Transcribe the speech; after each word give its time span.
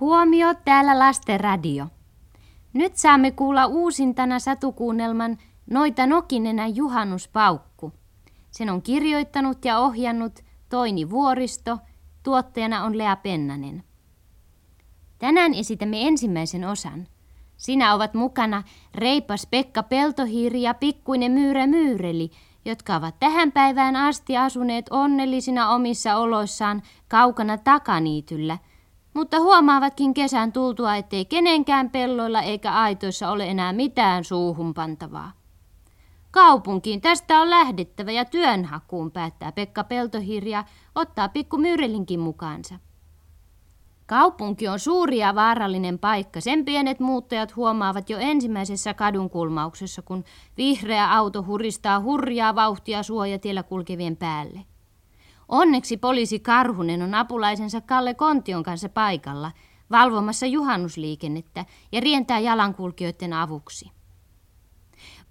Huomio, 0.00 0.54
täällä 0.64 0.98
Lasten 0.98 1.40
radio. 1.40 1.86
Nyt 2.72 2.96
saamme 2.96 3.30
kuulla 3.30 3.66
uusintana 3.66 4.38
satukuunnelman 4.38 5.38
Noita 5.70 6.06
Nokinenä 6.06 6.66
juhannuspaukku. 6.66 7.92
Sen 8.50 8.70
on 8.70 8.82
kirjoittanut 8.82 9.64
ja 9.64 9.78
ohjannut 9.78 10.32
Toini 10.68 11.10
Vuoristo, 11.10 11.78
tuottajana 12.22 12.84
on 12.84 12.98
Lea 12.98 13.16
Pennanen. 13.16 13.84
Tänään 15.18 15.54
esitämme 15.54 16.06
ensimmäisen 16.06 16.64
osan. 16.64 17.06
Siinä 17.56 17.94
ovat 17.94 18.14
mukana 18.14 18.62
reipas 18.94 19.46
Pekka 19.50 19.82
Peltohiiri 19.82 20.62
ja 20.62 20.74
pikkuinen 20.74 21.32
Myyrä 21.32 21.66
Myyreli, 21.66 22.30
jotka 22.64 22.96
ovat 22.96 23.14
tähän 23.18 23.52
päivään 23.52 23.96
asti 23.96 24.36
asuneet 24.36 24.86
onnellisina 24.90 25.70
omissa 25.70 26.16
oloissaan 26.16 26.82
kaukana 27.08 27.58
takaniityllä– 27.58 28.58
mutta 29.14 29.40
huomaavatkin 29.40 30.14
kesän 30.14 30.52
tultua, 30.52 30.96
ettei 30.96 31.24
kenenkään 31.24 31.90
pelloilla 31.90 32.42
eikä 32.42 32.72
aitoissa 32.72 33.30
ole 33.30 33.46
enää 33.46 33.72
mitään 33.72 34.24
suuhun 34.24 34.74
pantavaa. 34.74 35.32
Kaupunkiin 36.30 37.00
tästä 37.00 37.40
on 37.40 37.50
lähdettävä 37.50 38.10
ja 38.10 38.24
työnhakuun 38.24 39.10
päättää 39.10 39.52
Pekka 39.52 39.84
Peltohirja 39.84 40.64
ottaa 40.94 41.28
pikku 41.28 41.58
Myyrelinkin 41.58 42.20
mukaansa. 42.20 42.74
Kaupunki 44.06 44.68
on 44.68 44.78
suuri 44.78 45.18
ja 45.18 45.34
vaarallinen 45.34 45.98
paikka. 45.98 46.40
Sen 46.40 46.64
pienet 46.64 47.00
muuttajat 47.00 47.56
huomaavat 47.56 48.10
jo 48.10 48.18
ensimmäisessä 48.18 48.94
kadunkulmauksessa, 48.94 50.02
kun 50.02 50.24
vihreä 50.56 51.12
auto 51.12 51.42
huristaa 51.42 52.00
hurjaa 52.00 52.54
vauhtia 52.54 53.02
suojatiellä 53.02 53.62
kulkevien 53.62 54.16
päälle. 54.16 54.60
Onneksi 55.50 55.96
poliisi 55.96 56.38
Karhunen 56.38 57.02
on 57.02 57.14
apulaisensa 57.14 57.80
Kalle 57.80 58.14
Kontion 58.14 58.62
kanssa 58.62 58.88
paikalla, 58.88 59.52
valvomassa 59.90 60.46
juhannusliikennettä 60.46 61.64
ja 61.92 62.00
rientää 62.00 62.38
jalankulkijoiden 62.38 63.32
avuksi. 63.32 63.90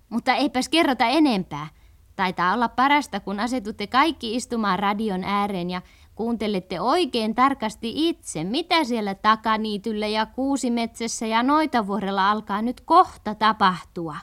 Mutta 0.09 0.33
eipäs 0.33 0.69
kerrota 0.69 1.05
enempää. 1.05 1.67
Taitaa 2.16 2.53
olla 2.53 2.69
parasta, 2.69 3.19
kun 3.19 3.39
asetutte 3.39 3.88
kaikki 3.88 4.35
istumaan 4.35 4.79
radion 4.79 5.23
ääreen 5.23 5.69
ja 5.69 5.81
kuuntelette 6.16 6.81
oikein 6.81 7.35
tarkasti 7.35 7.91
itse, 7.95 8.44
mitä 8.44 8.83
siellä 8.83 9.16
takaniityllä 9.16 10.07
ja 10.07 10.25
kuusimetsässä 10.25 11.25
ja 11.25 11.44
noitavuorella 11.44 12.31
alkaa 12.31 12.61
nyt 12.61 12.81
kohta 12.81 13.35
tapahtua. 13.35 14.16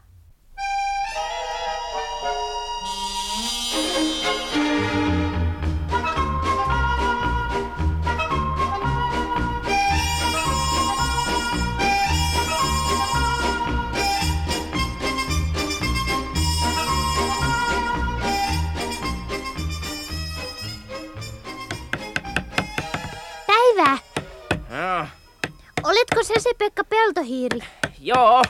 Se 26.47 26.55
Pekka 26.59 26.85
Peltohiiri? 26.85 27.59
joo, 28.01 28.43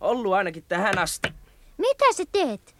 ollut 0.00 0.32
ainakin 0.32 0.64
tähän 0.68 0.98
asti. 0.98 1.28
Mitä 1.78 2.04
sä 2.12 2.24
teet? 2.32 2.74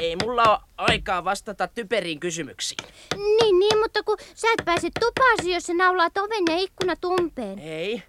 Ei 0.00 0.16
mulla 0.16 0.42
ole 0.42 0.58
aikaa 0.76 1.24
vastata 1.24 1.68
typeriin 1.68 2.20
kysymyksiin. 2.20 2.88
Niin, 3.14 3.58
niin, 3.58 3.78
mutta 3.78 4.02
kun 4.02 4.16
sä 4.34 4.48
et 4.58 4.64
pääse 4.64 4.88
tupaasi, 5.00 5.52
jos 5.52 5.62
sä 5.62 5.74
naulaat 5.74 6.18
oven 6.18 6.44
ja 6.48 6.56
ikkuna 6.56 6.96
tumpeen. 6.96 7.58
Ei, 7.58 8.02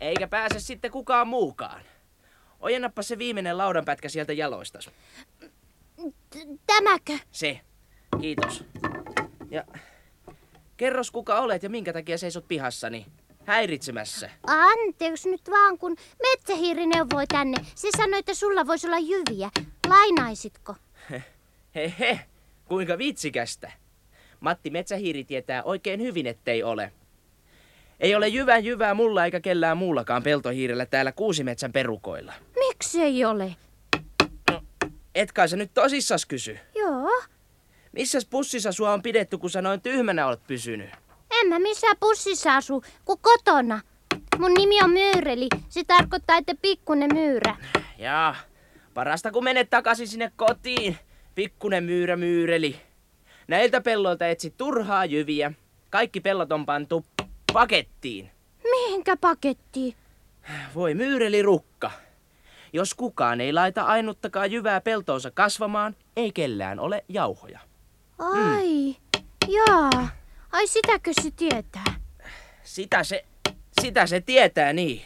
eikä 0.00 0.28
pääse 0.28 0.60
sitten 0.60 0.90
kukaan 0.90 1.28
muukaan. 1.28 1.82
Ojennappa 2.60 3.02
se 3.02 3.18
viimeinen 3.18 3.58
laudanpätkä 3.58 4.08
sieltä 4.08 4.32
jaloistas. 4.32 4.90
Tämäkö? 6.66 7.18
Se. 7.30 7.60
Kiitos. 8.20 8.64
Ja 9.50 9.64
kerros 10.76 11.10
kuka 11.10 11.40
olet 11.40 11.62
ja 11.62 11.70
minkä 11.70 11.92
takia 11.92 12.18
seisot 12.18 12.48
pihassani. 12.48 13.06
Häiritsemässä. 13.50 14.30
Anteeksi 14.46 15.30
nyt 15.30 15.50
vaan, 15.50 15.78
kun 15.78 15.96
metsähiiri 16.22 16.86
neuvoi 16.86 17.26
tänne. 17.26 17.56
Se 17.74 17.88
sanoi, 17.96 18.18
että 18.18 18.34
sulla 18.34 18.66
voisi 18.66 18.86
olla 18.86 18.98
jyviä. 18.98 19.50
Lainaisitko? 19.88 20.74
He 21.74 21.94
he, 21.98 22.20
kuinka 22.68 22.98
vitsikästä. 22.98 23.72
Matti 24.40 24.70
Metsähiiri 24.70 25.24
tietää 25.24 25.62
oikein 25.62 26.00
hyvin, 26.00 26.26
ettei 26.26 26.62
ole. 26.62 26.92
Ei 28.00 28.14
ole 28.14 28.28
jyvän 28.28 28.64
jyvää 28.64 28.94
mulla 28.94 29.24
eikä 29.24 29.40
kellään 29.40 29.76
muullakaan 29.76 30.22
peltohiirellä 30.22 30.86
täällä 30.86 31.12
Kuusimetsän 31.12 31.72
perukoilla. 31.72 32.32
Miksi 32.58 33.02
ei 33.02 33.24
ole? 33.24 33.56
No, 34.50 34.62
et 35.14 35.32
kai 35.32 35.48
sä 35.48 35.56
nyt 35.56 35.74
tosissas 35.74 36.26
kysy. 36.26 36.58
Joo. 36.74 37.22
Missäs 37.92 38.26
pussissa 38.26 38.72
sua 38.72 38.92
on 38.92 39.02
pidetty, 39.02 39.38
kun 39.38 39.50
sä 39.50 39.62
noin 39.62 39.80
tyhmänä 39.80 40.26
olet 40.26 40.46
pysynyt? 40.46 40.90
En 41.30 41.48
mä 41.48 41.58
missään 41.58 41.96
pussissa 42.00 42.56
asu, 42.56 42.84
kuin 43.04 43.18
kotona. 43.22 43.80
Mun 44.38 44.54
nimi 44.54 44.82
on 44.82 44.90
Myyreli. 44.90 45.48
Se 45.68 45.84
tarkoittaa, 45.84 46.36
että 46.36 46.54
pikkunen 46.62 47.10
myyrä. 47.14 47.56
Jaa, 47.98 48.36
parasta 48.94 49.30
kun 49.30 49.44
menet 49.44 49.70
takaisin 49.70 50.08
sinne 50.08 50.32
kotiin, 50.36 50.98
pikkunen 51.34 51.84
myyrä 51.84 52.16
myyreli. 52.16 52.80
Näiltä 53.48 53.80
pelloilta 53.80 54.26
etsit 54.26 54.56
turhaa 54.56 55.04
jyviä. 55.04 55.52
Kaikki 55.90 56.20
pellot 56.20 56.52
on 56.52 56.66
pantu 56.66 57.04
pakettiin. 57.52 58.30
Mihinkä 58.62 59.16
pakettiin? 59.16 59.94
Voi 60.74 60.94
myyreli 60.94 61.42
rukka. 61.42 61.90
Jos 62.72 62.94
kukaan 62.94 63.40
ei 63.40 63.52
laita 63.52 63.82
ainuttakaan 63.82 64.52
jyvää 64.52 64.80
peltoonsa 64.80 65.30
kasvamaan, 65.30 65.96
ei 66.16 66.32
kellään 66.32 66.80
ole 66.80 67.04
jauhoja. 67.08 67.60
Ai, 68.18 68.96
jaa. 69.48 70.08
Ai 70.52 70.66
sitäkö 70.66 71.10
se 71.22 71.30
tietää? 71.30 72.00
Sitä 72.62 73.04
se, 73.04 73.24
sitä 73.80 74.06
se 74.06 74.20
tietää 74.20 74.72
niin. 74.72 75.02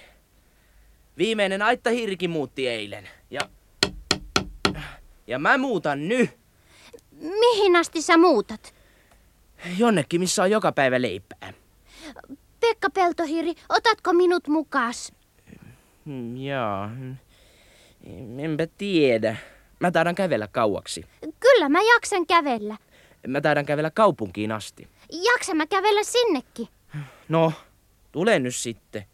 Viimeinen 1.18 1.62
aittahiirikin 1.62 2.30
muutti 2.30 2.68
eilen. 2.68 3.08
Ja, 3.30 3.40
ja 5.26 5.38
mä 5.38 5.58
muutan 5.58 6.08
nyt. 6.08 6.30
Mihin 7.20 7.76
asti 7.76 8.02
sä 8.02 8.16
muutat? 8.16 8.74
Jonnekin, 9.78 10.20
missä 10.20 10.42
on 10.42 10.50
joka 10.50 10.72
päivä 10.72 11.02
leipää. 11.02 11.52
Pekka 12.60 12.90
Peltohiiri, 12.90 13.54
otatko 13.68 14.12
minut 14.12 14.48
mukaas? 14.48 15.12
Hmm, 16.06 16.36
Jaa, 16.36 16.88
hmm. 16.88 17.16
enpä 18.38 18.66
tiedä. 18.78 19.36
Mä 19.80 19.90
taidan 19.90 20.14
kävellä 20.14 20.48
kauaksi. 20.48 21.04
Kyllä 21.40 21.68
mä 21.68 21.78
jaksan 21.94 22.26
kävellä. 22.26 22.76
Mä 23.26 23.40
taidan 23.40 23.66
kävellä 23.66 23.90
kaupunkiin 23.90 24.52
asti. 24.52 24.88
Jaksan 25.12 25.56
mä 25.56 25.66
kävellä 25.66 26.02
sinnekin. 26.02 26.68
No, 27.28 27.52
tule 28.12 28.38
nyt 28.38 28.56
sitten. 28.56 29.06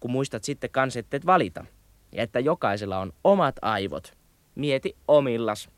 Kun 0.00 0.10
muistat 0.10 0.44
sitten 0.44 0.70
kans, 0.70 0.96
etteet 0.96 1.26
valita. 1.26 1.64
Ja 2.12 2.22
että 2.22 2.40
jokaisella 2.40 2.98
on 2.98 3.12
omat 3.24 3.56
aivot. 3.62 4.16
Mieti 4.54 4.96
omillas. 5.08 5.68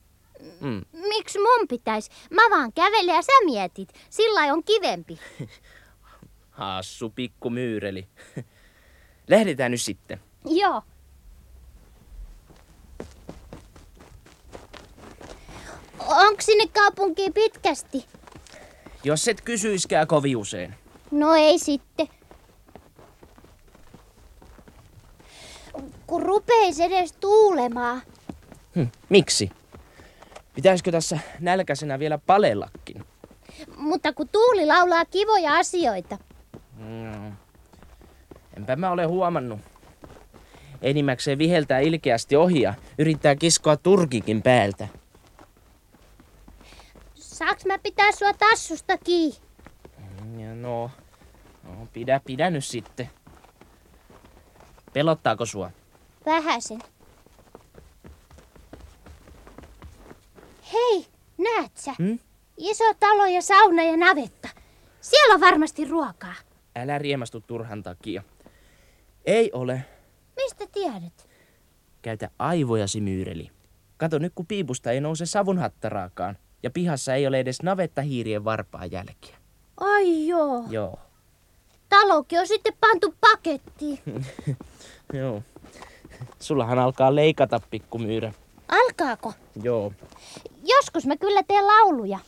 Mm. 0.60 0.84
Miksi 0.92 1.38
mun 1.38 1.68
pitäis? 1.68 2.10
Mä 2.30 2.42
vaan 2.50 2.72
kävelen 2.72 3.14
ja 3.14 3.22
sä 3.22 3.32
mietit. 3.44 3.88
Sillä 4.10 4.52
on 4.52 4.64
kivempi. 4.64 5.18
Hassu 6.50 7.10
pikku 7.10 7.50
myyreli. 7.50 8.08
Lähdetään 9.28 9.70
nyt 9.70 9.80
sitten. 9.82 10.20
Joo. 10.44 10.82
Onko 15.98 16.40
sinne 16.40 16.66
kaupunkiin 16.66 17.32
pitkästi? 17.32 18.04
Jos 19.04 19.28
et 19.28 19.40
kysyiskää 19.40 20.06
kovin 20.06 20.36
usein. 20.36 20.74
No 21.10 21.34
ei 21.34 21.58
sitten. 21.58 22.08
Kun 26.06 26.22
rupeis 26.22 26.80
edes 26.80 27.12
tuulemaan. 27.12 28.02
Hm, 28.74 28.82
miksi? 29.08 29.50
Pitäisikö 30.54 30.92
tässä 30.92 31.18
nälkäisenä 31.40 31.98
vielä 31.98 32.18
palellakin? 32.18 33.04
Mutta 33.76 34.12
kun 34.12 34.28
tuuli 34.28 34.66
laulaa 34.66 35.04
kivoja 35.04 35.54
asioita. 35.58 36.18
Mm. 36.76 37.32
Enpä 38.56 38.76
mä 38.76 38.90
ole 38.90 39.04
huomannut. 39.04 39.60
Enimmäkseen 40.82 41.38
viheltää 41.38 41.78
ilkeästi 41.78 42.36
ohi 42.36 42.60
ja 42.60 42.74
yrittää 42.98 43.36
kiskoa 43.36 43.76
turkikin 43.76 44.42
päältä. 44.42 44.88
Saaks 47.38 47.64
mä 47.66 47.78
pitää 47.78 48.12
sua 48.12 48.32
tassusta 48.32 48.98
kiinni? 48.98 49.36
Ja 50.38 50.54
no, 50.54 50.90
no 51.64 51.88
pidä, 51.92 52.20
pidä 52.24 52.50
nyt 52.50 52.64
sitten. 52.64 53.10
Pelottaako 54.92 55.46
sua? 55.46 55.70
Vähäsen. 56.26 56.78
Hei, 60.72 61.06
näet 61.38 61.76
sä? 61.76 61.94
Hmm? 61.98 62.18
Iso 62.56 62.84
talo 63.00 63.26
ja 63.26 63.42
sauna 63.42 63.82
ja 63.82 63.96
navetta. 63.96 64.48
Siellä 65.00 65.34
on 65.34 65.40
varmasti 65.40 65.84
ruokaa. 65.84 66.34
Älä 66.76 66.98
riemastu 66.98 67.40
turhan 67.40 67.82
takia. 67.82 68.22
Ei 69.24 69.50
ole. 69.52 69.84
Mistä 70.36 70.66
tiedät? 70.72 71.28
Käytä 72.02 72.30
aivojasi, 72.38 73.00
Myyreli. 73.00 73.50
Kato 73.96 74.18
nyt, 74.18 74.32
kun 74.34 74.46
piipusta 74.46 74.90
ei 74.90 75.00
nouse 75.00 75.26
savunhattaraakaan. 75.26 76.38
Ja 76.62 76.70
pihassa 76.70 77.14
ei 77.14 77.26
ole 77.26 77.40
edes 77.40 77.62
navettahiirien 77.62 78.44
varpaa 78.44 78.86
jälkiä. 78.86 79.36
Ai 79.76 80.26
joo. 80.26 80.64
Joo. 80.70 80.98
Talokin 81.88 82.40
on 82.40 82.46
sitten 82.46 82.74
pantu 82.80 83.14
pakettiin. 83.20 83.98
Joo. 85.12 85.42
Sullahan 86.38 86.78
alkaa 86.78 87.14
leikata, 87.14 87.60
pikkumyyrä. 87.70 88.32
Alkaako? 88.68 89.32
Joo. 89.62 89.92
Joskus 90.64 91.06
mä 91.06 91.16
kyllä 91.16 91.42
teen 91.42 91.66
lauluja. 91.66 92.18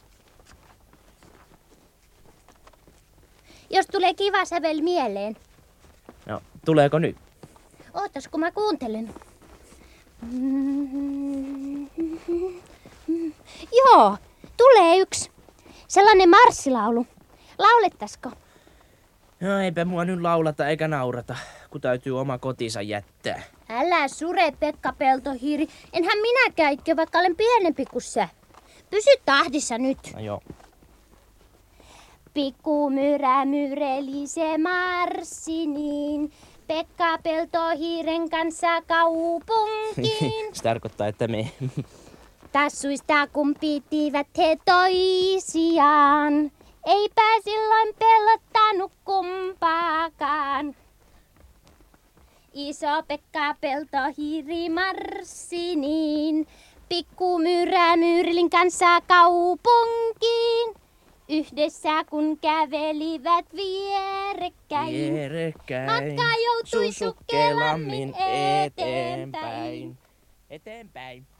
Jos 3.70 3.86
tulee 3.86 4.14
kiva 4.14 4.44
sävel 4.44 4.80
mieleen. 4.80 5.36
No, 6.26 6.42
tuleeko 6.64 6.98
nyt? 6.98 7.16
Ootas, 7.94 8.28
kun 8.28 8.40
mä 8.40 8.52
kuuntelen. 8.52 9.14
Joo, 13.72 14.16
tulee 14.56 14.96
yksi. 14.96 15.30
Sellainen 15.88 16.30
marssilaulu. 16.30 17.06
Laulettaisiko? 17.58 18.30
No 19.40 19.58
eipä 19.58 19.84
mua 19.84 20.04
nyt 20.04 20.20
laulata 20.20 20.68
eikä 20.68 20.88
naurata, 20.88 21.36
kun 21.70 21.80
täytyy 21.80 22.20
oma 22.20 22.38
kotinsa 22.38 22.82
jättää. 22.82 23.42
Älä 23.68 24.08
sure, 24.08 24.52
Pekka 24.60 24.92
Peltohiiri. 24.92 25.66
Enhän 25.92 26.18
minä 26.18 26.52
käykkö, 26.56 26.96
vaikka 26.96 27.18
olen 27.18 27.36
pienempi 27.36 27.84
kuin 27.84 28.02
sä. 28.02 28.28
Pysy 28.90 29.10
tahdissa 29.24 29.78
nyt. 29.78 29.98
No 30.14 30.20
joo. 30.20 30.40
Pikku 32.34 32.90
myrä 32.90 33.44
myreli 33.44 34.26
se 34.26 34.58
marssi 34.58 35.66
niin. 35.66 36.32
Pekka 36.66 37.18
Peltohiiren 37.22 38.30
kanssa 38.30 38.82
kaupunkiin. 38.82 40.32
Se 40.54 40.62
tarkoittaa, 40.62 41.06
että 41.06 41.28
me... 41.28 41.50
Tassuista 42.52 43.26
kun 43.26 43.54
pitivät 43.60 44.26
he 44.38 44.56
toisiaan. 44.64 46.52
Eipä 46.86 47.40
silloin 47.44 47.94
pelottanut 47.98 48.92
kumpaakaan. 49.04 50.76
Iso 52.54 53.02
Pekka 53.08 53.54
Peltohiiri 53.60 54.68
marssi 54.68 55.76
niin. 55.76 56.46
Pikku 56.88 57.38
myrä 57.38 57.96
myyrlin 57.96 58.50
kanssa 58.50 59.00
kaupunkiin. 59.00 60.74
Yhdessä 61.28 62.04
kun 62.10 62.38
kävelivät 62.38 63.46
vierekkäin. 63.54 65.14
Vierekkäin. 65.14 65.90
Matka 65.90 66.22
joutui 66.44 66.92
sukkelammin 66.92 68.14
eteenpäin. 68.64 69.98
Eteenpäin. 70.50 71.26
No 71.30 71.39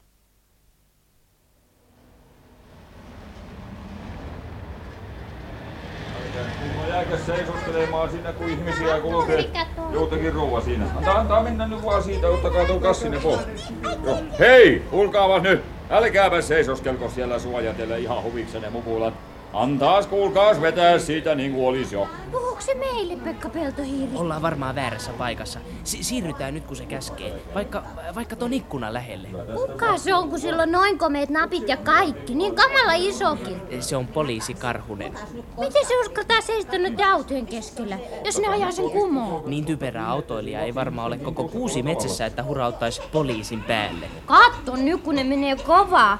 jääkö 7.11 7.25
seisostelemaan 7.25 8.09
siinä, 8.09 8.33
kun 8.33 8.49
ihmisiä 8.49 8.99
kulkee 8.99 9.49
joutakin 9.93 10.33
rouva 10.33 10.61
siinä. 10.61 10.85
Antaa, 10.95 11.19
antaa 11.19 11.43
mennä 11.43 11.67
nyt 11.67 11.85
vaan 11.85 12.03
siitä, 12.03 12.27
ottakaa 12.27 12.65
tuon 12.65 12.79
kassine 12.79 13.19
pois. 13.19 13.39
Joo. 14.05 14.17
Hei, 14.39 14.83
kuulkaavas 14.89 15.43
nyt. 15.43 15.61
Älkääpä 15.89 16.41
seisoskelko 16.41 17.09
siellä 17.09 17.39
suojatelle 17.39 17.99
ihan 17.99 18.23
huviksenne 18.23 18.69
mukulat. 18.69 19.13
Antaas 19.53 20.07
kuulkaas 20.07 20.61
vetää 20.61 20.99
siitä 20.99 21.35
niin 21.35 21.53
kuin 21.53 21.67
olis 21.67 21.91
jo. 21.91 22.07
Puhuuko 22.65 22.89
se 22.89 22.93
meille, 22.93 23.15
Pekka 23.15 23.49
Peltohiiri? 23.49 24.11
Ollaan 24.15 24.41
varmaan 24.41 24.75
väärässä 24.75 25.11
paikassa. 25.17 25.59
Si- 25.83 26.03
siirrytään 26.03 26.53
nyt, 26.53 26.65
kun 26.65 26.75
se 26.75 26.85
käskee. 26.85 27.41
Vaikka, 27.55 27.83
vaikka 28.15 28.35
ton 28.35 28.53
ikkunan 28.53 28.93
lähelle. 28.93 29.27
Kuka 29.55 29.97
se 29.97 30.13
on, 30.13 30.29
kun 30.29 30.39
sillä 30.39 30.63
on 30.63 30.71
noin 30.71 30.97
komeet 30.97 31.29
napit 31.29 31.67
ja 31.69 31.77
kaikki? 31.77 32.35
Niin 32.35 32.55
kamala 32.55 32.93
isokin. 32.93 33.61
Se 33.79 33.95
on 33.95 34.07
poliisi 34.07 34.53
Karhunen. 34.53 35.13
Miten 35.59 35.85
se 35.87 35.99
uskaltaa 35.99 36.41
seistä 36.41 36.77
nyt 36.77 36.99
autojen 37.13 37.45
keskellä, 37.45 37.97
jos 38.25 38.39
ne 38.39 38.47
ajaa 38.47 38.71
sen 38.71 38.89
kumoon? 38.91 39.43
Niin 39.49 39.65
typerä 39.65 40.07
autoilija 40.07 40.61
ei 40.61 40.75
varmaan 40.75 41.07
ole 41.07 41.17
koko 41.17 41.47
kuusi 41.47 41.83
metsässä, 41.83 42.25
että 42.25 42.43
hurauttaisi 42.43 43.01
poliisin 43.11 43.63
päälle. 43.63 44.05
Katso 44.25 44.75
nyt, 44.75 45.01
kun 45.01 45.15
ne 45.15 45.23
menee 45.23 45.55
kovaa. 45.55 46.19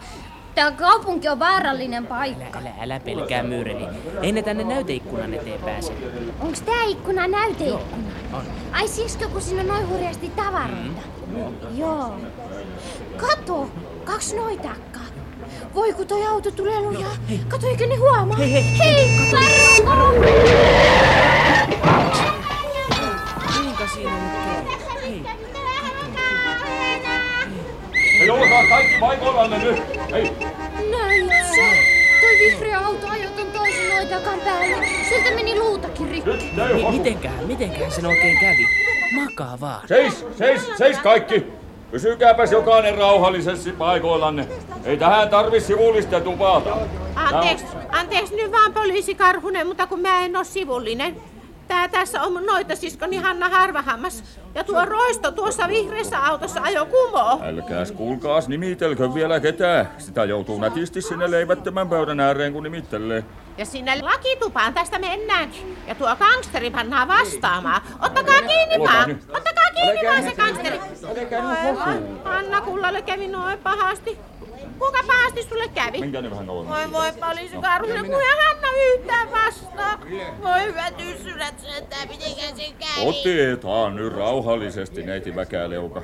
Tää 0.56 0.72
kaupunki 0.72 1.30
on 1.30 1.40
vaarallinen 1.40 2.08
paikka. 2.08 2.60
Älä, 2.60 2.70
älä 2.82 3.00
pelkää 3.00 3.44
myyreli. 3.44 3.86
Ei 4.22 4.32
ne 4.32 4.42
tänne 4.42 4.64
näyteikkunan 4.64 5.34
eteen 5.34 5.62
pääse. 5.62 5.94
Onks 6.40 6.62
tää 6.62 6.84
ikkuna 6.84 7.28
näyteikkuna? 7.28 8.08
On. 8.34 8.44
Ai 8.72 8.88
siksikö, 8.88 9.28
kun 9.28 9.42
siinä 9.42 9.62
on 9.62 9.68
noin 9.68 9.90
hurjasti 9.90 10.30
tavaroita? 10.30 11.02
Joo. 11.76 12.16
Kato, 13.18 13.70
kaksi 14.04 14.36
noitakkaa. 14.36 15.02
Voi 15.76 15.94
kun 15.94 16.08
toi 16.08 16.26
auto 16.26 16.52
tulee 16.52 16.82
lujaa. 16.82 17.12
Kato, 17.48 17.68
eikö 17.68 17.88
ne 17.88 17.96
huomaa? 17.96 18.38
Hei, 18.38 18.54
hei, 18.54 18.64
hei 18.80 19.86
varo, 19.86 20.12
varo. 20.12 21.11
Olkaa 28.32 28.64
kaikki 28.70 28.96
paikoillanne 29.00 29.58
nyt. 29.58 29.80
Hei, 30.12 30.32
Näit 30.92 31.46
sä? 31.56 31.62
Toi 32.22 32.40
vihreä 32.40 32.80
auto 32.80 33.08
ajoi 33.08 33.32
ton 33.32 33.48
toisen 33.48 33.90
noitakan 33.96 34.40
päälle. 34.40 34.88
Sieltä 35.10 35.32
meni 35.36 35.60
luutakin 35.60 36.10
rikki. 36.10 36.30
nyt 36.30 36.56
ne 36.56 36.74
Mi- 36.74 36.82
hosu. 36.82 36.98
mitenköhän, 36.98 37.46
mitenköhän 37.48 37.92
sen 37.92 38.06
oikein 38.06 38.38
kävi? 38.40 38.68
Makaa 39.16 39.58
vaan. 39.62 39.88
Seis, 39.88 40.26
seis, 40.38 40.62
seis 40.78 40.98
kaikki. 40.98 41.46
Pysykääpäs 41.92 42.52
jokainen 42.52 42.98
rauhallisesti 42.98 43.72
paikoillanne. 43.72 44.48
Ei 44.86 44.98
tähän 44.98 45.30
tarvi 45.30 45.60
sivullista 45.62 46.20
tupata. 46.20 46.78
Anteeksi, 47.16 47.66
anteeksi 47.92 48.36
nyt 48.36 48.52
vaan 48.52 48.74
poliisi 48.74 49.16
Karhunen, 49.16 49.68
mutta 49.68 49.88
kun 49.88 50.00
mä 50.00 50.26
en 50.26 50.36
oo 50.36 50.44
sivullinen. 50.44 51.16
Tää 51.72 51.88
tässä 51.88 52.22
on 52.22 52.34
mun 52.34 52.46
noita 52.46 52.76
siskoni 52.76 53.18
Hanna 53.18 53.50
Harvahammas. 53.50 54.24
Ja 54.56 54.64
tuo 54.64 54.86
roisto 54.86 55.32
tuossa 55.32 55.68
vihreässä 55.68 56.26
autossa 56.26 56.62
ajo 56.62 56.86
kumoo. 56.86 57.40
Älkääs 57.44 57.92
kuulkaas 57.92 58.48
nimitelkö 58.48 59.14
vielä 59.14 59.40
ketään. 59.40 59.90
Sitä 59.98 60.26
joutuu 60.26 60.60
nätisti 60.60 61.02
sinne 61.02 61.32
leivättömän 61.32 61.90
pöydän 61.90 62.20
ääreen 62.20 62.54
kun 62.54 62.64
nimittelee. 62.64 63.24
Ja 63.58 63.66
sinne 63.66 64.02
lakitupaan 64.02 64.74
tästä 64.74 65.00
mennäänkin. 65.00 65.78
Ja 65.88 65.96
tuo 65.96 66.16
gangsteri 66.16 66.70
pannaan 66.70 67.08
vastaamaan. 67.08 67.82
Ottakaa 68.02 68.42
kiinni 68.42 68.80
vaan. 68.80 69.20
Ottakaa 69.38 69.70
kiinni 69.76 70.08
vaan 70.08 70.24
se 70.24 70.36
gangsteri. 70.36 70.80
Hanna 72.24 72.62
Kullalle 72.62 73.02
kävi 73.02 73.28
noin 73.28 73.60
pahasti. 73.60 74.20
Kuinka 74.82 75.00
pahasti 75.08 75.44
sulle 75.44 75.68
kävi? 75.68 76.00
Minkä 76.00 76.22
nyt 76.22 76.32
vähän 76.32 76.50
on? 76.50 76.70
Voi 76.70 76.92
voi 76.92 77.12
poliisi 77.12 77.58
Karhunen, 77.62 78.06
kun 78.06 78.22
ei 78.22 78.38
Hanna 78.46 78.68
yhtään 78.94 79.32
vastaa. 79.32 80.00
Voi 80.42 80.64
hyvät 80.64 80.94
yssyrät 81.02 81.60
sentään, 81.60 82.08
mitenkä 82.08 82.42
se 82.42 82.74
kävi? 82.80 83.08
Otetaan 83.08 83.96
nyt 83.96 84.14
rauhallisesti, 84.14 85.04
neiti 85.04 85.36
Väkäleuka. 85.36 86.02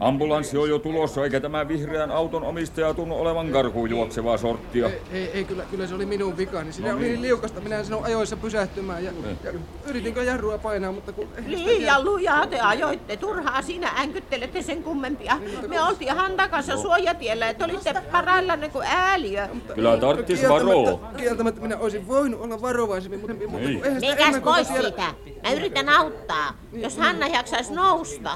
Ambulanssi 0.00 0.56
on 0.58 0.68
jo 0.68 0.78
tulossa, 0.78 1.24
eikä 1.24 1.40
tämä 1.40 1.68
vihreän 1.68 2.10
auton 2.10 2.42
omistaja 2.42 2.94
tunnu 2.94 3.14
olevan 3.16 3.48
karkuun 3.52 3.90
juoksevaa 3.90 4.36
sorttia. 4.36 4.86
Ei, 4.86 5.00
ei, 5.12 5.30
ei 5.34 5.44
kyllä, 5.44 5.64
kyllä 5.70 5.86
se 5.86 5.94
oli 5.94 6.06
minun 6.06 6.36
vikani. 6.36 6.72
Siinä 6.72 6.88
No 6.90 6.94
oli 6.96 7.02
niin. 7.02 7.12
niin 7.12 7.22
liukasta, 7.22 7.60
minä 7.60 7.76
en 7.76 7.84
sanonut 7.84 8.06
ajoissa 8.06 8.36
pysähtymään 8.36 9.04
ja, 9.04 9.12
ja 9.44 9.52
yritin 9.86 10.14
kyllä 10.14 10.26
jarrua 10.26 10.58
painaa, 10.58 10.92
mutta 10.92 11.12
kun... 11.12 11.28
sitä 11.36 11.48
Liian 11.66 12.04
lujaa 12.04 12.46
te 12.46 12.60
ajoitte, 12.60 13.16
turhaa 13.16 13.62
sinä 13.62 13.90
änkyttelette 13.98 14.62
sen 14.62 14.82
kummempia. 14.82 15.36
Me 15.68 15.82
oltiin 15.82 16.14
Hantan 16.16 16.50
kanssa 16.50 16.76
suojatiellä, 16.76 17.48
että 17.48 17.64
olitte 17.64 17.94
paraillanne 18.12 18.68
kuin 18.68 18.86
ääliö. 18.88 19.48
Kyllä 19.74 19.96
tarttis 19.96 20.40
Kieltämättä- 20.40 20.66
varoo. 20.66 21.00
Kieltämättä 21.16 21.60
minä 21.60 21.76
olisin 21.78 22.08
voinut 22.08 22.40
olla 22.40 22.60
varovaisemmin, 22.62 23.20
mutta, 23.20 23.36
mutta 23.48 23.58
Niin. 23.68 23.76
kun 23.78 23.84
eihän 23.86 24.00
sitä 24.00 24.10
Menkääs 24.10 24.28
ennakolta 24.34 24.56
pois 24.56 24.68
tiedä- 24.68 24.82
siitä. 24.82 25.14
Mä 25.48 25.52
yritän 25.52 25.88
auttaa. 25.88 26.54
Jos 26.72 26.98
Hanna 26.98 27.26
jaksaisi 27.26 27.74
nousta. 27.74 28.30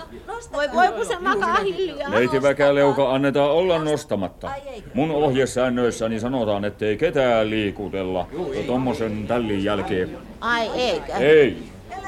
Voi 0.53 0.69
voi 0.75 0.89
kun 0.97 1.07
se 1.07 1.19
makaa 1.19 1.48
hiljaa. 1.57 2.09
Neiti 2.09 2.43
Väkäleuka 2.43 3.13
annetaan 3.15 3.51
olla 3.51 3.79
nostamatta. 3.79 4.51
Mun 4.95 5.11
ohjesäännöissäni 5.11 6.21
sanotaan, 6.21 6.65
ettei 6.65 6.97
ketään 6.97 7.51
liikutella 7.51 8.27
jo 8.33 8.63
tommosen 8.67 9.27
tällin 9.27 9.65
jälkeen. 9.65 10.19
Ai 10.41 10.71
eikö? 10.75 11.13
Ei. 11.13 11.57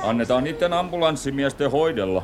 Annetaan 0.03 0.45
niiden 0.45 0.73
ambulanssimiesten 0.73 1.71
hoidella. 1.71 2.23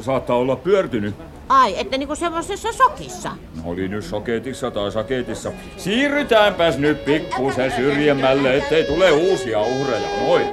Saattaa 0.00 0.36
olla 0.36 0.56
pyörtynyt. 0.56 1.14
Ai, 1.48 1.80
että 1.80 1.98
niinku 1.98 2.14
semmosessa 2.14 2.72
sokissa. 2.72 3.30
Oli 3.64 3.88
nyt 3.88 4.04
soketissa 4.04 4.70
tai 4.70 4.92
saketissa. 4.92 5.52
Siirrytäänpäs 5.76 6.78
nyt 6.78 7.04
pikkusen 7.04 7.72
syrjemmälle, 7.72 8.56
ettei 8.56 8.84
tule 8.84 9.12
uusia 9.12 9.60
uhreja. 9.60 10.08
Noin. 10.26 10.46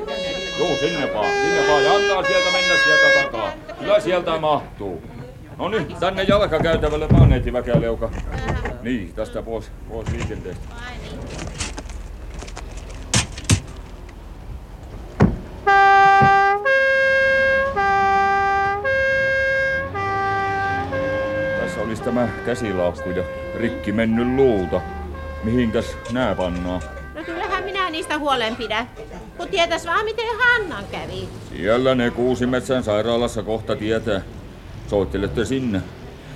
Juu, 0.60 0.78
sinne 0.80 1.14
vaan, 1.14 1.25
sinne 1.25 1.68
vaan. 1.68 1.84
Ja 1.84 1.92
antaa 1.96 2.24
sieltä 2.24 2.52
mennä 2.52 2.74
sieltä 2.86 3.24
takaa. 3.24 3.54
Kyllä 3.80 4.00
sieltä 4.00 4.38
mahtuu. 4.40 5.02
No 5.57 5.67
niin, 5.69 5.95
tänne 6.00 6.24
jalkakäytävälle 6.24 7.07
vaan 7.09 7.29
neiti 7.29 7.53
väkäleuka. 7.53 8.12
Niin, 8.81 9.13
tästä 9.13 9.41
pois, 9.41 9.71
pois 9.89 10.07
liikenteestä. 10.12 10.63
Tässä 21.59 21.81
olisi 21.81 22.03
tämä 22.03 22.27
käsilaukku 22.45 23.09
ja 23.09 23.24
rikki 23.55 23.91
mennyt 23.91 24.27
luuta. 24.27 24.81
Mihinkäs 25.43 25.97
nää 26.12 26.35
pannaan? 26.35 26.81
No 27.15 27.24
kyllähän 27.24 27.63
minä 27.63 27.89
niistä 27.89 28.17
huolen 28.17 28.55
pidän. 28.55 28.89
Kun 29.38 29.47
tietäis 29.47 29.85
vaan 29.85 30.05
miten 30.05 30.25
Hannan 30.38 30.83
kävi. 30.91 31.29
Siellä 31.50 31.95
ne 31.95 32.12
Kuusimetsän 32.12 32.83
sairaalassa 32.83 33.43
kohta 33.43 33.75
tietää. 33.75 34.21
Soittelette 34.88 35.46
sinne. 35.46 35.82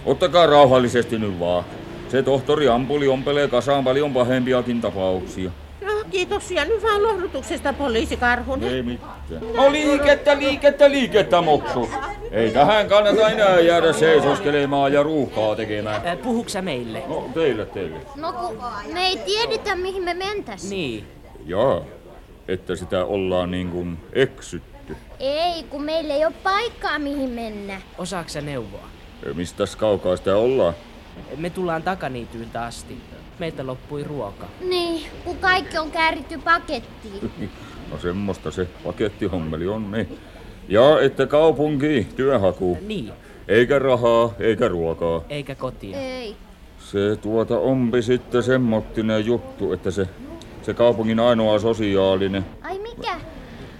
Ottakaa 0.06 0.46
rauhallisesti 0.46 1.20
nyt 1.20 1.40
vaan. 1.40 1.64
Se 2.10 2.24
tohtori 2.24 2.68
Ampuli 2.68 3.08
ompelee 3.08 3.48
kasaan 3.48 3.84
paljon 3.84 4.14
pahempiakin 4.14 4.82
tapauksia. 4.82 5.52
No 5.86 5.92
kiitos 6.12 6.52
ja 6.52 6.66
nyt 6.66 6.84
vaan 6.84 7.04
lohdutuksesta 7.04 7.74
poliisikarhunen. 7.74 8.74
Ei 8.74 8.84
mitään. 8.84 9.12
No 9.56 9.72
liikettä, 9.72 10.38
liikettä, 10.38 10.92
liikettä, 10.92 11.42
moksus. 11.42 11.90
Ei 12.32 12.52
tähän 12.52 12.88
kannata 12.88 13.30
enää 13.30 13.60
jäädä 13.60 13.94
seisoskelemaan 13.94 14.94
ja 14.94 15.04
ruuhkaa 15.04 15.56
tekemään. 15.56 16.08
Äh, 16.08 16.18
puhuksä 16.18 16.62
meille? 16.62 17.04
No, 17.08 17.30
teille, 17.34 17.66
teille. 17.66 17.98
No 18.16 18.34
kun 18.34 18.58
me 18.94 19.08
ei 19.08 19.18
tiedetä 19.18 19.76
mihin 19.76 20.04
me 20.04 20.14
mentäs. 20.14 20.70
Niin. 20.70 21.04
Jaa, 21.46 21.82
että 22.48 22.76
sitä 22.76 23.06
ollaan 23.06 23.52
niin 23.52 23.70
kuin 23.70 23.98
eksytty. 24.14 24.79
Ei, 25.20 25.64
kun 25.64 25.84
meillä 25.84 26.14
ei 26.14 26.26
ole 26.26 26.34
paikkaa 26.44 27.00
mihin 27.00 27.30
mennä. 27.30 27.82
Osaaksä 27.98 28.42
neuvoa? 28.42 28.88
Mistäs 29.34 29.76
kaukaa 29.76 30.16
sitä 30.18 30.36
ollaan? 30.36 30.74
Me 31.38 31.50
tullaan 31.50 31.84
takaniityltä 31.84 32.64
asti. 32.64 32.98
Meiltä 33.40 33.68
loppui 33.68 34.04
ruoka. 34.04 34.46
Niin, 34.62 35.06
kun 35.26 35.38
kaikki 35.38 35.78
on 35.78 35.92
kääritty 35.92 36.38
pakettiin. 36.38 37.32
No 37.92 37.98
semmoista 38.00 38.52
se 38.52 38.68
pakettihommeli 38.84 39.68
on, 39.68 39.92
niin. 39.92 40.20
Ja 40.68 41.02
että 41.02 41.28
kaupunki, 41.28 42.08
työhaku. 42.16 42.78
Niin, 42.88 43.12
Eikä 43.48 43.80
rahaa, 43.80 44.34
eikä 44.40 44.68
ruokaa. 44.68 45.22
eikä 45.30 45.56
kotia. 45.56 45.98
Ei. 45.98 46.36
Se 46.80 47.16
tuota 47.22 47.60
ompi 47.60 48.02
sitten 48.02 48.44
semmottinen 48.44 49.26
juttu, 49.26 49.74
että 49.74 49.92
se, 49.92 50.08
se 50.62 50.74
kaupungin 50.74 51.20
ainoa 51.20 51.60
sosiaalinen, 51.60 52.46
Ai 52.62 52.80
mikä? 52.80 53.16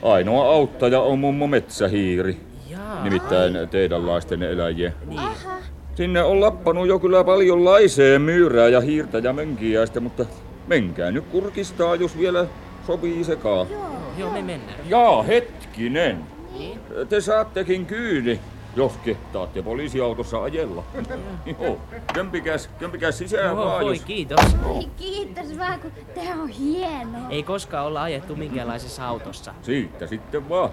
Ainoa 0.02 0.46
auttaja 0.46 1.02
on 1.02 1.20
mummo 1.20 1.48
metsähiiri. 1.48 2.38
Jaa. 2.70 3.04
Nimittäin 3.04 3.54
teidänlaisten 3.72 4.44
eläjien. 4.44 4.94
Niin. 5.06 5.20
Aha. 5.20 5.58
Sinne 5.96 6.24
on 6.24 6.42
lappanut 6.42 6.88
jo 6.88 7.00
kyllä 7.00 7.24
paljon 7.24 7.66
laiseen 7.66 8.22
myyrää 8.22 8.68
ja 8.68 8.82
hiirtä 8.82 9.18
ja 9.18 9.34
mönkiäistä, 9.34 10.00
mutta 10.00 10.26
menkää 10.68 11.12
nyt 11.12 11.26
kurkistaa, 11.26 11.96
jos 11.96 12.18
vielä 12.18 12.46
sopii 12.88 13.24
sekaan. 13.24 13.68
Joo, 14.18 14.32
me 14.32 14.42
mennään. 14.42 14.80
Jaa, 14.90 15.24
hetkinen. 15.24 16.18
Niin. 16.58 16.80
Te 17.10 17.22
saattekin 17.22 17.86
kyydi, 17.86 18.40
jos 18.76 18.92
kehtaatte 19.06 19.62
poliisiautossa 19.62 20.42
ajella. 20.44 20.84
Joo, 21.62 21.78
kömpikäs, 22.14 22.70
kömpikäs 22.80 23.18
sisään 23.18 23.46
Joo, 23.46 23.66
vaan, 23.66 23.86
voi, 23.86 23.96
jos... 23.96 24.06
kiitos. 24.06 24.40
Ai 24.66 24.90
kiitos 24.98 25.58
vaan, 25.58 25.80
kun 25.80 25.92
tää 26.16 26.34
on 26.42 26.48
hienoa. 26.50 27.30
Ei 27.30 27.44
koskaan 27.44 27.86
olla 27.86 28.04
ajettu 28.04 28.36
minkäänlaisessa 28.36 29.08
autossa. 29.08 29.54
Siitä 29.62 30.08
sitten 30.08 30.50
vaan. 30.50 30.70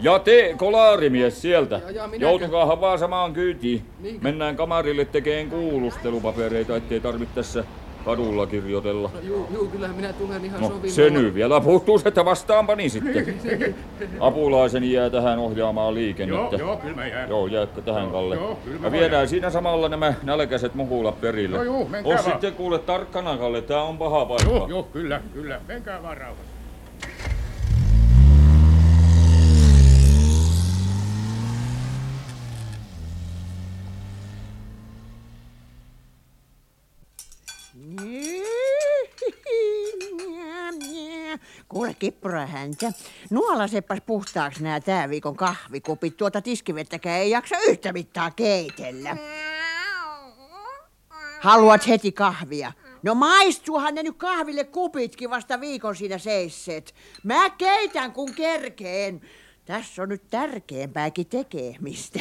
Ja 0.00 0.18
te, 0.18 0.54
kolarimies 0.56 1.42
sieltä, 1.42 1.80
Ja- 1.84 1.90
ja 1.90 2.08
joutukaahan 2.18 2.80
vaan 2.80 2.98
samaan 2.98 3.32
kyytiin. 3.32 3.82
Niinkö? 4.00 4.22
Mennään 4.22 4.56
kamarille 4.56 5.04
tekeen 5.04 5.50
kuulustelupapereita, 5.50 6.76
ettei 6.76 7.00
tarvitse 7.00 7.34
tässä 7.34 7.64
kadulla 8.04 8.46
kirjoitella. 8.46 9.10
No, 9.14 9.20
juu, 9.20 9.46
juu, 9.54 9.66
kyllähän 9.66 9.96
minä 9.96 10.12
tulen 10.12 10.44
ihan 10.44 10.60
No, 10.60 10.66
sovimaan. 10.66 10.90
se 10.90 11.10
nyt 11.10 11.34
vielä 11.34 11.60
puuttuu, 11.60 12.00
että 12.04 12.24
vastaanpa 12.24 12.76
niin 12.76 12.90
sitten. 12.90 13.34
Apulaiseni 14.20 14.92
jää 14.92 15.10
tähän 15.10 15.38
ohjaamaan 15.38 15.94
liikennettä. 15.94 16.56
Joo, 16.56 16.68
joo, 16.68 16.76
kyllä 16.76 16.94
mä 16.96 17.06
jään. 17.06 17.28
Joo, 17.30 17.46
jäätte 17.46 17.80
tähän, 17.82 18.10
Kalle. 18.10 18.34
joo, 18.34 18.58
kyllä 18.64 18.80
mä 18.80 18.86
ja 18.86 18.92
viedään 18.92 19.12
jäädä. 19.12 19.26
siinä 19.26 19.50
samalla 19.50 19.88
nämä 19.88 20.14
nälkäiset 20.22 20.74
muhulat 20.74 21.20
perille. 21.20 21.56
Joo, 21.56 21.64
juu, 21.64 21.88
menkää 21.88 22.12
vaan. 22.14 22.24
sitten 22.24 22.52
kuule 22.54 22.78
tarkkana, 22.78 23.36
Kalle, 23.36 23.62
tää 23.62 23.82
on 23.82 23.98
paha 23.98 24.24
paikka. 24.26 24.50
Joo, 24.50 24.68
joo, 24.68 24.82
kyllä, 24.82 25.20
kyllä. 25.34 25.60
Menkää 25.68 26.02
vaan 26.02 26.16
rauhassa. 26.16 26.49
Kuule 41.68 41.94
kippura 41.94 42.46
häntä. 42.46 42.92
Nuolaseppas 43.30 43.98
puhtaaksi 44.06 44.62
nämä 44.62 44.80
tää 44.80 45.08
viikon 45.08 45.36
kahvikupit. 45.36 46.16
Tuota 46.16 46.42
tiskivettäkään 46.42 47.20
ei 47.20 47.30
jaksa 47.30 47.56
yhtä 47.68 47.92
mittaa 47.92 48.30
keitellä. 48.30 49.16
Haluat 51.40 51.88
heti 51.88 52.12
kahvia? 52.12 52.72
No 53.02 53.14
maistuuhan 53.14 53.94
ne 53.94 54.02
nyt 54.02 54.16
kahville 54.16 54.64
kupitkin 54.64 55.30
vasta 55.30 55.60
viikon 55.60 55.96
siinä 55.96 56.18
seisseet. 56.18 56.94
Mä 57.22 57.50
keitän 57.50 58.12
kun 58.12 58.34
kerkeen. 58.34 59.20
Tässä 59.70 60.02
on 60.02 60.08
nyt 60.08 60.22
tärkeämpääkin 60.30 61.26
tekemistä. 61.26 62.20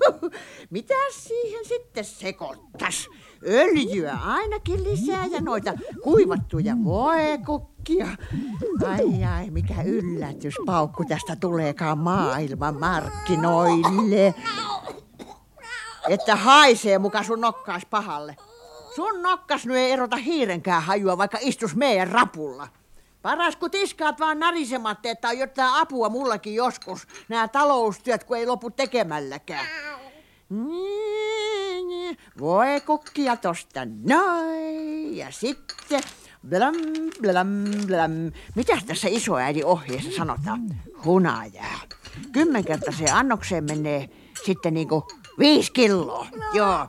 Mitä 0.70 0.94
siihen 1.10 1.64
sitten 1.64 2.04
sekoittas? 2.04 3.08
Öljyä 3.46 4.18
ainakin 4.24 4.84
lisää 4.84 5.26
ja 5.26 5.40
noita 5.40 5.72
kuivattuja 6.02 6.74
voekukkia. 6.84 8.06
Ai 8.86 9.24
ai, 9.24 9.50
mikä 9.50 9.82
yllätyspaukku 9.82 11.04
tästä 11.04 11.36
tuleekaan 11.36 11.98
maailman 11.98 12.80
markkinoille. 12.80 14.34
Että 16.08 16.36
haisee 16.36 16.98
muka 16.98 17.22
sun 17.22 17.40
nokkaas 17.40 17.82
pahalle. 17.90 18.36
Sun 18.94 19.22
nokkas 19.22 19.66
nyt 19.66 19.76
ei 19.76 19.92
erota 19.92 20.16
hiirenkään 20.16 20.82
hajua, 20.82 21.18
vaikka 21.18 21.38
istus 21.40 21.76
meidän 21.76 22.08
rapulla. 22.08 22.68
Paras 23.22 23.56
kun 23.56 23.70
tiskaat 23.70 24.20
vaan 24.20 24.38
narisematte, 24.38 25.10
että 25.10 25.28
on 25.28 25.38
jotain 25.38 25.74
apua 25.74 26.08
mullakin 26.08 26.54
joskus. 26.54 27.06
Nämä 27.28 27.48
taloustyöt, 27.48 28.24
kun 28.24 28.36
ei 28.36 28.46
lopu 28.46 28.70
tekemälläkään. 28.70 29.66
Niin, 30.48 31.88
niin. 31.88 32.18
Voi 32.40 32.80
kukkia 32.86 33.36
tosta 33.36 33.80
noin. 33.84 35.16
Ja 35.16 35.30
sitten 35.30 36.02
blam, 36.48 36.74
blam, 37.22 37.46
blam. 37.86 38.10
Mitäs 38.54 38.84
tässä 38.84 39.08
isoäidin 39.10 39.64
ohjeessa 39.64 40.10
sanotaan? 40.16 40.60
Hunajaa. 41.04 41.80
Kymmenkertaiseen 42.32 43.14
annokseen 43.14 43.64
menee 43.64 44.08
sitten 44.44 44.74
niinku 44.74 45.06
viisi 45.38 45.72
kiloa. 45.72 46.26
Joo. 46.52 46.86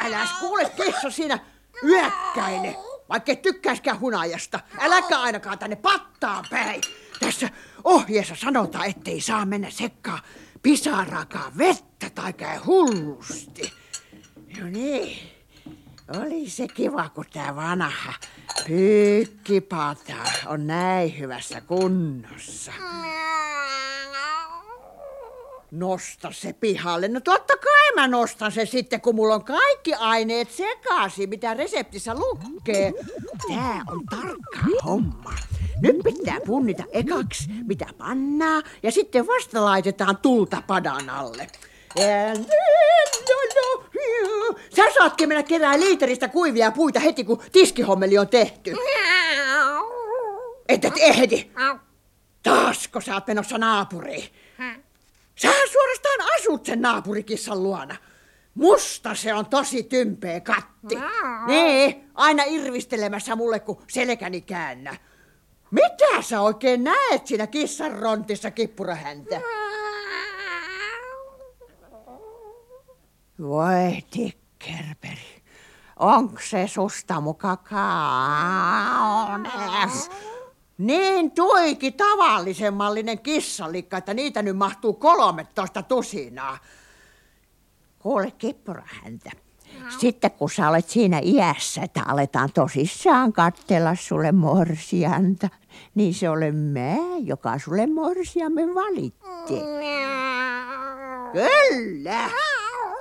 Äläs 0.00 0.32
kuule 0.40 0.70
kissa 0.76 1.10
siinä 1.10 1.38
yökkäile. 1.84 2.76
Vaikka 3.08 3.32
et 3.32 3.42
tykkäiskään 3.42 4.00
hunajasta. 4.00 4.60
Äläkä 4.78 5.20
ainakaan 5.20 5.58
tänne 5.58 5.76
pattaan 5.76 6.44
päin. 6.50 6.80
Tässä 7.20 7.50
ohjeessa 7.84 8.34
sanotaan, 8.36 8.86
ettei 8.86 9.20
saa 9.20 9.46
mennä 9.46 9.70
sekkaan 9.70 10.20
pisarakaan 10.62 11.58
vettä 11.58 12.10
tai 12.14 12.32
käy 12.32 12.58
hullusti. 12.58 13.72
No 14.60 14.66
niin. 14.66 15.18
Oli 16.08 16.50
se 16.50 16.68
kiva, 16.68 17.08
kun 17.08 17.24
tää 17.32 17.56
vanha 17.56 18.12
pyykkipata 18.66 20.14
on 20.46 20.66
näin 20.66 21.18
hyvässä 21.18 21.60
kunnossa. 21.60 22.72
Nosta 25.78 26.28
se 26.32 26.52
pihalle. 26.52 27.08
No 27.08 27.20
totta 27.20 27.56
kai 27.56 27.94
mä 27.94 28.08
nostan 28.08 28.52
se 28.52 28.66
sitten, 28.66 29.00
kun 29.00 29.14
mulla 29.14 29.34
on 29.34 29.44
kaikki 29.44 29.94
aineet 29.94 30.50
sekaisin, 30.50 31.28
mitä 31.28 31.54
reseptissä 31.54 32.14
lukee. 32.14 32.92
Tää 33.48 33.82
on 33.90 34.00
tarkka 34.10 34.58
homma. 34.84 35.34
Nyt 35.82 35.96
pitää 36.04 36.38
punnita 36.46 36.84
ekaksi, 36.92 37.44
mitä 37.66 37.86
pannaa, 37.98 38.62
ja 38.82 38.92
sitten 38.92 39.26
vasta 39.26 39.64
laitetaan 39.64 40.16
tulta 40.16 40.62
padan 40.66 41.10
alle. 41.10 41.46
Ja- 41.96 42.04
Sä 44.76 44.82
saatkin 44.98 45.28
mennä 45.28 45.42
kerää 45.42 45.80
liiteristä 45.80 46.28
kuivia 46.28 46.70
puita 46.70 47.00
heti, 47.00 47.24
kun 47.24 47.42
tiskihommeli 47.52 48.18
on 48.18 48.28
tehty. 48.28 48.70
Että 50.68 50.90
ehdi. 51.00 51.50
Taasko 52.42 53.00
sä 53.00 53.14
oot 53.14 53.26
menossa 53.26 53.58
naapuriin? 53.58 54.28
Sähän 55.36 55.68
suorastaan 55.72 56.18
asut 56.38 56.66
sen 56.66 56.82
naapurikissan 56.82 57.62
luona. 57.62 57.96
Musta 58.54 59.14
se 59.14 59.34
on 59.34 59.46
tosi 59.46 59.82
tympeä 59.82 60.40
katti. 60.40 60.96
Niin, 61.46 62.10
aina 62.14 62.42
irvistelemässä 62.46 63.36
mulle, 63.36 63.60
kun 63.60 63.82
selkäni 63.88 64.40
käännä. 64.40 64.96
Mitä 65.70 66.22
sä 66.22 66.40
oikein 66.40 66.84
näet 66.84 67.26
siinä 67.26 67.46
kissan 67.46 67.92
rontissa, 67.92 68.50
kippurahäntä? 68.50 69.40
Voi 73.40 74.02
tikkerperi. 74.10 75.42
Onko 75.98 76.40
se 76.40 76.68
susta 76.68 77.20
muka 77.20 77.56
kauneas? 77.56 78.50
Niin 80.78 81.30
tuiki 81.30 81.92
tavallisen 81.92 82.74
mallinen 82.74 83.18
kissalikka, 83.18 83.96
että 83.96 84.14
niitä 84.14 84.42
nyt 84.42 84.56
mahtuu 84.56 84.92
13 84.92 85.82
tusinaa. 85.82 86.58
Kuule 87.98 88.30
kippura 88.30 88.82
häntä. 88.86 89.30
Sitten 89.98 90.30
kun 90.30 90.50
sä 90.50 90.68
olet 90.68 90.88
siinä 90.88 91.20
iässä, 91.22 91.82
että 91.82 92.02
aletaan 92.06 92.52
tosissaan 92.52 93.32
katsella 93.32 93.94
sulle 93.94 94.32
morsianta, 94.32 95.48
niin 95.94 96.14
se 96.14 96.30
olen 96.30 96.54
mä, 96.54 96.96
joka 97.24 97.58
sulle 97.58 97.86
morsiamme 97.86 98.74
valitti. 98.74 99.54
Kyllä, 101.32 102.30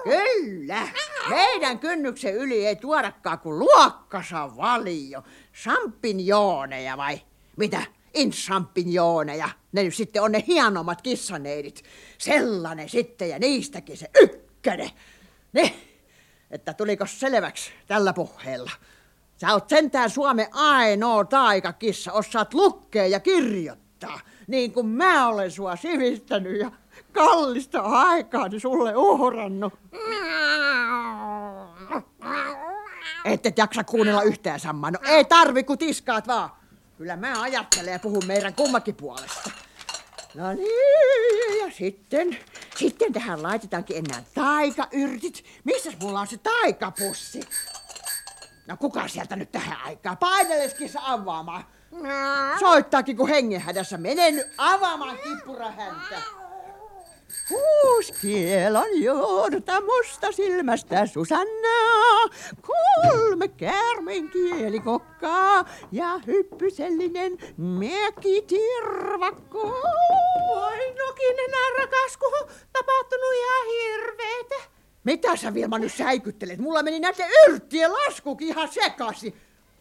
kyllä. 0.03 0.87
Meidän 1.29 1.79
kynnyksen 1.79 2.35
yli 2.35 2.65
ei 2.65 2.75
tuodakaan 2.75 3.39
kuin 3.39 3.59
luokkasa 3.59 4.57
valio. 4.57 5.23
Champinjoneja 5.63 6.97
vai 6.97 7.21
mitä? 7.57 7.83
Inchampinjoneja. 8.13 9.49
Ne 9.71 9.83
nyt 9.83 9.95
sitten 9.95 10.21
on 10.21 10.31
ne 10.31 10.43
hienommat 10.47 11.01
kissaneidit. 11.01 11.83
Sellainen 12.17 12.89
sitten 12.89 13.29
ja 13.29 13.39
niistäkin 13.39 13.97
se 13.97 14.09
ykkönen. 14.21 14.89
Ne, 15.53 15.73
että 16.51 16.73
tuliko 16.73 17.05
selväksi 17.05 17.71
tällä 17.87 18.13
puheella. 18.13 18.71
Sä 19.37 19.53
oot 19.53 19.69
sentään 19.69 20.09
Suomen 20.09 20.47
ainoa 20.51 21.25
taikakissa, 21.25 22.11
osaat 22.11 22.53
lukea 22.53 23.07
ja 23.07 23.19
kirjoittaa, 23.19 24.19
niin 24.47 24.73
kuin 24.73 24.87
mä 24.87 25.27
olen 25.27 25.51
sua 25.51 25.75
sivistänyt 25.75 26.59
ja 26.59 26.71
kallista 27.11 27.79
aikaani 27.81 28.59
sulle 28.59 28.95
uhrannut. 28.95 29.73
Ette 33.25 33.49
et 33.49 33.57
jaksa 33.57 33.83
kuunnella 33.83 34.21
yhtään 34.21 34.59
sammaa. 34.59 34.91
No 34.91 34.99
ei 35.03 35.25
tarvi, 35.25 35.63
kun 35.63 35.77
tiskaat 35.77 36.27
vaan. 36.27 36.49
Kyllä 36.97 37.15
mä 37.15 37.41
ajattelen 37.41 37.91
ja 37.91 37.99
puhun 37.99 38.25
meidän 38.25 38.53
kummakin 38.53 38.95
puolesta. 38.95 39.51
No 40.35 40.53
niin, 40.53 41.59
ja 41.65 41.71
sitten, 41.77 42.37
sitten 42.75 43.13
tähän 43.13 43.43
laitetaankin 43.43 43.97
enää 43.97 44.23
taikayrtit. 44.33 45.43
Missä 45.63 45.91
mulla 46.01 46.19
on 46.19 46.27
se 46.27 46.37
taikapussi? 46.37 47.41
No 48.67 48.77
kuka 48.77 49.07
sieltä 49.07 49.35
nyt 49.35 49.51
tähän 49.51 49.77
aikaan? 49.85 50.17
Paineleskissa 50.17 50.99
avaamaan. 51.03 51.65
Soittaakin 52.59 53.17
kun 53.17 53.29
hengenhädässä. 53.29 53.97
Mene 53.97 54.31
nyt 54.31 54.47
avaamaan 54.57 55.17
kippura 55.17 55.71
häntä. 55.71 56.42
Kuuskielon 57.47 59.03
juurta 59.03 59.81
musta 59.81 60.31
silmästä 60.31 61.05
Susannaa, 61.05 62.29
kolme 62.61 63.47
käärmeen 63.47 64.29
kielikokkaa 64.29 65.65
ja 65.91 66.19
hyppysellinen 66.27 67.37
mekitirvakko. 67.57 69.63
Voi 70.47 70.77
Nokinen 70.77 71.51
rakas, 71.77 72.17
kun 72.17 72.33
on 72.41 72.47
tapahtunut 72.73 73.33
ihan 73.37 73.65
hirveetä. 73.67 74.55
Mitä 75.03 75.35
sä 75.35 75.53
Vilma 75.53 75.79
nyt 75.79 75.93
säikyttelet? 75.93 76.59
Mulla 76.59 76.83
meni 76.83 76.99
näiden 76.99 77.29
yrttien 77.47 77.93
laskukin 77.93 78.47
ihan 78.47 78.67
sekasi. 78.67 79.35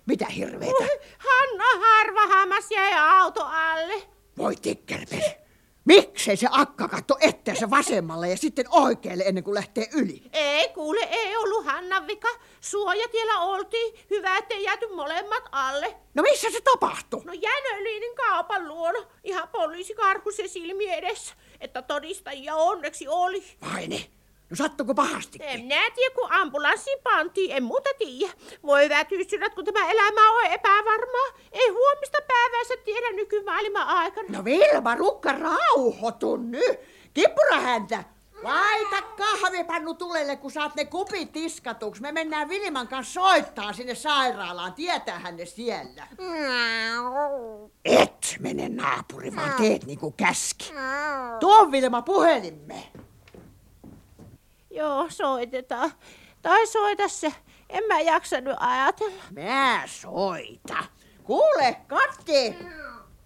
Mitä 0.06 0.26
hirveetä? 0.26 0.84
Hanna 1.18 1.64
Harvahammas 1.86 2.70
jäi 2.70 2.92
auto 2.94 3.44
alle. 3.44 4.02
Voi 4.38 4.56
tikkerpeli. 4.56 5.41
Miksei 5.84 6.36
se 6.36 6.46
akka 6.50 6.88
katto 6.88 7.16
etteensä 7.20 7.70
vasemmalle 7.70 8.28
ja 8.28 8.36
sitten 8.36 8.64
oikealle 8.70 9.24
ennen 9.26 9.44
kuin 9.44 9.54
lähtee 9.54 9.88
yli? 9.94 10.22
Ei 10.32 10.68
kuule, 10.68 11.00
ei 11.10 11.36
ollut 11.36 11.66
Hannan 11.66 12.06
vika. 12.06 12.28
Suojatiellä 12.60 13.40
oltiin. 13.40 13.94
Hyvä, 14.10 14.36
ettei 14.36 14.62
jääty 14.62 14.94
molemmat 14.94 15.44
alle. 15.52 15.96
No 16.14 16.22
missä 16.22 16.50
se 16.50 16.60
tapahtui? 16.60 17.24
No 17.24 17.32
Jänöliinin 17.32 18.14
kaupan 18.16 18.68
luona. 18.68 18.98
Ihan 19.24 19.48
poliisikarhu 19.48 20.30
se 20.32 20.48
silmi 20.48 20.92
edessä. 20.92 21.34
Että 21.60 21.82
todistajia 21.82 22.54
onneksi 22.54 23.08
oli. 23.08 23.44
Vai 23.74 23.86
ne? 23.86 24.06
No 24.52 24.56
sattuko 24.56 24.94
pahasti? 24.94 25.38
En 25.42 25.60
minä 25.60 25.90
tiedä, 25.94 26.14
kun 26.14 26.32
ambulanssiin 26.32 26.98
pantiin, 27.04 27.56
en 27.56 27.62
muuta 27.62 27.90
tiedä. 27.98 28.32
Voi 28.62 28.88
vätysyrät, 28.88 29.54
kun 29.54 29.64
tämä 29.64 29.90
elämä 29.90 30.30
on 30.30 30.46
epävarmaa. 30.46 31.28
Ei 31.52 31.68
huomista 31.68 32.18
päivänsä 32.28 32.74
tiedä 32.84 33.10
nykymaailman 33.12 33.86
aikana. 33.86 34.28
No 34.30 34.44
Vilma, 34.44 34.94
rukka 34.94 35.32
rauhoitu 35.32 36.36
nyt. 36.36 36.80
Kippura 37.14 37.60
häntä. 37.60 38.04
Laita 38.42 39.02
kahvipannu 39.02 39.94
tulelle, 39.94 40.36
kun 40.36 40.50
saat 40.50 40.74
ne 40.74 40.84
kupit 40.84 41.32
tiskatuksi. 41.32 42.02
Me 42.02 42.12
mennään 42.12 42.48
Vilman 42.48 42.88
kanssa 42.88 43.12
soittaa 43.12 43.72
sinne 43.72 43.94
sairaalaan. 43.94 44.72
Tietää 44.72 45.18
hän 45.18 45.36
ne 45.36 45.46
siellä. 45.46 46.06
Et 47.84 48.36
mene 48.40 48.68
naapuri, 48.68 49.36
vaan 49.36 49.52
teet 49.52 49.84
niin 49.84 49.98
kuin 49.98 50.14
käski. 50.14 50.72
Tuo 51.40 51.72
Vilma 51.72 52.02
puhelimme. 52.02 52.82
Joo, 54.72 55.06
soitetaan. 55.08 55.92
Tai 56.42 56.66
soita 56.66 57.08
se. 57.08 57.32
En 57.68 57.84
mä 57.88 58.00
jaksa 58.00 58.40
nyt 58.40 58.56
ajatella. 58.60 59.22
Mä 59.30 59.82
soita. 59.86 60.84
Kuule, 61.22 61.76
Katti. 61.86 62.58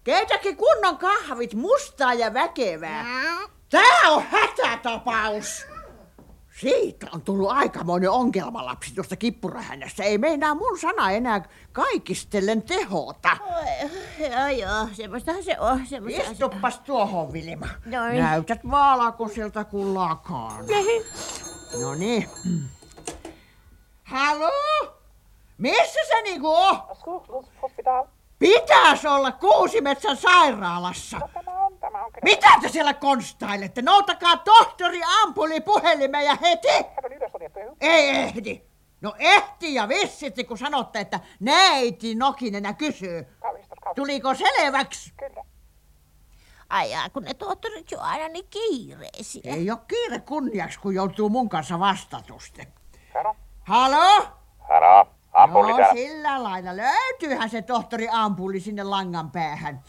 Keitäkin 0.03 0.57
kunnon 0.57 0.97
kahvit, 0.97 1.53
mustaa 1.53 2.13
ja 2.13 2.33
väkevää. 2.33 3.05
Tää 3.69 4.11
on 4.11 4.23
hätätapaus. 4.23 5.65
Siitä 6.59 7.07
on 7.13 7.21
tullut 7.21 7.51
aikamoinen 7.51 8.09
ongelmalapsi 8.09 8.95
tuosta 8.95 9.15
kippurahännästä. 9.15 10.03
Ei 10.03 10.17
meinaa 10.17 10.55
mun 10.55 10.79
sana 10.79 11.11
enää 11.11 11.41
kaikistellen 11.71 12.61
tehota. 12.61 13.37
Oi, 13.41 13.89
joo, 14.29 14.47
joo, 14.47 14.87
semmoistahan 14.93 15.43
se 15.43 15.59
on. 15.59 15.87
Semmoistahan 15.87 16.35
se 16.35 16.45
on. 16.45 16.51
Istuppas 16.51 16.79
tuohon, 16.79 17.33
Vilma. 17.33 17.67
Noin. 17.85 18.17
Näytät 18.17 18.59
vaalakoselta 18.71 19.63
kuin 19.63 19.93
lakaan. 19.93 20.65
No 21.81 21.95
niin. 21.95 22.29
Halo? 24.03 24.51
Missä 25.57 25.99
se 26.07 26.21
niinku 26.21 26.55
on? 26.55 26.79
Pitäis 28.39 29.05
olla 29.05 29.31
Kuusimetsän 29.31 30.17
sairaalassa. 30.17 31.19
Mitä 32.23 32.47
te 32.61 32.69
siellä 32.69 32.93
konstailette? 32.93 33.81
Noutakaa 33.81 34.37
tohtori 34.37 35.01
ampuli 35.23 35.61
puhelimeen 35.61 36.25
ja 36.25 36.37
heti! 36.41 36.67
Ei 37.81 38.09
ehdi. 38.09 38.61
No 39.01 39.13
ehti 39.19 39.73
ja 39.73 39.87
vissitti, 39.87 40.43
kun 40.43 40.57
sanotte, 40.57 40.99
että 40.99 41.19
neiti 41.39 42.15
Nokinen 42.15 42.75
kysyy. 42.75 43.27
Tuliko 43.95 44.33
selväksi? 44.33 45.13
Ai 46.69 46.91
jaa, 46.91 47.09
kun 47.09 47.23
ne 47.23 47.33
tohtorit 47.33 47.91
jo 47.91 47.99
aina 47.99 48.27
niin 48.27 48.47
kiireisiä. 48.49 49.41
Ei 49.45 49.71
ole 49.71 49.79
kiire 49.87 50.19
kunniaksi, 50.19 50.79
kun 50.79 50.95
joutuu 50.95 51.29
mun 51.29 51.49
kanssa 51.49 51.79
vastatusten. 51.79 52.67
Halo? 53.63 54.27
Halo, 54.69 55.07
ampulli 55.33 55.71
no, 55.71 55.77
täällä. 55.77 55.93
sillä 55.93 56.43
lailla. 56.43 56.77
Löytyyhän 56.77 57.49
se 57.49 57.61
tohtori 57.61 58.07
ampuli 58.11 58.59
sinne 58.59 58.83
langan 58.83 59.31
päähän. 59.31 59.83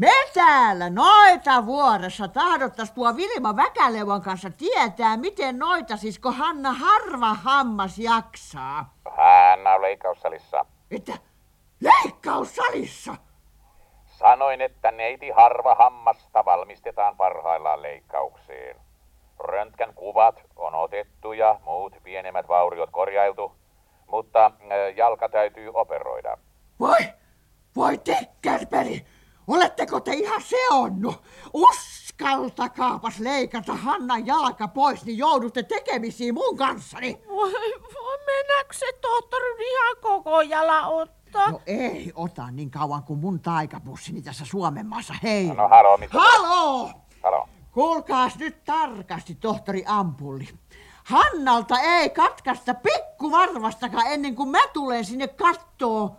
Me 0.00 0.12
täällä 0.34 0.90
noita 0.90 1.66
vuorossa 1.66 2.28
tahdottais 2.28 2.92
tuo 2.92 3.16
Vilma 3.16 3.56
Väkälevon 3.56 4.22
kanssa 4.22 4.50
tietää, 4.50 5.16
miten 5.16 5.58
noita 5.58 5.96
sisko 5.96 6.32
Hanna 6.32 6.72
harva 6.72 7.34
hammas 7.34 7.98
jaksaa. 7.98 8.94
Hän 9.16 9.66
on 9.66 9.82
leikkaussalissa. 9.82 10.64
Että 10.90 11.12
leikkaussalissa. 11.80 13.16
Sanoin, 14.06 14.60
että 14.60 14.90
neiti 14.90 15.30
harva 15.30 15.74
hammasta 15.74 16.44
valmistetaan 16.44 17.16
parhaillaan 17.16 17.82
leikkauksiin. 17.82 18.76
Röntgen 19.38 19.94
kuvat 19.94 20.40
on 20.56 20.74
otettu 20.74 21.32
ja 21.32 21.60
muut 21.64 21.96
pienemmät 22.02 22.48
vauriot 22.48 22.90
korjailtu, 22.90 23.52
mutta 24.06 24.46
äh, 24.46 24.52
jalka 24.96 25.28
täytyy 25.28 25.70
operoida. 25.74 26.38
Voi, 26.80 26.98
voi 27.76 27.98
tekkerperi. 27.98 29.09
Oletteko 29.50 30.00
te 30.00 30.12
ihan 30.12 30.42
seonnut? 30.42 31.22
Uskaltakaapas 31.52 33.18
leikata 33.18 33.74
Hannan 33.74 34.26
jalka 34.26 34.68
pois, 34.68 35.04
niin 35.04 35.18
joudutte 35.18 35.62
tekemisiin 35.62 36.34
mun 36.34 36.56
kanssani. 36.56 37.20
Voi, 37.28 37.52
voi 37.94 38.18
mennäkö 38.26 38.72
se 38.72 38.86
tohtori 39.00 39.70
ihan 39.70 39.96
koko 40.00 40.40
jala 40.40 40.86
ottaa? 40.86 41.50
No 41.50 41.60
ei 41.66 42.12
ota 42.14 42.50
niin 42.50 42.70
kauan 42.70 43.02
kuin 43.02 43.18
mun 43.18 43.40
taikapussini 43.40 44.22
tässä 44.22 44.44
Suomen 44.44 44.86
maassa 44.86 45.14
hei. 45.22 45.46
No 45.46 45.68
halo, 45.68 45.96
mitä? 45.96 46.18
Halo! 46.18 46.90
Halo. 47.22 47.48
Kuulkaas 47.72 48.36
nyt 48.36 48.64
tarkasti, 48.64 49.34
tohtori 49.34 49.84
Ampulli. 49.86 50.48
Hannalta 51.04 51.80
ei 51.80 52.10
katkaista 52.10 52.74
pikkuvarvastakaan 52.74 54.06
ennen 54.06 54.34
kuin 54.34 54.48
mä 54.48 54.66
tulen 54.72 55.04
sinne 55.04 55.28
kattoo, 55.28 56.16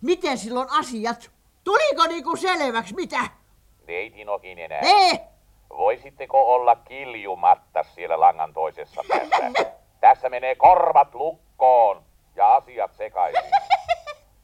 miten 0.00 0.38
silloin 0.38 0.68
asiat. 0.70 1.33
Tuliko 1.64 2.06
niinku 2.06 2.36
selväksi, 2.36 2.94
mitä? 2.94 3.20
Neiti 3.86 4.24
Nokinen. 4.24 4.72
Ei! 4.72 5.20
Voisitteko 5.70 6.54
olla 6.54 6.76
kiljumatta 6.76 7.82
siellä 7.82 8.20
langan 8.20 8.52
toisessa 8.52 9.02
päässä? 9.08 9.64
Tässä 10.00 10.28
menee 10.28 10.54
korvat 10.54 11.14
lukkoon 11.14 12.02
ja 12.36 12.54
asiat 12.54 12.94
sekaisin. 12.94 13.50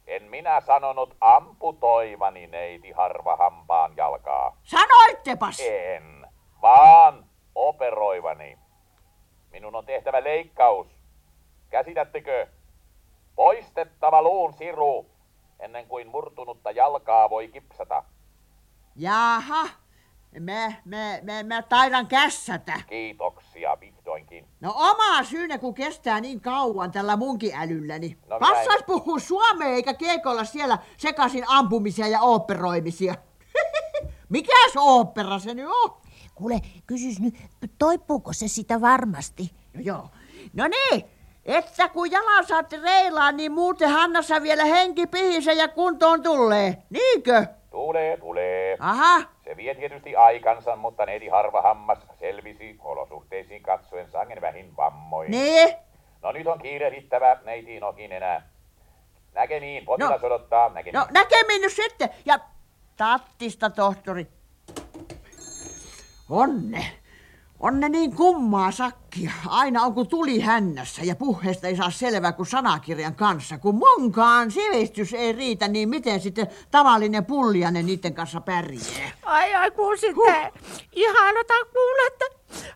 En 0.07 0.23
minä 0.23 0.61
sanonut 0.61 1.17
amputoivani 1.21 2.47
neiti 2.47 2.93
harva 2.93 3.37
hampaan 3.37 3.93
jalkaa. 3.97 4.57
Sanoittepas! 4.63 5.61
En, 5.61 6.27
vaan 6.63 7.25
operoivani. 7.55 8.59
Minun 9.51 9.77
on 9.77 9.87
tehtävä 9.87 10.25
leikkaus. 10.25 10.87
Käsitättekö? 11.71 12.47
Poistettava 13.35 14.23
luun 14.23 14.53
siru, 14.53 15.07
ennen 15.61 15.87
kuin 15.87 16.09
murtunutta 16.09 16.71
jalkaa 16.71 17.31
voi 17.31 17.49
kipsata. 17.49 18.03
Jaha, 18.97 19.69
mä, 20.41 20.73
mä, 20.85 21.19
mä, 21.23 21.43
mä 21.43 21.63
taidan 21.63 22.07
kässätä. 22.07 22.81
Kiitoksia 22.89 23.77
vihdoinkin. 23.81 24.47
No 24.61 24.73
oma 24.77 25.25
syynä, 25.25 25.59
kun 25.59 25.75
kestää 25.75 26.21
niin 26.21 26.41
kauan 26.41 26.91
tällä 26.91 27.17
munkin 27.17 27.55
älylläni. 27.55 28.19
No 28.27 28.39
Passais 28.39 28.77
en- 28.81 28.85
puhua 28.87 29.19
suomea 29.19 29.69
eikä 29.69 29.95
kiekolla 29.95 30.45
siellä 30.45 30.79
sekaisin 30.97 31.45
ampumisia 31.49 32.09
ja 32.09 32.21
oopperoimisia. 32.21 33.15
Mikäs 34.29 34.77
ooppera 34.77 35.39
se 35.39 35.55
nyt 35.55 35.67
on? 35.69 36.01
Kuule, 36.35 36.61
kysys 36.87 37.21
nyt, 37.21 37.35
toipuuko 37.79 38.33
se 38.33 38.49
sitä 38.49 38.81
varmasti? 38.81 39.51
No 39.75 39.81
joo. 39.81 40.09
No 40.53 40.65
niin, 40.69 41.05
että 41.45 41.89
kun 41.89 42.11
jalan 42.11 42.47
saatte 42.47 42.77
reilaan, 42.83 43.37
niin 43.37 43.53
muuten 43.53 43.89
Hannassa 43.91 44.43
vielä 44.43 44.65
henki 44.65 45.07
pihisee 45.07 45.55
ja 45.55 45.69
kuntoon 45.69 46.23
tulee. 46.23 46.77
Niinkö? 46.91 47.47
Tulee, 47.71 48.17
tulee. 48.17 48.77
Aha, 48.81 49.21
Se 49.45 49.57
vie 49.57 49.75
tietysti 49.75 50.17
aikansa, 50.17 50.77
mutta 50.77 51.07
neiti 51.07 51.29
harva 51.29 51.63
hammas 51.63 51.99
selvisi 52.21 52.77
olosuhteisiin 52.85 53.63
katsoen 53.63 54.11
sangen 54.11 54.41
vähin 54.41 54.77
vammoin. 54.77 55.31
niin. 55.31 55.75
No 56.23 56.33
nyt 56.33 56.47
on 56.47 56.59
kiirehdittävä, 56.59 57.37
neiti 57.45 57.81
Nokin 57.81 58.13
enää. 58.13 58.49
Näkemiin, 59.35 59.85
potilas 59.85 60.21
No. 60.21 60.27
odottaa, 60.27 60.69
näkemiin. 60.69 61.01
No 61.01 61.07
näkemiin 61.11 61.61
nyt 61.61 61.73
sitten. 61.73 62.09
Ja 62.25 62.39
tattista, 62.97 63.71
tohtori. 63.71 64.27
Onne. 66.31 66.87
Onne 67.61 67.89
niin 67.89 68.17
kummaa 68.17 68.71
sakkia. 68.71 69.31
Aina 69.49 69.83
on 69.83 69.95
kun 69.95 70.09
tuli 70.09 70.41
hännässä 70.41 71.03
ja 71.03 71.17
puheesta 71.17 71.67
ei 71.67 71.77
saa 71.77 71.91
selvää 71.91 72.33
kuin 72.33 72.47
sanakirjan 72.47 73.15
kanssa. 73.15 73.59
Kun 73.59 73.75
monkaan 73.79 74.51
sivistys 74.51 75.13
ei 75.15 75.33
riitä, 75.33 75.69
niin 75.69 75.89
miten 75.89 76.21
sitten 76.21 76.47
tavallinen 76.71 77.25
pullianen 77.25 77.87
niiden 77.87 78.15
kanssa 78.15 78.41
pärjää? 78.41 79.11
Ai 79.23 79.55
ai, 79.55 79.71
kun 79.71 79.99
sitten 79.99 80.53
ihanata 80.93 81.55
kuulla, 81.73 82.07
että 82.07 82.25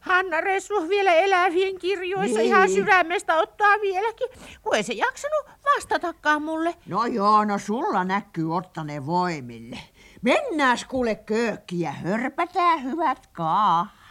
Hanna 0.00 0.40
Ressu 0.40 0.88
vielä 0.88 1.12
elävien 1.12 1.78
kirjoissa 1.78 2.38
Niin. 2.38 2.46
ihan 2.46 2.70
sydämestä 2.70 3.34
ottaa 3.36 3.74
vieläkin, 3.82 4.28
kun 4.62 4.74
ei 4.74 4.82
se 4.82 4.92
jaksanut 4.92 5.46
vastatakaan 5.74 6.42
mulle. 6.42 6.74
No 6.86 7.06
joo, 7.06 7.44
no 7.44 7.58
sulla 7.58 8.04
näkyy 8.04 8.56
ottaneen 8.56 9.06
voimille. 9.06 9.78
Mennääs 10.22 10.84
kuule 10.84 11.14
köökkiä, 11.14 11.92
hörpätään 11.92 12.82
hyvät 12.82 13.26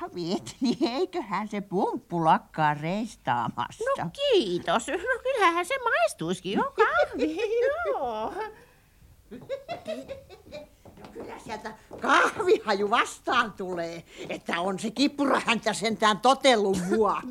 kahvit, 0.04 0.56
niin 0.62 0.88
eiköhän 0.88 1.48
se 1.48 1.62
pumppu 1.62 2.26
lakkaa 2.26 2.74
reistaamasta. 2.74 3.84
No 3.98 4.10
kiitos. 4.14 4.88
No 4.88 5.20
kyllähän 5.24 5.66
se 5.66 5.80
maistuisikin 5.84 6.54
jo 6.54 6.74
kahvi. 6.76 7.38
Joo. 7.88 8.34
No 10.98 11.10
kyllä 11.14 11.40
sieltä 11.40 11.74
kahvihaju 12.02 12.90
vastaan 12.90 13.54
tulee, 13.54 14.04
että 14.30 14.60
on 14.60 14.80
se 14.80 14.92
kippurahäntä 14.92 15.74
sentään 15.74 16.20
totellut 16.20 16.78
mua. 16.90 17.22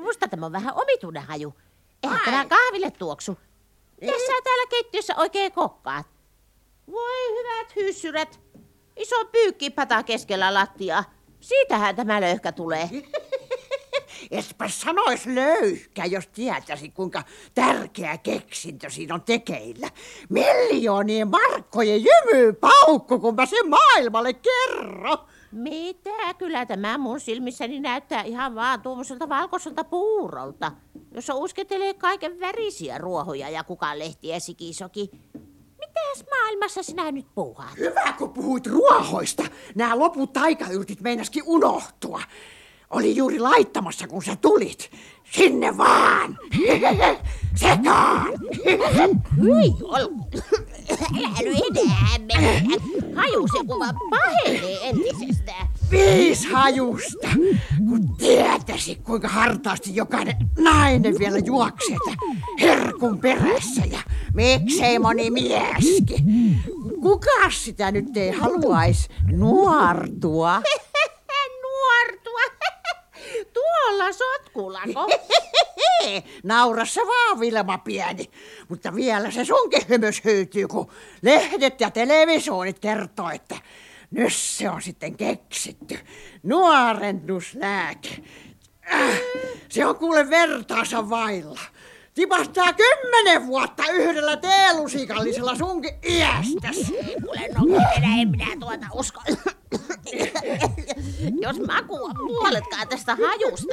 Musta 0.00 0.28
tämä 0.28 0.46
on 0.46 0.52
vähän 0.52 0.74
omituinen 0.74 1.22
haju. 1.22 1.54
Eihän 2.02 2.20
tämä 2.24 2.44
kahville 2.44 2.90
tuoksu. 2.90 3.38
Mitä 4.00 4.12
sä 4.12 4.42
täällä 4.44 4.66
keittiössä 4.70 5.14
oikein 5.16 5.52
kokkaat? 5.52 6.06
Voi 6.90 7.38
hyvät 7.38 7.76
hyssyrät. 7.76 8.40
Iso 8.96 9.16
pyykkipata 9.32 10.02
keskellä 10.02 10.54
lattiaa. 10.54 11.04
Siitähän 11.40 11.96
tämä 11.96 12.20
löyhkä 12.20 12.52
tulee. 12.52 12.90
Espä 14.30 14.68
sanois 14.68 15.26
löyhkä, 15.26 16.04
jos 16.04 16.26
tietäisi, 16.26 16.90
kuinka 16.90 17.22
tärkeä 17.54 18.18
keksintö 18.18 18.90
siinä 18.90 19.14
on 19.14 19.22
tekeillä. 19.22 19.90
Miljoonien 20.28 21.28
markkojen 21.28 22.00
jymypaukku, 22.04 23.18
kun 23.18 23.34
mä 23.34 23.46
sen 23.46 23.70
maailmalle 23.70 24.32
kerron. 24.32 25.18
Mitä? 25.52 26.34
Kyllä 26.38 26.66
tämä 26.66 26.98
mun 26.98 27.20
silmissäni 27.20 27.80
näyttää 27.80 28.22
ihan 28.22 28.54
vaan 28.54 28.82
tuommoiselta 28.82 29.28
valkoiselta 29.28 29.84
puurolta, 29.84 30.72
jossa 31.14 31.34
uskettelee 31.34 31.94
kaiken 31.94 32.40
värisiä 32.40 32.98
ruohoja 32.98 33.48
ja 33.48 33.64
kukaan 33.64 33.98
lehtiä 33.98 34.40
sikisoki. 34.40 35.10
Mitäs 36.10 36.24
maailmassa 36.30 36.82
sinä 36.82 37.10
nyt 37.10 37.26
puuhaat? 37.34 37.78
Hyvä, 37.78 38.14
kun 38.18 38.30
puhuit 38.32 38.66
ruohoista. 38.66 39.42
Nämä 39.74 39.98
loput 39.98 40.32
taikayrtit 40.32 41.00
meinaskin 41.00 41.42
unohtua. 41.46 42.22
Oli 42.90 43.16
juuri 43.16 43.38
laittamassa, 43.38 44.08
kun 44.08 44.22
sä 44.22 44.36
tulit. 44.36 44.90
Sinne 45.32 45.76
vaan! 45.76 46.38
Sekaan! 47.54 48.28
Hyi, 49.42 49.72
ol... 49.82 50.08
Älä 51.18 51.50
nyt 51.50 51.76
enää 51.76 52.18
mene. 52.18 52.62
Haju 53.16 53.46
se 53.48 53.64
kuva 53.66 53.86
pahenee 54.10 54.88
entisestään. 54.88 55.68
Viis 55.92 56.46
hajusta, 56.46 57.28
kun 57.88 58.16
tietäisi, 58.16 58.94
kuinka 58.94 59.28
hartaasti 59.28 59.96
jokainen 59.96 60.36
nainen 60.58 61.18
vielä 61.18 61.38
juoksee 61.38 61.96
herkun 62.60 63.18
perässä 63.18 63.82
ja 63.90 63.98
miksei 64.34 64.98
moni 64.98 65.30
mieskin. 65.30 66.24
Kukas 67.02 67.64
sitä 67.64 67.90
nyt 67.90 68.16
ei 68.16 68.30
haluaisi 68.30 69.08
nuortua? 69.32 70.62
Nuortua. 71.62 72.40
Tuolla 73.54 74.12
sotkulako. 74.12 75.08
Naurassa 76.44 77.00
vaan 77.00 77.40
Vilma 77.40 77.78
pieni, 77.78 78.30
mutta 78.68 78.94
vielä 78.94 79.30
se 79.30 79.44
sunkin 79.44 79.82
hymys 79.88 80.24
hyytyy, 80.24 80.68
kun 80.68 80.90
lehdet 81.22 81.80
ja 81.80 81.90
televisioonit 81.90 82.78
kertoo, 82.78 83.30
että 83.30 83.56
nyt 84.12 84.32
se 84.32 84.70
on 84.70 84.82
sitten 84.82 85.16
keksitty. 85.16 85.98
Nuorennuslääke. 86.42 88.08
Äh, 88.94 89.20
se 89.68 89.86
on 89.86 89.96
kuule 89.96 90.30
vertaansa 90.30 91.10
vailla. 91.10 91.60
Tipahtaa 92.14 92.72
kymmenen 92.72 93.46
vuotta 93.46 93.82
yhdellä 93.92 94.36
teelusikallisella 94.36 95.54
sunkin 95.54 95.94
iästäs. 96.08 96.92
Kuule, 97.24 97.48
no 97.54 97.64
minä 97.64 98.20
en 98.20 98.30
minä 98.30 98.46
tuota 98.60 98.86
usko. 98.94 99.20
Jos 101.40 101.60
maku 101.66 102.04
on 102.04 102.14
puoletkaan 102.16 102.88
tästä 102.88 103.16
hajusta. 103.16 103.72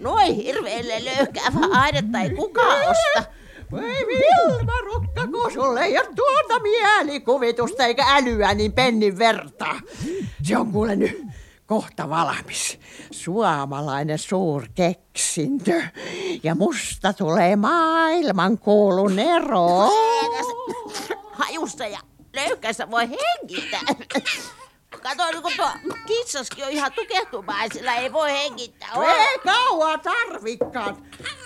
Noin 0.00 0.34
hirveelle 0.34 1.04
löyhkäävä 1.04 1.58
ainetta 1.72 2.20
ei 2.20 2.30
kukaan 2.30 2.80
osta. 2.90 3.30
Voi 3.72 3.80
Vilma 3.82 4.80
Rukka, 4.84 5.26
kun 5.26 5.52
sulle 5.52 5.80
ei 5.80 5.98
ole 5.98 6.08
tuota 6.16 6.62
mielikuvitusta 6.62 7.84
eikä 7.84 8.04
älyä 8.08 8.54
niin 8.54 8.72
pennin 8.72 9.18
vertaa. 9.18 9.80
Se 10.42 10.56
on 10.56 10.72
kuule 10.72 10.96
nyt 10.96 11.22
kohta 11.66 12.08
valmis. 12.08 12.78
Suomalainen 13.10 14.18
suurkeksintö. 14.18 15.82
Ja 16.42 16.54
musta 16.54 17.12
tulee 17.12 17.56
maailman 17.56 18.58
kuulun 18.58 19.18
ero. 19.18 19.90
Hajusta 21.32 21.86
ja 21.86 21.98
löyhkässä 22.36 22.90
voi 22.90 23.08
hengittää. 23.08 23.80
Kato, 25.08 25.30
niin 25.30 25.42
kun 25.42 25.52
tuo 25.56 25.70
kissaskin 26.06 26.64
on 26.64 26.70
ihan 26.70 26.92
tukehtumaisella, 26.92 27.92
ei 27.94 28.12
voi 28.12 28.32
hengittää. 28.32 28.88
Ei 29.18 29.38
kauaa 29.38 29.98
tarvikkaan. 29.98 30.96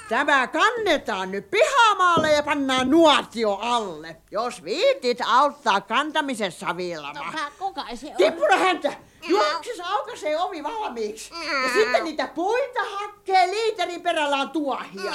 Tämä 0.09 0.47
kannetaan 0.47 1.31
nyt 1.31 1.51
pihamaalle 1.51 2.33
ja 2.33 2.43
pannaan 2.43 2.91
nuotio 2.91 3.59
alle. 3.61 4.17
Jos 4.31 4.65
viitit 4.65 5.19
auttaa 5.27 5.81
kantamisessa 5.81 6.77
Vilma. 6.77 7.33
Kuka 7.59 7.85
se 7.95 8.07
on? 8.07 8.17
Tippura 8.17 8.57
häntä! 8.57 8.93
Juoksis 9.29 9.81
aukaisee 9.81 10.39
ovi 10.39 10.63
valmiiksi. 10.63 11.35
Ja 11.63 11.73
sitten 11.73 12.05
niitä 12.05 12.27
puita 12.27 12.81
hakkee 12.99 13.47
liiterin 13.47 14.03
perällään 14.03 14.51
tuohia. 14.51 15.13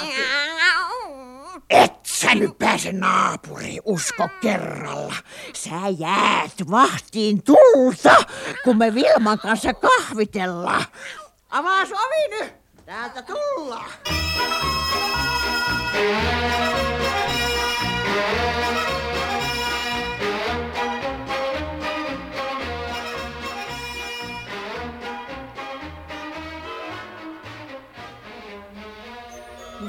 Et 1.70 1.93
sä 2.06 2.36
nyt 2.36 2.58
pääse 2.58 2.91
naapuriin, 2.91 3.82
usko 3.86 4.30
kerralla. 4.41 5.15
Sä 5.54 5.76
jäät 5.98 6.72
vahtiin 6.72 7.43
tulta, 7.43 8.15
kun 8.63 8.78
me 8.78 8.96
Vilman 8.96 9.39
kanssa 9.39 9.74
kahvitellaan. 9.74 10.86
Avaas 11.50 11.89
ovi 11.91 12.39
nyt! 12.39 12.54
Täältä 12.86 13.22
tullaan. 13.22 13.89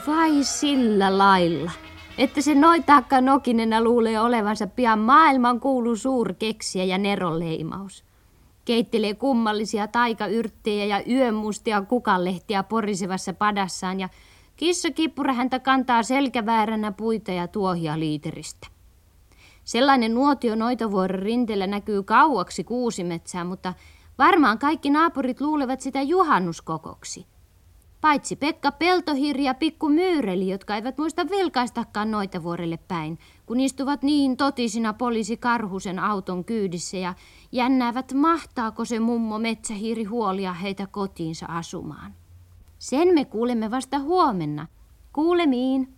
Vai 0.06 0.44
sillä 0.44 1.18
lailla, 1.18 1.70
että 2.18 2.40
se 2.40 2.54
noitaakka 2.54 3.20
Nokinena 3.20 3.82
luulee 3.82 4.20
olevansa 4.20 4.66
pian 4.66 4.98
maailman 4.98 5.60
kuulu 5.60 5.96
suurkeksiä 5.96 6.84
ja 6.84 6.98
neroleimaus. 6.98 8.04
keittelee 8.64 9.14
kummallisia 9.14 9.88
taikayrttejä 9.88 10.84
ja 10.84 11.02
yömustia 11.08 11.82
kukanlehtiä 11.82 12.62
porisevassa 12.62 13.32
padassaan 13.32 14.00
ja 14.00 14.08
kissa 14.56 14.90
kippura 14.90 15.32
häntä 15.34 15.58
kantaa 15.58 16.02
selkävääränä 16.02 16.92
puita 16.92 17.32
ja 17.32 17.48
tuohia 17.48 17.98
liiteristä. 17.98 18.66
Sellainen 19.64 20.14
nuotio 20.14 20.54
Noitavuoren 20.54 21.22
rinteellä 21.22 21.66
näkyy 21.66 22.02
kauaksi 22.02 22.64
kuusimetsää, 22.64 23.44
mutta 23.44 23.74
varmaan 24.18 24.58
kaikki 24.58 24.90
naapurit 24.90 25.40
luulevat 25.40 25.80
sitä 25.80 26.02
juhannuskokoksi. 26.02 27.26
Paitsi 28.00 28.36
Pekka 28.36 28.72
Peltohirja 28.72 29.44
ja 29.44 29.54
Pikku 29.54 29.88
Myyreli, 29.88 30.50
jotka 30.50 30.76
eivät 30.76 30.98
muista 30.98 31.30
vilkaistakaan 31.30 32.10
Noitavuorelle 32.10 32.78
päin, 32.88 33.18
kun 33.46 33.60
istuvat 33.60 34.02
niin 34.02 34.36
totisina 34.36 34.92
poliisi 34.92 35.36
Karhusen 35.36 35.98
auton 35.98 36.44
kyydissä 36.44 36.96
ja 36.96 37.14
jännäävät 37.52 38.12
mahtaako 38.12 38.84
se 38.84 39.00
mummo 39.00 39.38
metsähiiri 39.38 40.04
huolia 40.04 40.52
heitä 40.52 40.86
kotiinsa 40.86 41.46
asumaan. 41.46 42.14
Sen 42.78 43.14
me 43.14 43.24
kuulemme 43.24 43.70
vasta 43.70 43.98
huomenna. 43.98 44.66
Kuulemiin. 45.12 45.97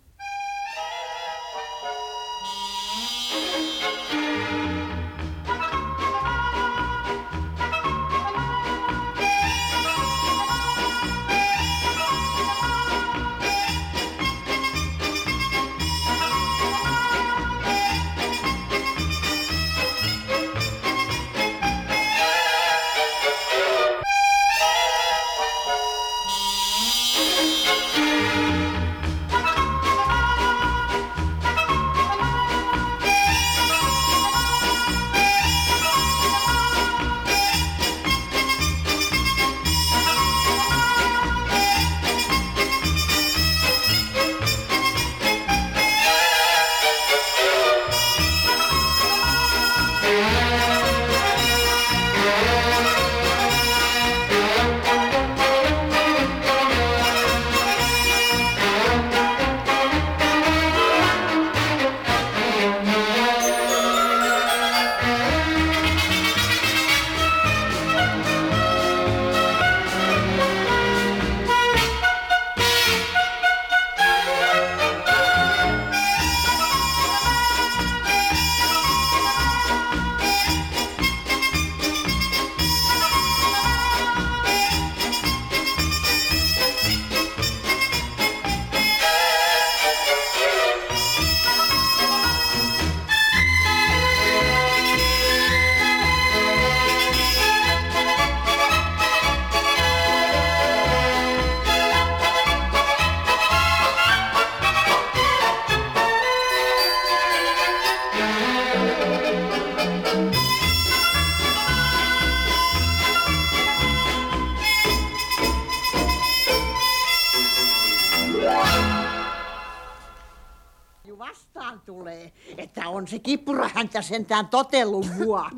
Kippurahäntä 123.91 124.01
sentään 124.01 124.47
totellut 124.47 125.05
mua. 125.17 125.49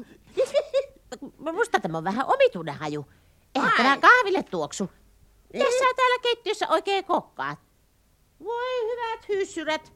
Musta 1.57 1.79
tämä 1.79 1.97
on 1.97 2.03
vähän 2.03 2.25
omituinen 2.25 2.75
haju. 2.75 3.05
Eihän 3.55 3.71
tämä 3.77 3.97
kahville 3.97 4.43
tuoksu. 4.43 4.89
Mitä 5.53 5.65
sä 5.65 5.93
täällä 5.95 6.19
keittiössä 6.21 6.67
oikein 6.69 7.05
kokkaat? 7.05 7.59
Voi 8.43 8.91
hyvät 8.91 9.29
hyssyrät. 9.29 9.93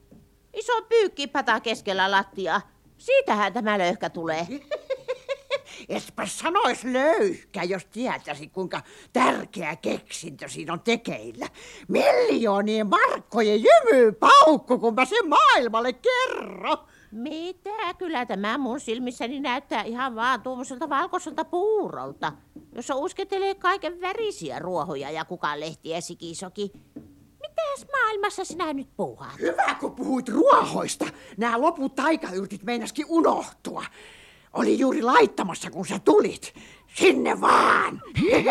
Iso 0.54 0.82
pyykkipata 0.90 1.60
keskellä 1.60 2.12
lattiaa. 2.12 2.62
Siitähän 2.98 3.54
tämä 3.54 3.78
löyhkä 3.78 4.10
tulee. 4.10 4.48
Espä 5.90 6.26
sanois 6.26 6.84
löyhkä, 6.84 7.64
jos 7.64 7.86
tietäisi, 7.86 8.48
kuinka 8.48 8.82
tärkeä 9.14 9.76
keksintö 9.76 10.50
siinä 10.50 10.74
on 10.74 10.80
tekeillä. 10.80 11.48
Miljoonien 11.88 12.88
markkojen 12.88 13.62
jymypaukku, 13.64 14.80
kun 14.80 14.96
mä 14.96 15.06
sen 15.06 15.30
maailmalle 15.30 15.94
kerron. 15.94 16.88
Mitä? 17.12 17.94
Kyllä 17.98 18.26
tämä 18.26 18.58
mun 18.58 18.80
silmissäni 18.80 19.40
näyttää 19.40 19.84
ihan 19.84 20.16
vaan 20.16 20.42
tuommoiselta 20.42 20.90
valkoiselta 20.90 21.46
puurolta, 21.46 22.34
jossa 22.76 22.96
usketelee 22.96 23.56
kaiken 23.56 24.02
värisiä 24.02 24.60
ruohoja 24.60 25.12
ja 25.12 25.26
kukaan 25.26 25.60
lehti 25.60 25.90
ja 25.90 26.02
sikisoki. 26.02 26.72
Mitäs 27.42 27.88
maailmassa 27.92 28.46
sinä 28.46 28.74
nyt 28.74 28.90
puuhaat? 28.98 29.40
Hyvä, 29.40 29.76
kun 29.80 29.96
puhuit 29.96 30.30
ruohoista. 30.30 31.06
Nämä 31.38 31.62
loput 31.62 31.96
taikayrtit 31.96 32.64
meinaskin 32.64 33.06
unohtua. 33.10 33.84
Oli 34.54 34.80
juuri 34.80 35.02
laittamassa, 35.02 35.72
kun 35.72 35.86
sä 35.86 36.00
tulit. 36.00 36.54
Sinne 36.96 37.42
vaan! 37.42 38.02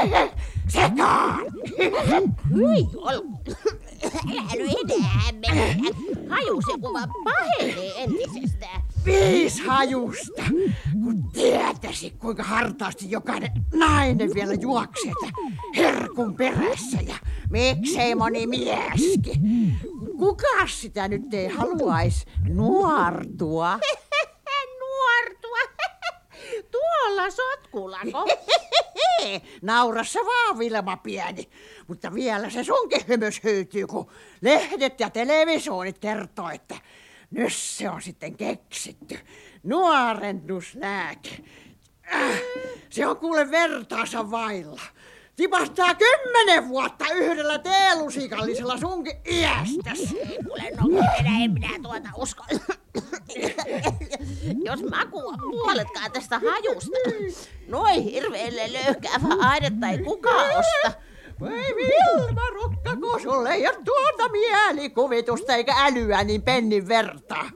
Sekaan! 0.69 1.45
Hyi, 2.55 2.89
ol... 2.97 3.21
Nyt 3.47 4.91
enää 4.91 5.33
mene. 5.33 5.77
Haju 6.29 6.61
se 6.61 6.79
kuva 6.81 7.01
pahenee. 7.25 8.07
Viis 9.05 9.61
hajusta, 9.61 10.43
kun 11.05 11.25
tietäisi, 11.33 12.11
kuinka 12.11 12.43
hartaasti 12.43 13.11
jokainen 13.11 13.51
nainen 13.75 14.35
vielä 14.35 14.55
juoksee 14.55 15.13
herkun 15.77 16.35
perässä 16.35 16.99
ja 17.07 17.15
miksei 17.51 18.15
moni 18.15 18.47
mieskin. 18.47 19.41
Kuka 20.19 20.67
sitä 20.67 21.09
nyt 21.09 21.35
ei 21.35 21.49
haluaisi? 21.49 22.27
Nuortua. 22.49 23.79
Tuolla 27.07 27.31
sotkulako. 27.31 28.27
Naurassa 29.63 30.21
vaan, 30.21 30.59
Vilma 30.59 30.97
pieni. 30.97 31.49
Mutta 31.89 32.15
vielä 32.15 32.51
se 32.51 32.65
sunkin 32.65 33.01
hymys 33.09 33.45
hyytyy, 33.45 33.87
kun 33.87 34.11
lehdet 34.41 35.01
ja 35.01 35.11
televisioonit 35.11 35.99
kertoo, 35.99 36.51
että 36.51 36.75
nyt 37.31 37.53
se 37.53 37.91
on 37.91 38.03
sitten 38.03 38.37
keksitty. 38.37 39.19
Nuorennuslääke. 39.63 41.45
Äh, 42.15 42.41
se 42.91 43.07
on 43.07 43.17
kuule 43.17 43.51
vertaansa 43.51 44.31
vailla. 44.31 44.83
Tipahtaa 45.37 45.95
kymmenen 45.95 46.69
vuotta 46.69 47.05
yhdellä 47.15 47.59
teelusikallisella 47.59 48.79
sunkin 48.79 49.17
iästäs. 49.31 50.15
Ei 50.31 50.39
kuule 50.45 50.71
no, 50.81 51.03
enää 51.21 51.45
en 51.45 51.53
minä 51.53 51.69
tuota 51.83 52.09
usko. 52.17 52.45
Jos 54.65 54.83
maku 54.91 55.29
on 55.29 55.39
puoletkaan 55.51 56.13
tästä 56.13 56.39
hajusta. 56.39 56.97
Noin 57.69 58.03
hirveelle 58.03 58.73
löyhkäävä 58.73 59.35
ainetta 59.41 59.89
ei 59.89 59.99
kukaan 59.99 60.51
osta. 60.59 61.01
Voi 61.41 61.51
Vilma 61.51 62.51
Rukkako, 62.55 63.19
sulle 63.19 63.51
ei 63.51 63.69
ole 63.69 63.77
tuota 63.85 64.29
mielikuvitusta 64.29 65.55
eikä 65.55 65.75
älyä 65.79 66.25
niin 66.25 66.43
pennin 66.43 66.89
vertaa. 66.89 67.51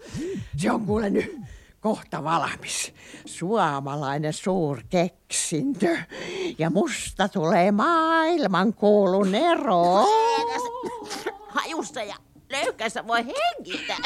Se 0.56 0.70
on 0.70 0.86
kuule 0.86 1.10
nyt 1.10 1.36
kohta 1.80 2.24
valmis. 2.24 2.94
Suomalainen 3.24 4.32
suurkeksintö. 4.32 5.96
Ja 6.58 6.70
musta 6.70 7.28
tulee 7.28 7.72
maailman 7.72 8.74
kuulun 8.74 9.34
ero. 9.34 10.06
Hajussa 11.48 12.02
ja 12.02 12.16
löyhkässä 12.50 13.06
voi 13.06 13.24
hengittää. 13.26 13.96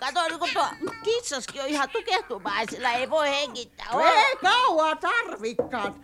Kato, 0.00 0.28
niin 0.28 0.38
kun 0.38 0.48
tuo 0.52 0.66
kissaskin 1.04 1.62
on 1.62 1.68
ihan 1.68 1.90
tukehtumaisella, 1.90 2.90
ei 2.90 3.10
voi 3.10 3.28
hengittää. 3.28 3.86
Ei 4.14 4.36
kauaa 4.36 4.96
tarvikkaat. 4.96 5.94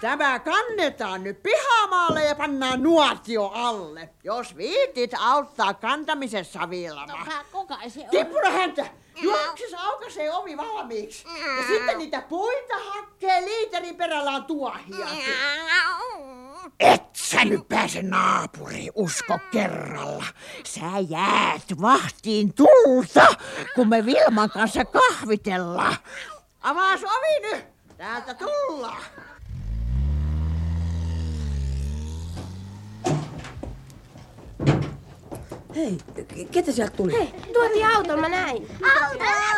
Tämä 0.00 0.38
kannetaan 0.38 1.24
nyt 1.24 1.42
pihamaalle 1.42 2.24
ja 2.24 2.34
pannaan 2.34 2.82
nuotio 2.82 3.50
alle. 3.54 4.08
Jos 4.24 4.56
viitit 4.56 5.10
auttaa 5.20 5.74
kantamisessa 5.74 6.70
Vilma. 6.70 7.26
Kuka 7.52 7.78
se 7.88 8.08
on? 8.46 8.52
Häntä! 8.52 8.86
Juoksis 9.22 9.74
aukaisee 9.74 10.32
ovi 10.32 10.56
valmiiksi. 10.56 11.24
Ja 11.58 11.66
sitten 11.68 11.98
niitä 11.98 12.20
puita 12.20 12.74
hakkee 12.78 13.44
liiterin 13.44 13.96
perällään 13.96 14.44
tuohia. 14.44 15.06
Et 16.80 17.02
sä 17.12 17.44
nyt 17.44 17.68
pääse 17.68 18.02
naapuri 18.02 18.88
usko 18.94 19.38
kerralla. 19.52 20.24
Sä 20.64 20.86
jäät 21.08 21.80
vahtiin 21.80 22.54
tulta, 22.54 23.26
kun 23.74 23.88
me 23.88 24.06
Vilman 24.06 24.50
kanssa 24.50 24.84
kahvitellaan. 24.84 25.96
Avaas 26.60 27.00
ovi 27.04 27.50
nyt! 27.50 27.64
Täältä 27.96 28.34
tullaan. 28.34 29.02
Hei, 35.76 35.98
ketä 36.50 36.72
sieltä 36.72 36.96
tuli? 36.96 37.12
Hei, 37.12 37.34
Tuotiin 37.52 37.86
autolla, 37.86 38.20
mä 38.20 38.28
näin. 38.28 38.68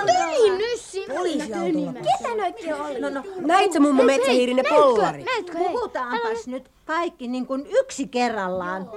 Tuli 0.01 0.59
nyt 0.59 0.81
sinä. 0.81 1.15
Poliisiautolla. 1.15 1.93
Ketä 1.93 2.35
noikin 2.37 2.75
oli? 2.75 3.01
No, 3.01 3.11
no, 3.11 3.23
näit 3.41 3.73
sä 3.73 3.81
mummo 3.81 4.03
metsähiirinen 4.03 4.65
pollari? 4.69 5.23
Näetkö, 5.25 5.59
hei? 5.59 5.69
Puhutaanpas 5.69 6.47
nyt 6.47 6.71
kaikki 6.91 7.29
niin 7.29 7.47
kuin 7.47 7.67
yksi 7.71 8.09
kerrallaan. 8.09 8.91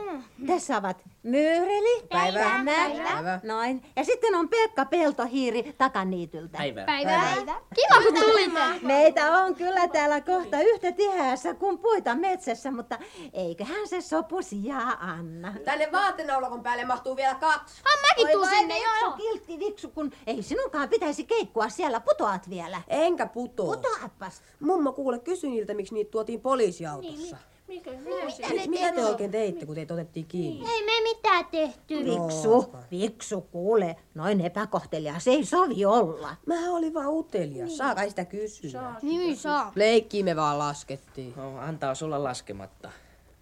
Tässä 0.48 0.78
ovat 0.78 0.98
Myyreli, 1.24 2.04
Päivä. 2.10 2.40
Päivä, 2.40 3.04
Päivä. 3.04 3.40
noin. 3.44 3.86
Ja 3.96 4.04
sitten 4.04 4.36
on 4.36 4.50
Pekka 4.50 4.86
Peltohiiri 4.86 5.76
takaniityltä. 5.78 6.58
Päivää. 6.58 6.86
Päivää. 6.86 7.36
Kiva, 7.76 8.04
kun 8.04 8.14
tulitte. 8.14 8.60
Meitä 8.82 9.38
on 9.38 9.56
kyllä 9.56 9.88
täällä 9.88 10.22
kohta 10.22 10.62
yhtä 10.62 10.92
tiheässä 10.92 11.54
kuin 11.54 11.78
puita 11.80 12.16
metsässä, 12.16 12.72
mutta 12.72 13.00
eiköhän 13.34 13.88
se 13.88 14.02
sopu 14.02 14.42
sijaa 14.42 14.98
anna. 15.00 15.54
Tänne 15.66 15.90
vaatenaulakon 15.92 16.64
päälle 16.64 16.86
mahtuu 16.86 17.16
vielä 17.16 17.36
kaksi. 17.36 17.82
Ah, 17.86 18.02
mäkin 18.10 18.32
tuun 18.32 18.48
vai 18.48 18.58
sinne, 18.58 18.74
viksu, 18.74 19.06
joo. 19.06 19.12
kiltti 19.12 19.60
viksu, 19.60 19.90
kun 19.90 20.12
ei 20.28 20.44
sinunkaan 20.44 20.90
pitäisi 20.90 21.24
keikkua 21.24 21.70
siellä. 21.70 22.00
Putoat 22.00 22.50
vielä. 22.50 22.82
Enkä 22.88 23.26
putoo. 23.26 23.66
Putoapas. 23.76 24.42
Mummo 24.60 24.94
kuule, 24.94 25.20
kysy 25.20 25.48
niiltä, 25.48 25.74
miksi 25.74 25.94
niitä 25.94 26.12
tuotiin 26.12 26.42
poliisiautossa. 26.42 27.38
Mitä 27.68 27.92
Mitä, 27.92 28.70
mitä 28.70 28.92
te 28.92 29.06
oikein 29.06 29.32
teitte, 29.32 29.66
kun 29.66 29.76
teitä 29.76 29.94
otettiin 29.94 30.26
kiinni? 30.26 30.70
Ei 30.72 30.86
me 30.86 30.92
mitään 31.04 31.46
tehty. 31.46 31.96
Viksu, 31.98 32.74
viksu, 32.92 33.42
kuule. 33.42 33.96
Noin 34.16 34.42
epäkohtelia 34.42 35.20
se 35.20 35.32
ei 35.32 35.46
sovi 35.46 35.86
olla. 35.86 36.36
Mä 36.46 36.72
olin 36.72 36.94
vaan 36.94 37.10
utelias. 37.10 37.78
Saa 37.78 37.96
kai 37.96 38.10
sitä 38.10 38.26
kysyä. 38.26 38.96
Niin 39.02 39.38
saa. 39.38 39.72
Leikkiä 39.76 40.24
me 40.24 40.36
vaan 40.36 40.60
laskettiin. 40.60 41.34
No, 41.36 41.58
antaa 41.58 41.94
olla 42.04 42.24
laskematta. 42.24 42.90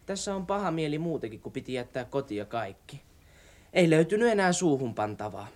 Tässä 0.06 0.36
on 0.36 0.46
paha 0.46 0.72
mieli 0.72 0.98
muutenkin, 1.00 1.40
kun 1.40 1.52
piti 1.52 1.74
jättää 1.74 2.06
koti 2.06 2.36
ja 2.36 2.46
kaikki. 2.46 3.02
Ei 3.74 3.90
löytynyt 3.90 4.30
enää 4.30 4.54
suuhun 4.54 4.96
pantavaa. 4.96 5.48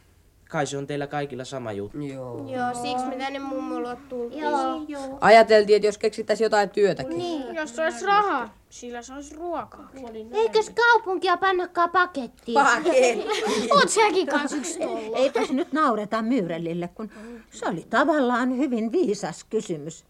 Kai 0.50 0.66
se 0.68 0.78
on 0.78 0.88
teillä 0.88 1.08
kaikilla 1.08 1.46
sama 1.46 1.72
juttu. 1.72 2.00
Joo. 2.00 2.38
Joo, 2.38 2.74
siksi 2.82 3.06
me 3.06 3.16
tänne 3.16 3.40
mummolle 3.40 3.98
tultiin. 4.10 4.44
Joo. 4.44 5.18
Ajateltiin, 5.22 5.76
että 5.76 5.88
jos 5.88 5.98
keksittäisiin 5.98 6.46
jotain 6.46 6.70
työtäkin. 6.70 7.18
Niin, 7.18 7.56
jos 7.56 7.80
olisi 7.80 8.06
rahaa, 8.06 8.58
sillä 8.70 9.02
saisi 9.02 9.36
ruokaa. 9.36 9.92
Eikös 10.34 10.70
kaupunkia 10.70 11.38
pannakaan 11.38 11.90
pakettiin? 11.90 12.54
Paketti. 12.54 13.26
Oot 13.76 13.90
säkin 13.90 14.28
kans 14.28 14.54
yksi. 14.54 14.80
Ei 15.16 15.30
tässä 15.30 15.54
nyt 15.54 15.74
naureta 15.74 16.22
Myyrelille, 16.22 16.88
kun 16.88 17.10
se 17.52 17.68
oli 17.68 17.86
tavallaan 17.90 18.58
hyvin 18.58 18.92
viisas 18.92 19.44
kysymys. 19.44 20.06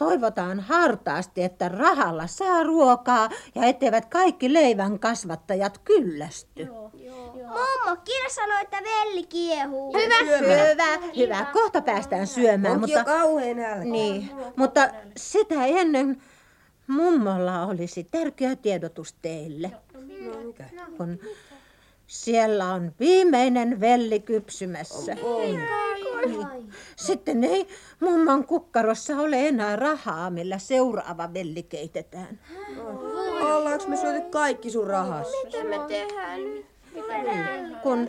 Toivotaan 0.00 0.60
hartaasti, 0.60 1.42
että 1.42 1.68
rahalla 1.68 2.26
saa 2.26 2.62
ruokaa 2.62 3.30
ja 3.54 3.64
etteivät 3.64 4.06
kaikki 4.06 4.52
leivän 4.52 4.98
kasvattajat 4.98 5.78
kyllästy. 5.78 6.66
Mummo, 6.66 7.96
Kira 8.04 8.28
sanoi, 8.28 8.62
että 8.62 8.76
velli 8.76 9.26
kiehuu. 9.26 9.94
Hyvä, 9.94 10.38
hyvä, 10.48 10.98
hyvä. 11.16 11.46
Kohta 11.52 11.82
päästään 11.82 12.26
syömään, 12.26 12.74
Onkin 12.74 12.92
jo 12.92 12.98
mutta, 12.98 13.12
kauhean 13.12 13.56
nälkä. 13.56 13.84
niin, 13.84 14.30
mutta 14.56 14.88
sitä 15.16 15.66
ennen 15.66 16.22
mummolla 16.86 17.66
olisi 17.66 18.04
tärkeä 18.04 18.56
tiedotus 18.56 19.14
teille. 19.22 19.70
Kun 20.96 21.18
siellä 22.06 22.72
on 22.72 22.92
viimeinen 23.00 23.80
velli 23.80 24.20
kypsymässä. 24.20 25.16
Niin. 26.26 26.72
Sitten 26.96 27.44
ei 27.44 27.66
mummon 28.00 28.44
kukkarossa 28.44 29.16
ole 29.16 29.48
enää 29.48 29.76
rahaa, 29.76 30.30
millä 30.30 30.58
seuraava 30.58 31.34
velli 31.34 31.62
keitetään. 31.62 32.40
Ollaanko 33.40 33.88
me 33.88 33.96
syöty 33.96 34.20
kaikki 34.30 34.70
sun 34.70 34.86
rahas? 34.86 35.28
Mitä 35.44 35.64
me 35.64 35.78
tehdään 35.88 36.44
nyt? 36.44 36.66
Kun 37.82 38.08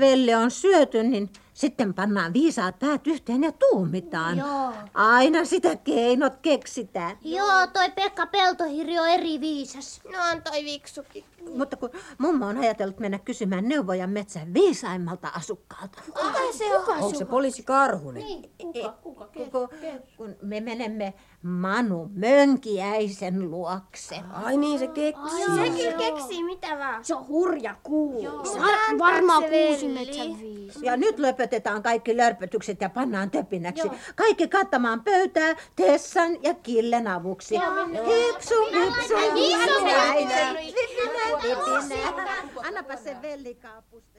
velle 0.00 0.36
on 0.36 0.50
syöty, 0.50 1.02
niin 1.02 1.30
sitten 1.58 1.94
pannaan 1.94 2.32
viisaat 2.32 2.78
päät 2.78 3.06
yhteen 3.06 3.42
ja 3.42 3.52
tuumitaan. 3.52 4.38
Joo. 4.38 4.72
Aina 4.94 5.44
sitä 5.44 5.76
keinot 5.76 6.36
keksitään. 6.42 7.18
Joo, 7.22 7.66
toi 7.72 7.90
Pekka 7.90 8.26
Peltohirri 8.26 8.98
on 8.98 9.08
eri 9.08 9.40
viisas. 9.40 10.00
No 10.12 10.18
on 10.32 10.42
toi 10.42 10.64
viksukin. 10.64 11.24
Mutta 11.56 11.76
kun 11.76 11.90
mummo 12.18 12.46
on 12.46 12.58
ajatellut 12.58 12.98
mennä 12.98 13.18
kysymään 13.18 13.68
neuvoja 13.68 14.06
metsän 14.06 14.54
viisaimmalta 14.54 15.28
asukkaalta. 15.28 16.02
Kuka 16.06 16.52
se 16.58 16.76
on? 16.76 16.84
Onko 16.88 17.18
se 17.18 17.24
poliisi 17.24 17.62
Karhunen? 17.62 18.24
Kuka, 18.58 18.94
kuka, 19.02 19.26
kun, 19.26 19.68
kun 20.16 20.36
me 20.42 20.60
menemme 20.60 21.14
Manu 21.42 22.10
Mönkiäisen 22.14 23.50
luokse. 23.50 24.20
Ai 24.32 24.56
niin, 24.56 24.78
se 24.78 24.86
keksi. 24.86 25.44
Se 25.56 25.70
kyllä 25.70 25.92
keksii 25.92 26.44
mitä 26.44 26.78
vaan. 26.78 27.04
Se 27.04 27.14
on 27.14 27.28
hurja 27.28 27.74
kuulu. 27.82 28.44
Se 28.46 28.58
on 28.90 28.98
varmaan 28.98 29.42
kuusi 29.42 29.88
metsän 29.88 30.40
viisi. 30.40 30.86
Ja 30.86 30.96
nyt 30.96 31.18
löpötetään 31.48 31.82
kaikki 31.82 32.16
lörpötykset 32.16 32.80
ja 32.80 32.88
pannaan 32.88 33.30
töpinäksi. 33.30 33.90
Kaikki 34.16 34.48
kattamaan 34.48 35.04
pöytää 35.04 35.54
Tessan 35.76 36.42
ja 36.42 36.54
Killen 36.54 37.06
avuksi. 37.08 37.54
Hipsu, 37.54 38.54
hipsu, 38.64 39.14
Mönkiäisen. 39.14 40.56
Vipinä, 40.56 41.42
vipinä. 41.42 42.68
Annapa 42.68 42.96
se 42.96 43.16
vellikaapusta. 43.22 44.17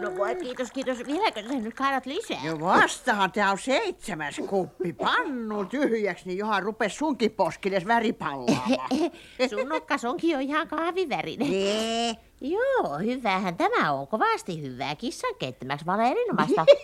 No 0.00 0.16
voi, 0.16 0.34
kiitos, 0.36 0.72
kiitos. 0.72 0.98
Vieläkö 1.06 1.42
sä 1.42 1.54
nyt 1.54 1.74
kaivat 1.74 2.06
lisää? 2.06 2.40
Jo 2.44 2.60
vastahan 2.60 3.32
tää 3.32 3.50
on 3.50 3.58
seitsemäs 3.58 4.40
kuppi. 4.46 4.92
Pannu 4.92 5.64
tyhjäksi, 5.64 6.26
niin 6.26 6.38
johan 6.38 6.62
rupes 6.62 6.98
sunkin 6.98 7.30
poskiles 7.30 7.86
väripallaamaan. 7.86 8.90
Sun 9.50 9.68
nokkas 9.68 10.04
onkin 10.04 10.30
jo 10.30 10.38
ihan 10.38 10.68
kahvivärinen. 10.68 11.50
Nee. 11.50 12.16
Joo, 12.40 12.98
hyvähän 12.98 13.56
tämä 13.56 13.92
on. 13.92 14.08
Kovasti 14.08 14.62
hyvää 14.62 14.96
kissan 14.96 15.34
keittämäksi. 15.38 15.86
Vaan 15.86 16.00
erinomaista. 16.00 16.64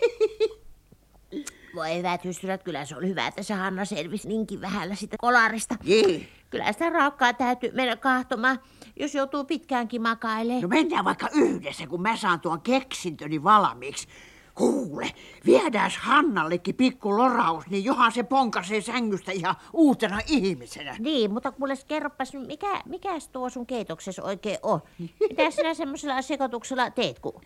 Voi 1.75 1.97
hyvät 1.97 2.25
ystävät, 2.25 2.63
kyllä 2.63 2.85
se 2.85 2.95
oli 2.95 3.07
hyvä, 3.07 3.27
että 3.27 3.43
se 3.43 3.53
Hanna 3.53 3.85
selvisi 3.85 4.27
niinkin 4.27 4.61
vähällä 4.61 4.95
sitä 4.95 5.15
kolarista. 5.19 5.75
Jee. 5.83 6.21
Kyllä 6.49 6.71
sitä 6.71 6.89
raukkaa 6.89 7.33
täytyy 7.33 7.71
mennä 7.73 7.95
kahtomaan, 7.95 8.59
jos 8.95 9.15
joutuu 9.15 9.43
pitkäänkin 9.43 10.01
makailemaan. 10.01 10.61
No 10.61 10.67
mennään 10.67 11.05
vaikka 11.05 11.29
yhdessä, 11.33 11.87
kun 11.87 12.01
mä 12.01 12.17
saan 12.17 12.39
tuon 12.39 12.61
keksintöni 12.61 13.43
valmiiksi. 13.43 14.07
Kuule, 14.55 15.11
viedääs 15.45 15.97
Hannallekin 15.97 16.75
pikku 16.75 17.17
loraus, 17.17 17.67
niin 17.69 17.85
johan 17.85 18.11
se 18.11 18.23
ponkasee 18.23 18.81
sängystä 18.81 19.31
ihan 19.31 19.55
uutena 19.73 20.19
ihmisenä. 20.27 20.95
Niin, 20.99 21.33
mutta 21.33 21.51
kuules 21.51 21.85
kerropas, 21.85 22.33
nyt, 22.33 22.47
mikä, 22.47 22.81
mikäs 22.85 23.29
tuo 23.29 23.49
sun 23.49 23.65
keitoksessa 23.65 24.23
oikein 24.23 24.57
on? 24.63 24.81
Mitä 25.29 25.51
sinä 25.51 25.73
semmoisella 25.73 26.21
sekoituksella 26.21 26.89
teet, 26.89 27.19
kun 27.19 27.41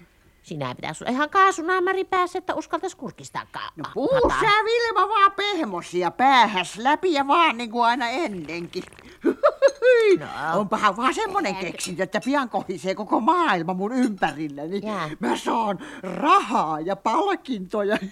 sinä 0.49 0.75
pitäisi 0.75 1.03
olla 1.03 1.11
ihan 1.11 1.29
kaasunaamari 1.29 2.03
päässä, 2.03 2.39
että 2.39 2.55
uskaltais 2.55 2.95
kurkistaa 2.95 3.45
ka- 3.51 3.59
No 3.75 3.83
puu 3.93 4.29
sä 4.39 4.47
Vilma 4.65 5.09
vaan 5.09 5.31
pehmosia 5.31 6.11
päähäs 6.11 6.77
läpi 6.77 7.13
ja 7.13 7.27
vaan 7.27 7.57
niin 7.57 7.71
kuin 7.71 7.85
aina 7.85 8.07
ennenkin. 8.09 8.83
No, 10.19 10.25
Onpahan 10.59 10.97
vaan 10.97 11.13
semmonen 11.13 11.55
keksintö, 11.55 12.03
että 12.03 12.21
pian 12.25 12.49
kohisee 12.49 12.95
koko 12.95 13.19
maailma 13.19 13.73
mun 13.73 13.91
ympärilläni. 13.91 14.81
Jaa. 14.83 15.09
Mä 15.19 15.37
saan 15.37 15.79
rahaa 16.03 16.79
ja 16.79 16.95
palkintoja. 16.95 17.97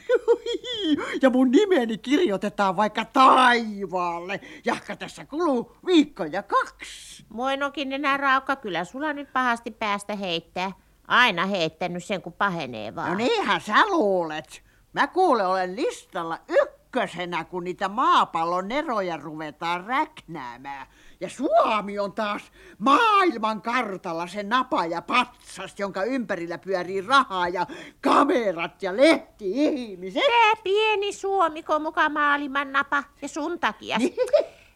Ja 1.21 1.29
mun 1.29 1.51
nimeni 1.51 1.97
kirjoitetaan 1.97 2.75
vaikka 2.75 3.05
taivaalle. 3.05 4.39
Jahka 4.65 4.95
tässä 4.95 5.25
kuluu 5.25 5.77
viikko 5.85 6.23
ja 6.23 6.43
kaksi. 6.43 7.25
Moinokin 7.29 7.91
enää 7.93 8.17
raukka, 8.17 8.55
kyllä 8.55 8.83
sulla 8.83 9.13
nyt 9.13 9.33
pahasti 9.33 9.71
päästä 9.71 10.15
heittää. 10.15 10.71
Aina 11.07 11.45
heittänyt 11.45 12.03
sen, 12.03 12.21
kun 12.21 12.33
pahenee 12.33 12.95
vaan. 12.95 13.09
No 13.09 13.15
niinhän 13.15 13.61
sä 13.61 13.85
luulet. 13.89 14.63
Mä 14.93 15.07
kuule 15.07 15.45
olen 15.45 15.75
listalla 15.75 16.39
ykkösenä, 16.47 17.43
kun 17.43 17.63
niitä 17.63 17.89
maapallon 17.89 18.67
neroja 18.67 19.17
ruvetaan 19.17 19.85
räknäämään. 19.85 20.87
Ja 21.19 21.29
Suomi 21.29 21.99
on 21.99 22.13
taas 22.13 22.41
maailman 22.77 23.61
kartalla 23.61 24.27
se 24.27 24.43
napa 24.43 24.85
ja 24.85 25.01
patsas, 25.01 25.79
jonka 25.79 26.03
ympärillä 26.03 26.57
pyörii 26.57 27.01
rahaa 27.01 27.47
ja 27.47 27.65
kamerat 28.01 28.83
ja 28.83 28.97
lehti-ihmiset. 28.97 30.23
Tää 30.23 30.53
pieni 30.63 31.13
Suomiko 31.13 31.79
muka 31.79 32.09
maailman 32.09 32.71
napa 32.71 33.03
ja 33.21 33.27
sun 33.27 33.59
takia. 33.59 33.97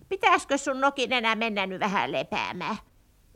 Pitäisikö 0.09 0.57
sun 0.57 0.82
nokin 0.82 1.13
enää 1.13 1.36
mennä 1.36 1.67
nyt 1.67 1.79
vähän 1.79 2.11
lepäämään? 2.11 2.77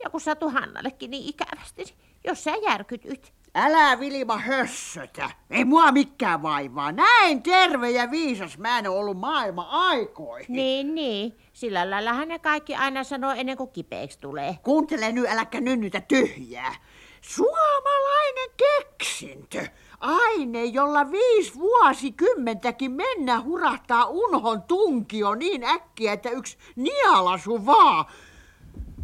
Ja 0.04 0.10
kun 0.10 0.20
satu 0.20 0.50
Hannallekin 0.50 1.10
niin 1.10 1.28
ikävästi, 1.28 1.84
niin 1.84 1.94
jos 2.24 2.44
sä 2.44 2.50
järkytyt. 2.62 3.32
Älä 3.54 4.00
Vilma 4.00 4.38
hössötä. 4.38 5.30
Ei 5.50 5.64
mua 5.64 5.92
mikään 5.92 6.42
vaivaa. 6.42 6.92
Näin 6.92 7.42
terve 7.42 7.90
ja 7.90 8.10
viisas 8.10 8.58
mä 8.58 8.78
en 8.78 8.88
ole 8.88 8.98
ollut 8.98 9.18
maailma 9.18 9.62
aikoihin. 9.62 10.56
Niin, 10.56 10.94
niin. 10.94 11.36
Sillä 11.52 11.90
laillahan 11.90 12.28
ne 12.28 12.38
kaikki 12.38 12.74
aina 12.74 13.04
sanoo 13.04 13.32
ennen 13.32 13.56
kuin 13.56 13.70
kipeäksi 13.70 14.20
tulee. 14.20 14.58
Kuuntele 14.62 15.12
nyt, 15.12 15.26
äläkä 15.26 15.60
nynnytä 15.60 16.00
tyhjää. 16.00 16.74
Suomalainen 17.20 18.50
keksintö. 18.56 19.66
Aine, 20.00 20.64
jolla 20.64 21.10
viisi 21.10 21.54
vuosikymmentäkin 21.54 22.92
mennä 22.92 23.40
hurahtaa 23.40 24.06
unhon 24.06 24.62
tunkio 24.62 25.34
niin 25.34 25.64
äkkiä, 25.64 26.12
että 26.12 26.30
yksi 26.30 26.58
nialasu 26.76 27.66
vaan. 27.66 28.04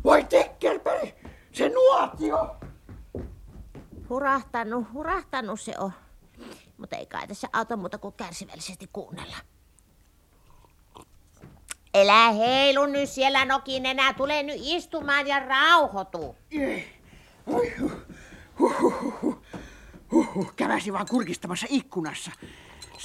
Voi 0.05 0.25
tekkelperi, 0.25 1.15
se 1.53 1.69
nuotio! 1.69 2.57
Hurahtanut, 4.09 4.93
hurahtanut 4.93 5.61
se 5.61 5.75
on. 5.79 5.93
Mutta 6.79 6.97
ei 6.97 7.07
kai 7.07 7.27
tässä 7.29 7.49
auta 7.53 7.77
muuta 7.77 7.99
kuin 7.99 8.15
kärsivällisesti 8.15 8.89
kuunnella. 8.93 9.37
Elä 11.95 12.33
heilu 12.33 12.87
nyt 12.87 13.11
siellä 13.11 13.45
nokin 13.45 13.87
enää. 13.87 14.13
Tule 14.13 14.43
nyt 14.43 14.57
istumaan 14.63 15.27
ja 15.27 15.39
rauhoitu. 15.39 16.37
Oi, 17.47 17.73
huh, 17.81 17.93
huh, 18.59 18.81
huh, 18.81 19.23
huh. 19.23 19.43
Huhhuh, 20.13 20.53
käväsi 20.57 20.93
vaan 20.93 21.07
kurkistamassa 21.11 21.67
ikkunassa. 21.71 22.31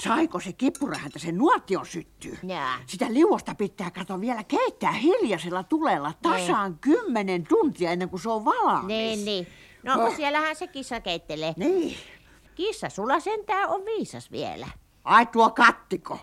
Saiko 0.02 0.40
se 0.40 0.52
kippurahäntä 0.52 1.18
sen 1.18 1.38
nuotion 1.38 1.86
syttyä? 1.86 2.36
Jaa. 2.42 2.76
Sitä 2.86 3.06
liuosta 3.12 3.54
pitää 3.54 3.90
kato 3.90 4.20
vielä 4.20 4.44
keittää 4.44 4.92
hiljaisella 4.92 5.62
tulella 5.62 6.12
tasaan 6.22 6.78
kymmenen 6.78 7.46
tuntia 7.46 7.90
ennen 7.90 8.08
kuin 8.08 8.20
se 8.20 8.28
on 8.30 8.44
valmis. 8.44 8.86
Niin, 8.86 9.24
niin. 9.24 9.46
No, 9.82 10.04
Oh. 10.06 10.16
siellähän 10.16 10.56
se 10.56 10.66
kissa 10.66 11.00
keittelee. 11.00 11.54
Niin. 11.56 11.96
Kissa 12.54 12.88
sulla 12.88 13.20
sentään 13.20 13.68
on 13.68 13.84
viisas 13.84 14.30
vielä. 14.30 14.68
Ai 15.04 15.26
tuo 15.26 15.50
kattiko. 15.50 16.18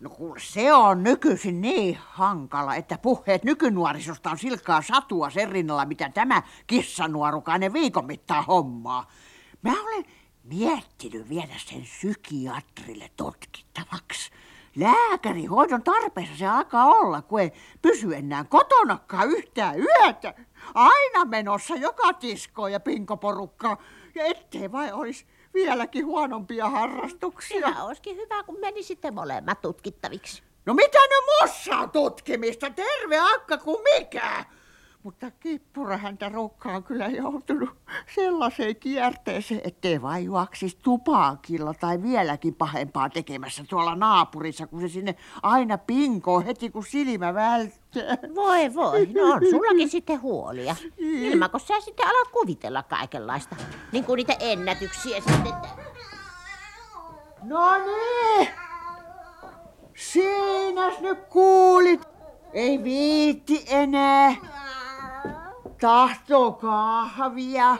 No 0.00 0.10
kuule, 0.10 0.40
se 0.40 0.72
on 0.72 1.02
nykyisin 1.02 1.60
niin 1.60 1.98
hankala, 2.06 2.74
että 2.74 2.98
puheet 2.98 3.44
nykynuorisosta 3.44 4.30
on 4.30 4.38
silkkaa 4.38 4.82
satua 4.82 5.30
sen 5.30 5.48
rinnalla, 5.48 5.84
mitä 5.84 6.08
tämä 6.14 6.42
kissanuorukainen 6.66 7.72
viikon 7.72 8.06
mittaan 8.06 8.44
hommaa. 8.46 9.10
Mä 9.62 9.72
olen 9.82 10.04
miettinyt 10.44 11.28
viedä 11.28 11.54
sen 11.66 11.82
psykiatrille 11.82 13.10
tutkittavaksi. 13.16 14.30
Lääkärihoidon 14.76 15.82
tarpeessa 15.82 16.36
se 16.36 16.46
alkaa 16.46 16.84
olla, 16.86 17.22
kun 17.22 17.40
ei 17.40 17.52
pysy 17.82 18.14
enää 18.14 18.44
kotonakaan 18.44 19.28
yhtään 19.30 19.74
yötä. 19.78 20.34
Aina 20.74 21.24
menossa 21.24 21.74
joka 21.74 22.12
tiskoon 22.12 22.72
ja 22.72 22.80
pinkoporukkaan. 22.80 23.76
Ja 24.14 24.24
ettei 24.24 24.72
vai 24.72 24.92
olisi 24.92 25.26
vieläkin 25.54 26.06
huonompia 26.06 26.68
harrastuksia. 26.68 27.60
Sehän 27.60 27.86
olisikin 27.86 28.16
hyvä, 28.16 28.42
kun 28.42 28.60
menisitte 28.60 29.10
molemmat 29.10 29.60
tutkittaviksi. 29.60 30.42
No 30.66 30.74
mitä 30.74 30.98
nyt 30.98 31.40
mussa 31.42 31.78
on 31.78 31.90
tutkimista? 31.90 32.70
Terve 32.70 33.18
akka 33.18 33.58
kuin 33.58 33.82
mikä. 33.82 34.44
Mutta 35.04 35.30
kippura 35.30 35.96
häntä 35.96 36.28
rukka 36.28 36.68
on 36.68 36.84
kyllä 36.84 37.06
joutunut 37.06 37.70
sellaiseen 38.14 38.76
kierteeseen, 38.76 39.60
ettei 39.64 40.02
vain 40.02 40.24
juoksisi 40.24 40.78
tupaakilla 40.82 41.74
tai 41.74 42.02
vieläkin 42.02 42.54
pahempaa 42.54 43.10
tekemässä 43.10 43.64
tuolla 43.68 43.94
naapurissa, 43.94 44.66
kun 44.66 44.80
se 44.80 44.88
sinne 44.88 45.14
aina 45.42 45.78
pinkoo 45.78 46.40
heti 46.40 46.70
kun 46.70 46.84
silmä 46.84 47.34
välttää. 47.34 48.18
Voi 48.34 48.74
voi, 48.74 49.06
no 49.06 49.32
on 49.32 49.40
sullakin 49.50 49.88
sitten 49.88 50.22
huolia. 50.22 50.76
Ilman, 50.98 51.50
kun 51.50 51.60
sä 51.60 51.80
sitten 51.80 52.06
alat 52.06 52.28
kuvitella 52.32 52.82
kaikenlaista. 52.82 53.56
Niin 53.92 54.04
kuin 54.04 54.16
niitä 54.16 54.36
ennätyksiä 54.40 55.20
sitten. 55.20 55.52
No 57.42 57.74
niin. 57.78 58.48
Siinäs 59.94 61.00
nyt 61.00 61.18
kuulit. 61.28 62.00
Ei 62.52 62.84
viitti 62.84 63.64
enää. 63.68 64.34
Tahtoo 65.84 66.52
kahvia. 66.52 67.76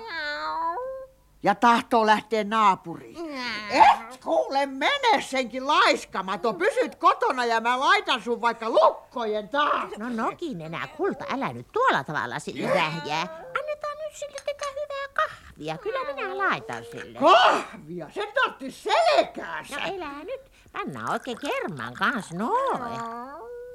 Ja 1.43 1.55
tahtoo 1.55 2.07
lähteä 2.07 2.45
naapuriin. 2.45 3.41
Et 3.71 4.21
kuule, 4.25 4.67
mene 4.67 5.21
senkin 5.21 5.67
laiskamaton. 5.67 6.57
Pysyt 6.57 6.95
kotona 6.95 7.45
ja 7.45 7.61
mä 7.61 7.81
laitan 7.81 8.23
sun 8.23 8.41
vaikka 8.41 8.71
lukkojen 8.71 9.49
taas. 9.49 9.91
No 9.99 10.09
nokin 10.09 10.61
enää, 10.61 10.87
kulta, 10.87 11.25
älä 11.31 11.53
nyt 11.53 11.67
tuolla 11.73 12.05
tavalla 12.05 12.39
sille 12.39 12.69
rähjää. 12.75 13.23
Annetaan 13.59 13.97
nyt 14.05 14.15
sille 14.15 14.37
tekä 14.47 14.67
hyvää 14.71 15.09
kahvia. 15.15 15.79
Kyllä 15.79 16.15
minä 16.15 16.39
laitan 16.39 16.85
sille. 16.85 17.19
Kahvia? 17.19 18.11
Se 18.15 18.33
tartti 18.35 18.71
selkäänsä. 18.71 19.77
No 19.77 19.95
elää 19.95 20.25
nyt. 20.25 20.41
Pannaan 20.73 21.11
oikein 21.13 21.39
kerman 21.39 21.95
kanssa, 21.95 22.35
noin. 22.35 23.01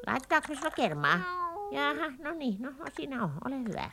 Laittaako 0.07 0.55
sulla 0.55 0.71
kermaa? 0.71 1.48
Jaha, 1.71 2.11
no 2.23 2.31
niin, 2.31 2.61
no 2.61 2.71
siinä 2.95 3.23
on, 3.23 3.31
ole 3.45 3.55
hyvä. 3.59 3.89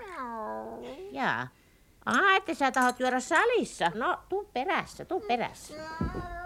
Jaa. 1.12 1.48
Aa, 2.06 2.36
että 2.36 2.54
sä 2.54 2.70
tahot 2.72 3.00
juoda 3.00 3.20
salissa. 3.20 3.90
No, 3.94 4.18
tuu 4.28 4.50
perässä, 4.52 5.04
tuu 5.04 5.20
perässä. 5.20 5.74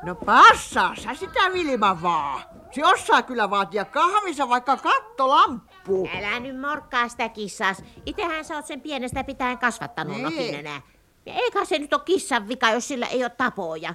No 0.02 0.14
passaa 0.14 0.94
sä 0.96 1.14
sitä 1.14 1.40
Vilma 1.52 2.02
vaan. 2.02 2.40
Se 2.70 2.86
osaa 2.86 3.22
kyllä 3.22 3.50
vaatia 3.50 3.84
kahvissa 3.84 4.48
vaikka 4.48 4.76
kattolamppu. 4.76 6.08
Älä 6.18 6.40
nyt 6.40 6.60
morkkaa 6.60 7.08
sitä 7.08 7.28
kissas. 7.28 7.84
Itehän 8.06 8.44
sä 8.44 8.54
oot 8.56 8.66
sen 8.66 8.80
pienestä 8.80 9.24
pitäen 9.24 9.58
kasvattanut 9.58 10.12
Niin. 10.16 10.24
nokin 10.24 10.54
enää. 10.54 10.80
Ja 11.26 11.34
eikä 11.34 11.64
se 11.64 11.78
nyt 11.78 11.92
ole 11.92 12.02
kissan 12.04 12.48
vika, 12.48 12.70
jos 12.70 12.88
sillä 12.88 13.06
ei 13.06 13.24
ole 13.24 13.30
tapoja. 13.30 13.94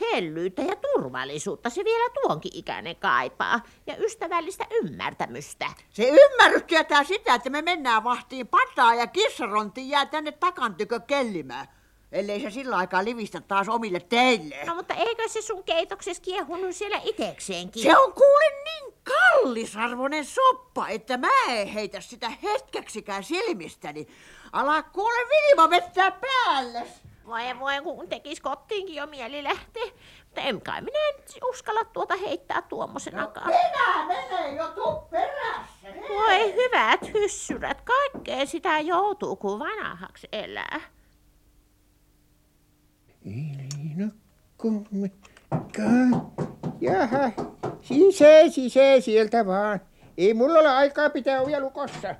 Hellyyttä 0.00 0.62
ja 0.62 0.76
turvallisuutta 0.76 1.70
se 1.70 1.84
vielä 1.84 2.10
tuonkin 2.10 2.50
ikäinen 2.54 2.96
kaipaa. 2.96 3.60
Ja 3.86 3.96
ystävällistä 3.96 4.66
ymmärtämystä. 4.70 5.66
Se 5.90 6.08
ymmärrys 6.08 6.62
tietää 6.62 7.04
sitä, 7.04 7.34
että 7.34 7.50
me 7.50 7.62
mennään 7.62 8.04
vahtiin 8.04 8.46
pataa 8.46 8.94
ja 8.94 9.06
kissaronti 9.06 9.90
jää 9.90 10.06
tänne 10.06 10.32
takan 10.32 10.74
tykö 10.74 11.00
kellimään. 11.00 11.66
Ellei 12.12 12.40
se 12.40 12.50
sillä 12.50 12.76
aikaa 12.76 13.04
livistä 13.04 13.40
taas 13.40 13.68
omille 13.68 14.00
teille. 14.00 14.64
No 14.66 14.74
mutta 14.74 14.94
eikö 14.94 15.28
se 15.28 15.42
sun 15.42 15.64
keitoksessa 15.64 16.22
kiehunut 16.22 16.76
siellä 16.76 17.00
itekseenkin? 17.04 17.82
Se 17.82 17.98
on 17.98 18.12
kuule 18.12 18.62
niin 18.64 18.94
kallisarvoinen 19.04 20.24
soppa, 20.24 20.88
että 20.88 21.16
mä 21.16 21.28
en 21.48 21.68
heitä 21.68 22.00
sitä 22.00 22.32
hetkeksikään 22.42 23.24
silmistäni. 23.24 24.08
Ala 24.52 24.82
kuule 24.82 25.28
Vilma 25.28 25.70
vettää 25.70 26.10
päälle. 26.10 26.86
Voi 27.26 27.58
voi, 27.60 27.82
kun 27.82 28.08
tekis 28.08 28.40
kotiinkin 28.40 28.94
jo 28.94 29.06
mieli 29.06 29.44
lähteä. 29.44 29.84
Mutta 30.24 30.40
en 30.40 30.60
kai 30.60 30.80
minä 30.80 30.98
nyt 31.16 31.38
uskalla 31.50 31.84
tuota 31.84 32.16
heittää 32.16 32.62
tuommoisenakaan. 32.62 33.46
Minä 33.46 34.06
menen 34.06 34.56
jo 34.56 34.68
tuu 34.68 35.00
perässä. 35.10 35.88
Voi 36.08 36.54
hyvät 36.54 37.14
hyssyrät, 37.14 37.80
kaikkea 37.80 38.46
sitä 38.46 38.80
joutuu, 38.80 39.36
kun 39.36 39.58
vanhaksi 39.58 40.28
elää. 40.32 40.80
Ilinokumme. 43.24 45.10
Jaha, 46.80 47.30
sisään, 47.80 48.50
sisään 48.50 49.02
sieltä 49.02 49.46
vaan. 49.46 49.80
Ei 50.18 50.34
mulla 50.34 50.58
ole 50.58 50.68
aikaa 50.68 51.10
pitää 51.10 51.40
ovia 51.40 51.60
lukossa. 51.60 52.14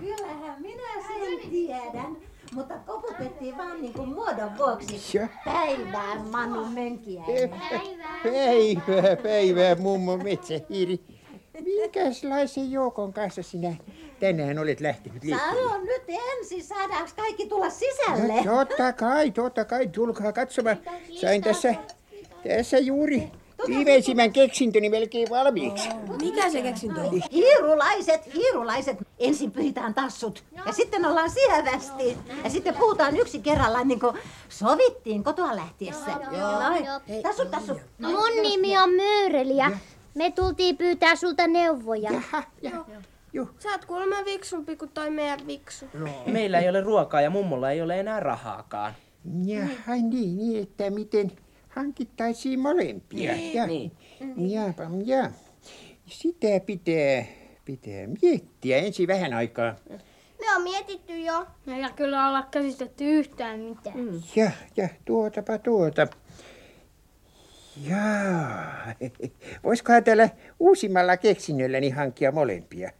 Kyllähän 0.00 0.62
minä 0.62 1.02
sen 1.08 1.50
tiedän. 1.50 2.16
Mutta 2.54 2.74
koputettiin 2.86 3.58
vaan 3.58 3.82
niin 3.82 3.92
kuin 3.92 4.08
muodon 4.08 4.58
vuoksi. 4.58 5.18
Päivää 5.44 6.14
Manu 6.30 6.64
Mönkiäinen. 6.64 7.50
Päivää, 8.22 9.16
päivää, 9.22 9.74
mummo 9.74 10.16
metsähiiri. 10.16 11.00
Minkälaisen 11.64 12.72
joukon 12.72 13.12
kanssa 13.12 13.42
sinä 13.42 13.76
tänään 14.20 14.58
olet 14.58 14.80
lähtenyt 14.80 15.24
liikkeelle? 15.24 15.70
Sano 15.70 15.84
nyt 15.84 16.02
ensin, 16.38 16.64
saadaanko 16.64 17.10
kaikki 17.16 17.46
tulla 17.46 17.70
sisälle? 17.70 18.42
No, 18.44 18.64
totta 18.64 18.92
kai, 18.92 19.30
totta 19.30 19.64
kai, 19.64 19.88
tulkaa 19.88 20.32
katsomaan. 20.32 20.76
Sain 21.20 21.42
tässä, 21.42 21.74
tässä 22.48 22.78
juuri 22.78 23.32
Viimeisimmän 23.68 24.32
keksintöni 24.32 24.88
melkein 24.88 25.30
valmiiksi. 25.30 25.88
Mikä 26.20 26.50
se 26.50 26.62
keksintö 26.62 27.00
on? 27.00 27.22
Hiirulaiset, 27.32 28.34
hiirulaiset. 28.34 28.96
Ensin 29.18 29.50
pyhitään 29.50 29.94
tassut 29.94 30.44
ja 30.66 30.72
sitten 30.72 31.04
ollaan 31.06 31.30
sievästi. 31.30 32.16
Ja 32.44 32.50
sitten 32.50 32.74
puhutaan 32.74 33.16
yksi 33.16 33.40
kerrallaan 33.40 33.88
niin 33.88 34.00
kuin 34.00 34.16
sovittiin 34.48 35.24
kotoa 35.24 35.56
lähtiessä. 35.56 36.10
Tassut, 37.22 37.50
tassut. 37.50 37.78
Mun 37.98 38.42
nimi 38.42 38.78
on 38.78 38.90
Myyreli 38.90 39.56
ja 39.56 39.70
me 40.14 40.30
tultiin 40.30 40.76
pyytää 40.76 41.16
sulta 41.16 41.46
neuvoja. 41.46 42.10
Sä 43.58 43.70
oot 43.70 43.84
kuulemma 43.84 44.24
viksumpi 44.24 44.76
kuin 44.76 44.90
toi 44.94 45.10
meidän 45.10 45.46
viksu. 45.46 45.86
Meillä 46.26 46.58
ei 46.58 46.68
ole 46.68 46.80
ruokaa 46.80 47.20
ja 47.20 47.30
mummolla 47.30 47.70
ei 47.70 47.82
ole 47.82 48.00
enää 48.00 48.20
rahaakaan. 48.20 48.94
Jaha, 49.44 49.94
niin, 49.94 50.38
niin, 50.38 50.62
että 50.62 50.90
miten 50.90 51.32
hankittaisiin 51.74 52.60
molempia. 52.60 53.32
Niin, 53.32 53.54
Ja, 53.54 53.66
niin. 53.66 53.92
Jaapa, 54.36 54.82
ja. 55.04 55.30
Sitä 56.06 56.48
pitää, 56.66 57.24
pitää 57.64 58.06
miettiä 58.22 58.76
ensin 58.76 59.08
vähän 59.08 59.32
aikaa. 59.32 59.74
Me 60.40 60.56
on 60.56 60.62
mietitty 60.62 61.18
jo. 61.18 61.46
Me 61.66 61.76
ei 61.76 61.92
kyllä 61.96 62.28
olla 62.28 62.42
käsitetty 62.50 63.04
yhtään 63.04 63.60
mitään. 63.60 63.98
Mm. 63.98 64.22
Ja, 64.36 64.50
ja 64.76 64.88
tuotapa 65.04 65.58
tuota. 65.58 66.06
Jaa, 67.88 68.92
voisikohan 69.64 70.04
täällä 70.04 70.28
uusimmalla 70.60 71.16
keksinnölläni 71.16 71.90
hankkia 71.90 72.32
molempia? 72.32 72.90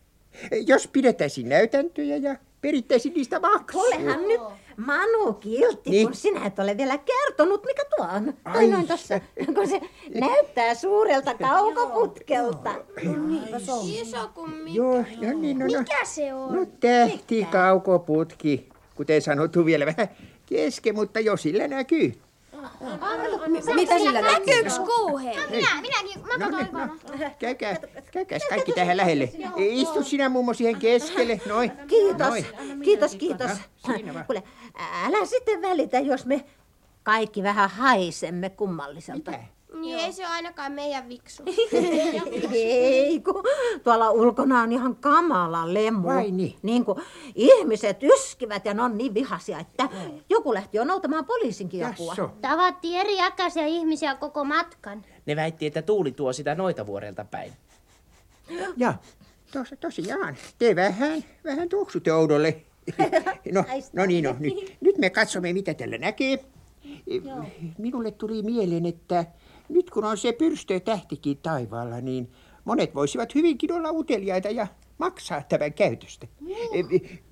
Jos 0.67 0.87
pidettäisiin 0.89 1.49
näytäntöjä 1.49 2.17
ja 2.17 2.37
perittäisiin 2.61 3.15
niistä 3.15 3.41
maksua. 3.41 3.83
Olehan 3.83 4.29
nyt 4.29 4.41
Manu 4.77 5.33
kiltti, 5.33 5.91
Niin. 5.91 6.07
kun 6.07 6.15
sinä 6.15 6.47
et 6.47 6.59
ole 6.59 6.77
vielä 6.77 6.99
kertonut, 6.99 7.65
mikä 7.67 7.83
tuo 7.97 8.07
on. 8.17 8.35
Ai. 8.45 8.67
noin 8.69 8.87
tossa, 8.89 9.21
kun 9.55 9.69
se 9.69 9.81
näyttää 10.21 10.75
suurelta 10.75 11.35
kaukoputkelta. 11.35 12.75
Iso 14.01 14.29
kuin 14.35 14.51
mikä. 14.55 14.77
Joo, 14.77 15.05
joo 15.21 15.33
niin, 15.33 15.59
no, 15.59 15.67
no. 15.67 15.79
Mikä 15.79 16.05
se 16.05 16.35
on? 16.35 16.55
No 16.57 16.67
tähti, 16.81 17.45
kaukoputki, 17.51 18.69
kuten 18.95 19.23
sanottu 19.23 19.65
vielä 19.67 19.87
vähän 19.87 20.09
kesken, 20.47 20.95
mutta 20.95 21.21
jo 21.21 21.37
sillä 21.37 21.69
näkyy. 21.69 22.13
Mitä 23.75 23.99
sillä 23.99 24.23
näkyy? 24.23 24.55
Näkyyks 24.55 24.79
kuuhe? 24.79 25.35
Minä, 25.51 25.81
minäkin. 25.81 26.23
No, 26.39 26.59
niin, 26.59 26.69
no. 26.73 27.31
Käykää, 27.39 27.77
käykääs 28.13 28.43
kaikki 28.49 28.73
tähän 28.73 28.97
lähelle. 28.97 29.33
Istu 29.57 30.05
sinä 30.05 30.29
mummo 30.29 30.55
siihen 30.55 30.77
keskelle, 30.77 31.41
noin. 31.47 31.73
Kiitos, 31.87 32.35
kiitos, 32.85 33.15
kiitos. 33.17 33.51
No. 33.89 33.95
Kuule, 34.27 34.43
älä 35.07 35.27
sitten 35.27 35.63
välitä, 35.63 35.99
jos 35.99 36.27
me 36.27 36.45
kaikki 37.03 37.43
vähän 37.43 37.71
haisemme 37.71 38.51
kummalliselta. 38.51 39.33
Niin 39.83 39.99
ei 39.99 40.13
se 40.13 40.27
ole 40.27 40.35
ainakaan 40.35 40.73
meidän 40.73 41.09
viksu. 41.09 41.43
Ei, 42.53 43.21
kun 43.21 43.45
tuolla 43.85 44.11
ulkona 44.11 44.61
on 44.61 44.73
ihan 44.73 44.97
kamala 44.97 45.75
lemu. 45.75 46.09
Vai 46.09 46.31
niin? 46.31 46.57
niin 46.63 46.85
kuin 46.85 46.99
ihmiset 47.35 48.03
yskivät 48.03 48.65
ja 48.65 48.75
ne 48.75 48.83
on 48.83 48.99
niin 48.99 49.15
vihaisia, 49.15 49.59
että 49.59 49.89
joku 50.29 50.55
lähti 50.55 50.77
jo 50.77 50.85
noutamaan 50.85 51.25
poliisinkin 51.25 51.87
apua. 51.87 52.13
Jasso. 52.13 52.31
Tavattiin 52.41 53.01
eri 53.01 53.21
äkäisiä 53.21 53.67
ihmisiä 53.67 54.15
koko 54.15 54.45
matkan. 54.45 55.05
Ne 55.27 55.37
väitti, 55.37 55.67
että 55.67 55.83
tuuli 55.83 56.13
tuo 56.13 56.33
sitä 56.33 56.55
noita 56.55 56.87
vuorelta 56.87 57.25
päin. 57.25 57.53
Ja 58.77 58.95
tos, 59.53 59.75
tosiaan, 59.81 60.37
te 60.59 60.77
vähän, 60.77 61.25
vähän 61.45 61.69
tuoksutte 61.69 62.13
oudolle. 62.13 62.63
No, 63.53 63.65
no 63.93 64.07
niin, 64.07 64.25
no, 64.25 64.37
nyt, 64.39 64.55
nyt 64.81 64.99
me 64.99 65.11
katsomme, 65.11 65.53
mitä 65.53 65.75
tällä 65.75 65.99
näkee. 65.99 66.39
Minulle 67.79 68.11
tuli 68.11 68.43
mieleen, 68.43 68.87
että 68.87 69.25
nyt 69.73 69.91
kun 69.91 70.05
on 70.05 70.19
se 70.19 70.33
pyrstö 70.33 70.81
tähtikin 70.81 71.39
taivaalla, 71.43 72.01
niin 72.01 72.33
monet 72.65 72.95
voisivat 72.95 73.35
hyvinkin 73.35 73.73
olla 73.73 73.91
uteliaita 73.91 74.51
ja 74.51 74.67
maksaa 74.99 75.43
tämän 75.49 75.73
käytöstä. 75.73 76.27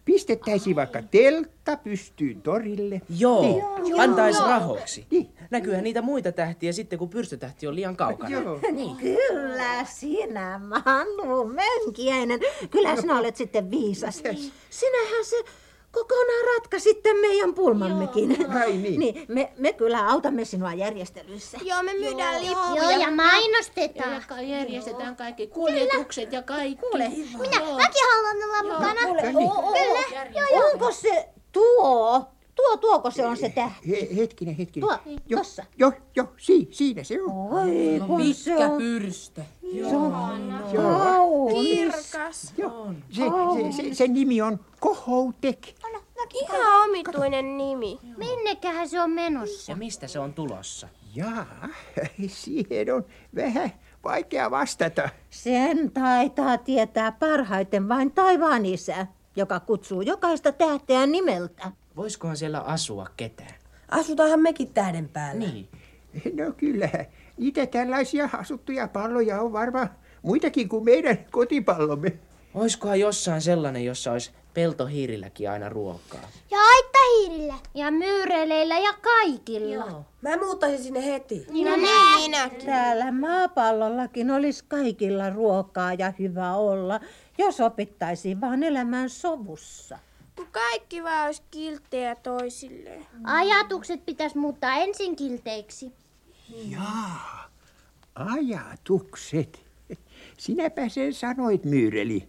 Pistettäisiin 0.04 0.76
vaikka 0.76 1.02
teltta 1.02 1.76
pystyyn 1.76 2.42
torille. 2.42 3.00
Joo, 3.18 3.42
Niin. 3.82 3.96
pantais 3.96 4.40
rahoiksi. 4.40 5.06
Näkyyhän 5.50 5.84
niitä 5.84 6.02
muita 6.02 6.32
tähtiä 6.32 6.72
sitten, 6.72 6.98
kun 6.98 7.08
pyrstötähti 7.10 7.66
on 7.66 7.74
liian 7.74 7.96
kaukana. 7.96 8.30
Joo. 8.30 8.58
Niin, 8.72 8.96
kyllä 8.96 9.84
sinä, 9.84 10.60
Manu 10.64 11.44
Mönkiäinen. 11.44 12.40
Kyllä 12.70 12.96
sinä 12.96 13.18
olet 13.18 13.36
sitten 13.36 13.70
viisas. 13.70 14.16
Sinähän 14.70 15.24
se 15.24 15.36
kokonaan 15.92 16.44
ratkaisitte 16.54 17.14
meidän 17.14 17.54
pulmammekin. 17.54 18.46
Ai 18.60 18.72
niin. 18.72 19.00
niin 19.00 19.24
me, 19.28 19.52
me 19.56 19.72
kyllä 19.72 20.08
autamme 20.08 20.44
sinua 20.44 20.72
järjestelyissä. 20.72 21.58
Joo, 21.62 21.82
me 21.82 21.94
myydään 21.94 22.42
lippuja. 22.42 22.82
Joo, 22.82 23.00
ja 23.00 23.10
mainostetaan. 23.10 24.24
Ja 24.30 24.42
järjestetään 24.42 25.16
kaikki 25.16 25.46
kuljetukset 25.46 26.32
ja 26.32 26.42
kaikki. 26.42 26.76
Kuule, 26.76 27.08
Minä, 27.08 27.60
mäkin 27.76 28.06
haluan 28.12 28.36
olla 28.44 28.74
mukana. 28.74 29.00
Kyllä. 29.00 30.70
Onko 30.72 30.92
se 30.92 31.28
tuo? 31.52 32.24
Tuo, 32.60 32.76
tuoko 32.76 33.10
se 33.10 33.26
on 33.26 33.36
se 33.36 33.48
tähti? 33.48 33.90
He, 33.90 34.08
hetkinen, 34.16 34.56
hetkinen. 34.56 34.88
Tuo, 34.88 34.98
jo, 35.26 35.38
tossa. 35.38 35.64
jo, 35.78 35.92
jo, 36.16 36.32
si, 36.36 36.68
siinä 36.70 37.04
se 37.04 37.22
on. 37.22 37.52
Oi, 37.52 38.00
kun 38.06 38.34
se 38.34 38.56
on 38.56 38.78
pyrstö. 38.78 39.42
kaunis. 40.76 41.62
Kirkas. 41.62 42.54
Joo, 42.56 42.94
se, 43.10 43.22
se, 43.76 43.82
se, 43.82 43.94
sen 43.94 44.12
nimi 44.12 44.42
on 44.42 44.60
Kohoutek. 44.80 45.68
Ihan 46.42 46.84
omituinen 46.84 47.56
nimi. 47.56 47.98
Minnekähän 48.16 48.88
se 48.88 49.00
on 49.00 49.10
menossa? 49.10 49.72
Ja 49.72 49.76
mistä 49.76 50.08
se 50.08 50.18
on 50.18 50.34
tulossa? 50.34 50.88
Jaa, 51.14 51.68
siihen 52.28 52.94
on 52.94 53.04
vähän 53.34 53.72
vaikea 54.04 54.50
vastata. 54.50 55.08
Sen 55.30 55.90
taitaa 55.90 56.58
tietää 56.58 57.12
parhaiten 57.12 57.88
vain 57.88 58.12
taivaan 58.12 58.66
isä, 58.66 59.06
joka 59.36 59.60
kutsuu 59.60 60.02
jokaista 60.02 60.52
tähteä 60.52 61.06
nimeltä. 61.06 61.72
Voisikohan 61.96 62.36
siellä 62.36 62.60
asua 62.60 63.06
ketään? 63.16 63.54
Asutaanhan 63.88 64.40
mekin 64.40 64.74
tähden 64.74 65.08
päällä. 65.08 65.40
Niin. 65.40 65.68
No 66.34 66.52
kyllä, 66.56 66.88
niitä 67.36 67.66
tällaisia 67.66 68.28
asuttuja 68.32 68.88
palloja 68.88 69.40
on 69.40 69.52
varmaan 69.52 69.90
muitakin 70.22 70.68
kuin 70.68 70.84
meidän 70.84 71.18
kotipallomme. 71.30 72.12
Oiskohan 72.54 73.00
jossain 73.00 73.42
sellainen, 73.42 73.84
jossa 73.84 74.12
olisi 74.12 74.30
peltohiirilläkin 74.54 75.50
aina 75.50 75.68
ruokaa? 75.68 76.28
Ja 76.50 76.58
aittahiirillä. 76.58 77.54
Ja 77.74 77.90
myyreleillä 77.90 78.78
ja 78.78 78.92
kaikilla. 78.92 80.04
Mä 80.22 80.36
muuttaisin 80.36 80.82
sinne 80.82 81.06
heti. 81.06 81.46
No 81.48 81.76
niin, 81.76 82.20
minäkin. 82.22 82.66
Täällä 82.66 83.12
maapallollakin 83.12 84.30
olisi 84.30 84.64
kaikilla 84.68 85.30
ruokaa 85.30 85.94
ja 85.94 86.12
hyvä 86.18 86.54
olla, 86.54 87.00
jos 87.38 87.60
opittaisiin 87.60 88.40
vaan 88.40 88.62
elämään 88.62 89.10
sovussa. 89.10 89.98
Kun 90.40 90.48
kaikki 90.52 91.02
vaan 91.02 91.26
olisi 91.26 91.42
kilttejä 91.50 92.14
toisilleen. 92.14 93.06
Ajatukset 93.24 94.06
pitäisi 94.06 94.38
muuttaa 94.38 94.76
ensin 94.76 95.16
kilteiksi. 95.16 95.92
Jaa, 96.70 97.50
ajatukset. 98.14 99.60
Sinäpä 100.38 100.88
sen 100.88 101.14
sanoit, 101.14 101.64
Myyreli. 101.64 102.28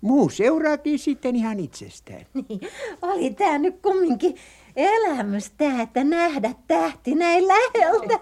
Muu 0.00 0.30
seuraakin 0.30 0.98
sitten 0.98 1.36
ihan 1.36 1.60
itsestään. 1.60 2.26
Niin, 2.34 2.60
oli 3.02 3.34
tää 3.34 3.58
nyt 3.58 3.74
kumminkin 3.82 4.34
elämystä, 4.76 5.64
että 5.82 6.04
nähdä 6.04 6.54
tähti 6.66 7.14
näin 7.14 7.48
läheltä. 7.48 8.18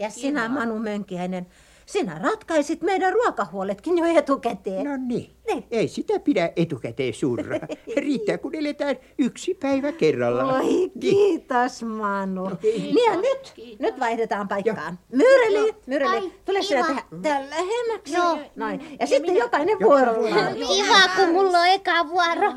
Ja 0.00 0.10
sinä, 0.10 0.48
Manu 0.48 0.78
Mönkiäinen, 0.78 1.46
sinä 1.86 2.18
ratkaisit 2.22 2.82
meidän 2.82 3.12
ruokahuoletkin 3.12 3.98
jo 3.98 4.04
etukäteen. 4.18 4.84
No 4.84 4.96
niin, 4.96 5.30
ei 5.70 5.88
sitä 5.88 6.20
pidä 6.20 6.52
etukäteen 6.56 7.14
surraa. 7.14 7.58
Riittää, 7.96 8.38
kun 8.38 8.54
eletään 8.54 8.96
yksi 9.18 9.54
päivä 9.54 9.92
kerrallaan. 9.92 10.64
Oi, 10.64 10.90
kiitos 11.00 11.82
Manu. 11.82 12.50
Niin 12.62 13.04
ja 13.12 13.16
nyt, 13.16 13.54
nyt 13.78 14.00
vaihdetaan 14.00 14.48
paikkaan. 14.48 14.98
Myreli, 15.12 15.74
Myreli, 15.86 16.32
tule 16.44 16.62
sinä 16.62 16.86
tähän, 16.86 17.02
tähän 17.22 17.50
lähemmäksi. 17.50 18.14
Joo. 18.14 18.38
Noin. 18.56 18.96
Ja 19.00 19.06
sitten 19.06 19.36
jokainen 19.36 19.76
vuorollaan. 19.80 20.54
Kiva, 20.54 21.16
kun 21.16 21.28
mulla 21.28 21.58
on 21.58 21.66
eka 21.66 22.08
vuoro. 22.08 22.52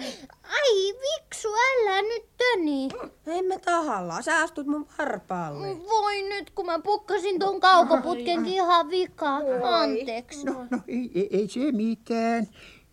Ai, 0.50 0.94
viksu, 1.02 1.48
älä 1.48 2.02
nyt 2.02 2.24
töni. 2.38 2.90
Ei 3.28 3.42
me 3.42 3.60
tahalla. 3.60 4.22
Sä 4.22 4.38
astut 4.38 4.68
mun 4.68 4.88
varpaalle. 5.00 5.68
Voi 5.90 6.22
nyt, 6.22 6.50
kun 6.50 6.66
mä 6.66 6.80
pukkasin 6.80 7.40
ton 7.40 7.60
kaukoputkenkin 7.60 8.54
ihan 8.54 8.90
vikaa. 8.90 9.40
Anteeksi. 9.82 10.46
No, 10.46 10.54
no 10.72 10.78
ei, 10.88 11.12
ei, 11.16 11.28
ei 11.32 11.48
se 11.50 11.60
mitään. 11.72 12.48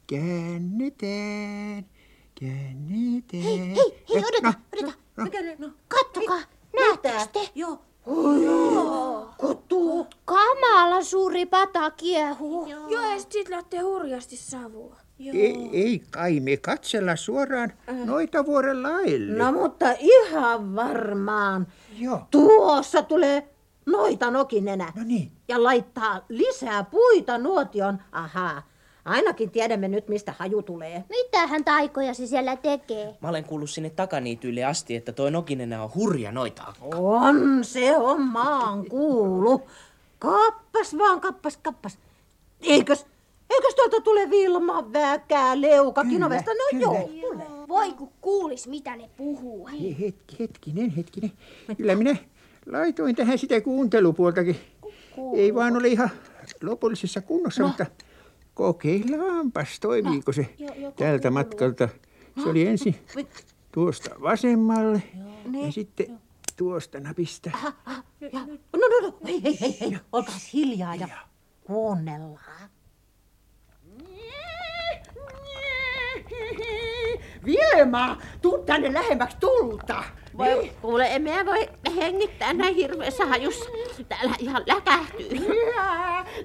Käännetään, 0.06 1.86
käännetään. 2.40 3.42
Hei, 3.42 3.58
hei, 3.58 4.02
Eh, 4.16 4.24
odota, 4.28 4.42
no, 4.48 4.52
odota. 4.72 4.92
no, 5.16 5.24
Mikä 5.24 5.42
nyt? 5.42 5.58
No, 5.58 5.70
Kattokaa, 5.88 6.40
näettekö 6.76 7.26
te? 7.32 7.48
Joo. 7.54 7.78
Oi, 8.06 8.40
kutu. 9.38 10.06
Kamala 10.24 11.02
suuri 11.02 11.46
pata 11.46 11.90
kiehuu. 11.90 12.66
Joo, 12.66 12.88
ja 12.90 13.20
sit 13.30 13.48
lähtee 13.48 13.80
hurjasti 13.80 14.36
savua. 14.36 14.96
Ei, 15.20 15.70
ei 15.72 16.02
kai 16.10 16.40
me 16.40 16.56
katsella 16.56 17.16
suoraan 17.16 17.72
noita 18.04 18.46
vuoren 18.46 18.82
laille. 18.82 19.38
No 19.38 19.52
mutta 19.52 19.86
ihan 19.98 20.76
varmaan. 20.76 21.66
Joo. 21.98 22.22
Tuossa 22.30 23.02
tulee 23.02 23.48
noita 23.86 24.30
nokinenä. 24.30 24.92
No 24.96 25.04
niin. 25.04 25.32
Ja 25.48 25.62
laittaa 25.62 26.24
lisää 26.28 26.84
puita 26.84 27.38
nuotion. 27.38 27.98
Ahaa. 28.12 28.62
Ainakin 29.04 29.50
tiedämme 29.50 29.88
nyt, 29.88 30.08
mistä 30.08 30.34
haju 30.38 30.62
tulee. 30.62 31.04
Mitähän 31.08 31.64
taikoja 31.64 32.14
se 32.14 32.26
siellä 32.26 32.56
tekee? 32.56 33.16
Mä 33.20 33.28
olen 33.28 33.44
kuullut 33.44 33.70
sinne 33.70 33.90
takaniityille 33.90 34.64
asti, 34.64 34.96
että 34.96 35.12
toi 35.12 35.30
nokinenä 35.30 35.82
on 35.82 35.90
hurja 35.94 36.32
noita. 36.32 36.62
On, 36.80 37.64
se 37.64 37.96
on 37.96 38.20
maan 38.22 38.84
kuulu. 38.84 39.66
Kappas 40.18 40.98
vaan, 40.98 41.20
kappas, 41.20 41.56
kappas. 41.56 41.98
Eikös, 42.60 43.06
eikös 43.54 43.74
tuolta 43.74 44.00
tule 44.00 44.30
Vilma, 44.30 44.92
Väkää, 44.92 45.60
Leuka, 45.60 46.04
Kinovesta? 46.04 46.50
No 46.50 46.78
joo, 46.80 47.10
tule. 47.20 47.44
Voi 47.68 47.92
kun 47.92 48.12
kuulis, 48.20 48.68
mitä 48.68 48.96
ne 48.96 49.10
puhuu. 49.16 49.68
Hei, 49.68 49.96
hetki, 50.00 50.36
hetkinen, 50.38 50.90
hetkinen. 50.90 51.32
Kyllä 51.76 51.94
minä 51.94 52.16
laitoin 52.66 53.16
tähän 53.16 53.38
sitä 53.38 53.60
kuuntelupuoltakin. 53.60 54.56
Ei 55.36 55.54
vaan 55.54 55.76
ole 55.76 55.88
ihan 55.88 56.10
lopullisessa 56.62 57.20
kunnossa, 57.20 57.62
no. 57.62 57.68
mutta 57.68 57.86
kokeillaanpas, 58.54 59.80
toimiiko 59.80 60.32
se 60.32 60.46
tältä 60.96 61.30
matkalta. 61.30 61.88
Se 62.42 62.48
oli 62.48 62.66
ensin 62.66 62.94
tuosta 63.72 64.10
vasemmalle 64.22 65.02
ja 65.66 65.72
sitten 65.72 66.20
tuosta 66.56 67.00
napista. 67.00 67.50
No, 68.32 68.38
no, 68.72 69.00
no, 69.02 69.18
hei, 69.24 69.42
hei, 69.42 69.60
hei, 69.60 69.80
hei. 69.80 69.98
olkaas 70.12 70.52
hiljaa 70.54 70.94
ja 70.94 71.08
kuunnellaan. 71.64 72.70
Vilma, 77.44 78.16
tuu 78.42 78.58
tänne 78.58 78.92
lähemmäksi 78.92 79.36
tulta. 79.40 80.04
Voi, 80.38 80.72
kuule, 80.82 81.06
en 81.06 81.22
minä 81.22 81.46
voi 81.46 81.68
hengittää 81.96 82.52
näin 82.52 82.74
hirveässä 82.74 83.26
hajussa. 83.26 83.64
Täällä 84.08 84.34
ihan 84.38 84.62
läkähtyy. 84.66 85.46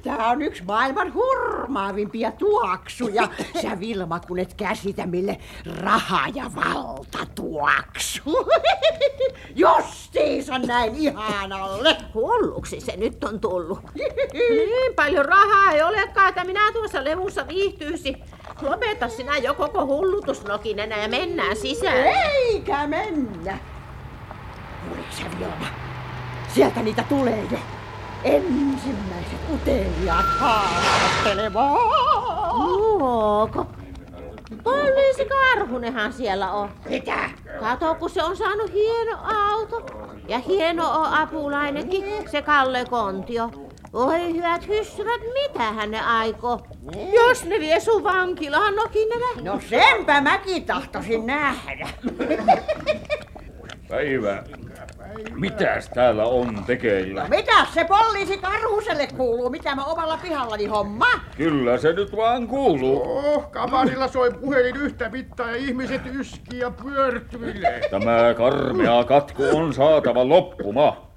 Tämä 0.04 0.30
on 0.30 0.42
yksi 0.42 0.64
maailman 0.64 1.14
hurmaavimpia 1.14 2.32
tuoksuja. 2.32 3.30
Sä 3.62 3.80
Vilma, 3.80 4.20
kun 4.20 4.40
et 4.40 4.54
käsitä 4.54 5.06
mille 5.06 5.38
raha 5.82 6.28
ja 6.36 6.52
valta 6.56 7.20
tuoksu. 7.36 8.22
Justiinsa 9.56 10.60
näin 10.60 10.96
ihanalle. 10.96 11.98
Hulluksi 12.14 12.80
se 12.80 12.98
nyt 12.98 13.24
on 13.24 13.40
tullut. 13.40 13.80
Niin 14.34 14.96
paljon 14.96 15.26
rahaa 15.26 15.72
ei 15.72 15.82
olekaan, 15.82 16.30
että 16.30 16.44
minä 16.44 16.72
tuossa 16.72 17.04
levussa 17.04 17.48
viihtyysi. 17.48 18.16
Lopeta 18.62 19.10
sinä 19.10 19.38
jo 19.38 19.54
koko 19.54 19.86
hullutusnokinenä 19.86 20.98
ja 20.98 21.08
mennään 21.08 21.56
sisään. 21.56 21.98
Eikä 21.98 22.88
mennä. 22.88 23.58
Kuuleeko 24.86 25.12
sä 25.12 25.24
Vilma? 25.40 25.68
Sieltä 26.54 26.82
niitä 26.82 27.04
tulee 27.10 27.44
jo. 27.52 27.58
Ensimmäiset 28.24 29.40
uteliaat 29.54 30.26
haastelemaan. 30.40 31.78
Luoko? 32.54 33.66
Poliisi 34.64 35.26
Karhunenhan 35.26 36.14
siellä 36.14 36.52
on. 36.52 36.70
Mitä? 36.90 37.30
Kato, 37.60 37.96
kun 37.96 38.10
se 38.10 38.24
on 38.24 38.38
saanut 38.38 38.74
hieno 38.74 39.18
auto. 39.24 39.86
Ja 40.28 40.40
hieno 40.40 40.92
on 40.92 41.14
apulainenkin, 41.14 42.04
se 42.32 42.42
Kalle 42.42 42.86
Kontio. 42.90 43.52
Oi 43.94 44.34
hyvät 44.34 44.68
hyssyrät, 44.68 45.22
mitä 45.34 45.64
hän 45.64 45.92
ne 45.92 46.02
aikoo? 46.02 46.68
Jos 47.14 47.46
ne 47.46 47.60
vie 47.60 47.80
sun 47.80 48.04
vankilaan 48.04 48.76
nokinenä. 48.76 49.26
No 49.42 49.60
senpä 49.70 50.22
mäkin 50.22 50.66
tahtoisin 50.66 51.26
nähdä. 51.26 51.90
Päivä. 53.90 54.44
Mitäs 55.36 55.90
täällä 55.90 56.26
on 56.26 56.64
tekeillä? 56.68 57.28
Mitä 57.30 57.66
se 57.74 57.84
poliisi 57.86 58.38
Karhuselle 58.38 59.08
kuuluu? 59.18 59.50
Mitä 59.50 59.76
mä 59.76 59.86
omalla 59.86 60.20
pihallani 60.22 60.66
homma? 60.66 61.06
Kyllä 61.38 61.78
se 61.78 61.94
nyt 61.94 62.16
vaan 62.16 62.48
kuuluu. 62.48 63.02
Oh, 63.02 63.52
kamarilla 63.52 64.08
soi 64.08 64.32
puhelin 64.32 64.76
yhtä 64.76 65.10
mittaa 65.10 65.50
ja 65.50 65.56
ihmiset 65.56 66.02
yski 66.14 66.60
ja 66.60 66.72
pyörtyilee. 66.84 67.82
Tämä 67.90 68.34
karmea 68.38 69.04
katku 69.04 69.44
on 69.54 69.74
saatava 69.74 70.30
loppuma. 70.30 71.09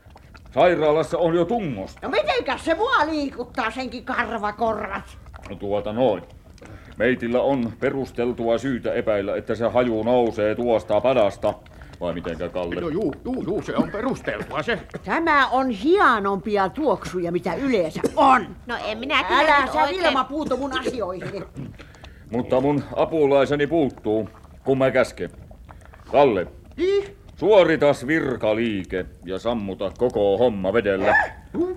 Sairaalassa 0.54 1.18
on 1.18 1.34
jo 1.34 1.44
tungosta. 1.44 1.98
No 2.02 2.08
mitenkäs 2.08 2.64
se 2.64 2.74
mua 2.74 3.06
liikuttaa 3.06 3.70
senkin 3.70 4.04
karvakorvat? 4.04 5.18
No 5.50 5.56
tuota 5.56 5.92
noin. 5.92 6.22
Meitillä 6.96 7.40
on 7.40 7.72
perusteltua 7.80 8.58
syytä 8.58 8.92
epäillä, 8.92 9.36
että 9.36 9.54
se 9.54 9.68
haju 9.68 10.02
nousee 10.02 10.54
tuosta 10.54 11.00
padasta. 11.00 11.54
Vai 12.00 12.14
mitenkä, 12.14 12.48
Kalle? 12.48 12.74
No 12.80 12.88
juu, 12.88 13.14
juu, 13.24 13.42
juu, 13.42 13.62
se 13.62 13.76
on 13.76 13.90
perusteltua 13.90 14.62
se. 14.62 14.78
Tämä 15.04 15.48
on 15.48 15.70
hienompia 15.70 16.68
tuoksuja, 16.68 17.32
mitä 17.32 17.54
yleensä 17.54 18.00
on. 18.16 18.56
No 18.66 18.74
en 18.86 18.98
minä 18.98 19.24
kyllä 19.24 19.40
Älä 19.40 19.66
sä 19.72 19.82
oikein... 19.82 20.02
Vilma 20.02 20.24
puutu 20.24 20.56
mun 20.56 20.78
asioihin. 20.80 21.44
Mutta 22.30 22.60
mun 22.60 22.84
apulaiseni 22.96 23.66
puuttuu, 23.66 24.28
kun 24.64 24.78
mä 24.78 24.90
käsken. 24.90 25.30
Kalle, 26.10 26.46
Niin? 26.76 27.16
Suoritas 27.42 28.06
virkaliike 28.06 29.06
ja 29.24 29.38
sammuta 29.38 29.92
koko 29.98 30.38
homma 30.38 30.72
vedellä. 30.72 31.16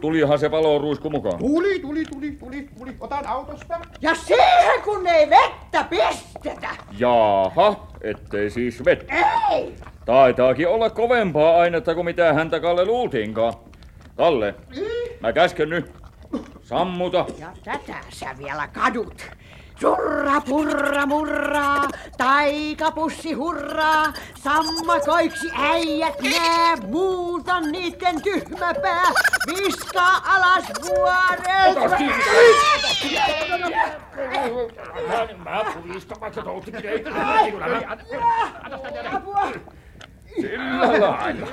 Tulihan 0.01 0.39
se 0.39 0.49
paloruisku 0.49 1.09
mukaan. 1.09 1.38
Tuli, 1.38 1.80
tuli, 1.80 2.03
tuli, 2.05 2.32
tuli, 2.32 2.70
tuli. 2.78 2.95
Otan 2.99 3.28
autosta. 3.28 3.80
Ja 4.01 4.16
siihen 4.16 4.82
kun 4.84 5.07
ei 5.07 5.30
vettä 5.30 5.86
pistetä. 5.89 6.70
Jaaha, 6.99 7.88
ettei 8.01 8.49
siis 8.49 8.86
vettä. 8.86 9.13
Ei! 9.51 9.76
Taitaakin 10.05 10.68
olla 10.68 10.89
kovempaa 10.89 11.57
ainetta 11.57 11.95
kuin 11.95 12.05
mitä 12.05 12.34
häntä 12.34 12.59
Kalle 12.59 12.86
luultiinkaan. 12.86 13.53
Kalle, 14.16 14.55
mä 15.20 15.34
käsken 15.34 15.70
nyt. 15.70 15.91
Sammuta. 16.63 17.26
Ja 17.39 17.47
tätä 17.63 17.97
sä 18.09 18.28
vielä 18.38 18.68
kadut. 18.68 19.32
Surra 19.80 20.42
purra 20.42 21.06
murraa, 21.06 21.88
taikapussi 22.18 23.34
hurraa, 23.34 24.14
sammakoiksi 24.44 25.48
äijät 25.56 26.22
nää, 26.22 26.76
muuta 26.88 27.60
niitten 27.60 28.22
tyhmäpää, 28.22 29.04
viskaa 29.48 30.22
alas 30.26 30.66
vuoret. 30.88 31.76
Mä 35.44 35.66
puistan 35.74 36.22
vaikka 36.22 36.42
touttikin 36.42 36.90
ei. 36.90 37.04
Sillä 40.42 41.02
lailla. 41.02 41.50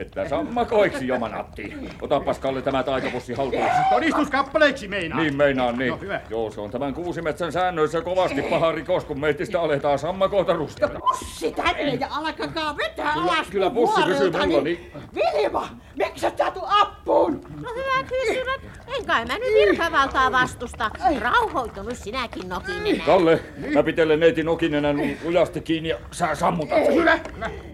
Että 0.00 0.28
sammakoiksi 0.28 1.06
jomanatti. 1.06 1.74
Otapas 2.02 2.38
Kalle 2.38 2.62
tämä 2.62 2.82
taikapussi 2.82 3.34
haltuun. 3.34 3.62
Todistuskappaleiksi 3.90 4.88
meinaa. 4.88 5.20
Niin 5.20 5.36
meinaan 5.36 5.78
niin. 5.78 5.90
No, 5.90 5.96
hyvä. 6.00 6.20
Joo, 6.30 6.50
se 6.50 6.60
on 6.60 6.70
tämän 6.70 6.94
kuusimetsän 6.94 7.52
säännöissä 7.52 8.00
kovasti 8.00 8.42
paha 8.42 8.72
rikos, 8.72 9.04
kun 9.04 9.20
meitistä 9.20 9.60
aletaan 9.60 9.98
sammakoita 9.98 10.52
rustella. 10.52 11.00
Pussi 11.00 11.52
tänne 11.52 11.94
ja 11.94 12.08
alkakaa 12.10 12.76
vetää 12.76 13.12
Kyllä- 13.12 13.32
alas 13.32 13.46
kyllä 13.50 13.70
pussi 13.70 14.02
pysyy 14.02 14.30
mulla, 14.30 14.60
niin- 14.62 14.92
Vilma, 15.14 15.68
miksi 15.98 16.26
et 16.26 16.38
sä 16.38 16.50
tuu 16.50 16.66
appuun? 16.82 17.40
No 17.62 17.68
hyvät 17.74 18.10
hyssyrät, 18.10 18.60
en 18.98 19.04
kai 19.06 19.24
mä 19.24 19.34
nyt 19.34 19.54
virkavaltaa 19.68 20.32
vastusta. 20.32 20.90
Rauhoitunut 21.20 21.96
sinäkin 21.96 22.48
nokinenä. 22.48 23.04
Kalle, 23.06 23.40
mä 23.74 23.82
pitelen 23.82 24.20
neiti 24.20 24.42
nokinenä 24.42 24.88
lujasti 25.24 25.60
kiinni 25.60 25.88
ja 25.88 25.96
sä 26.10 26.34
sammutat. 26.34 26.78
Hyvä. 26.94 27.18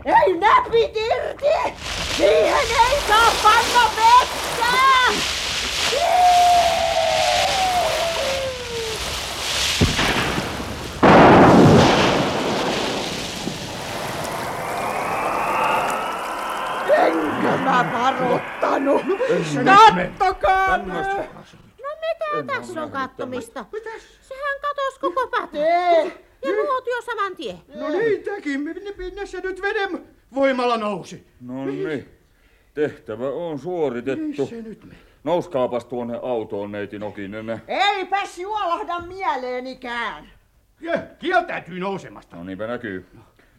Ei 0.05 0.37
näpit 0.39 0.97
irti! 0.97 1.74
Siihen 2.17 2.67
ei 2.91 3.01
saa 3.09 3.33
panna 3.43 3.91
vettä! 3.97 4.67
Enkö 16.97 17.57
mä 17.64 17.91
varoittanut? 17.93 19.03
Kattokaa! 19.64 20.77
No 20.79 21.89
mitä 22.01 22.55
tässä 22.55 22.83
on 22.83 22.91
kattomista? 22.91 23.64
Sehän 24.21 24.61
katos 24.61 24.99
koko. 25.01 25.47
Tee! 25.53 26.27
Ja 26.43 26.53
nuotio 26.53 27.03
saman 27.07 27.37
tien. 27.37 27.59
No 27.75 27.89
niin 27.89 28.23
teki, 28.23 28.59
minne, 28.59 28.95
minne 28.97 29.27
se 29.27 29.41
nyt 29.41 29.62
veden 29.62 30.16
voimalla 30.35 30.77
nousi? 30.77 31.27
No 31.41 31.64
niin, 31.64 32.09
tehtävä 32.74 33.29
on 33.29 33.59
suoritettu. 33.59 34.47
Se 34.47 34.62
nyt 34.62 34.85
meni. 34.85 34.99
Nouskaapas 35.24 35.85
tuonne 35.85 36.18
autoon, 36.22 36.72
neiti 36.72 36.99
Nokinen. 36.99 37.62
Eipäs 37.68 38.39
juolahda 38.39 39.01
mieleenikään. 39.01 40.24
Ja, 40.81 40.99
kieltäytyy 41.18 41.81
nousemasta. 41.81 42.37
No 42.37 42.45
niinpä 42.45 42.66
näkyy. 42.66 43.07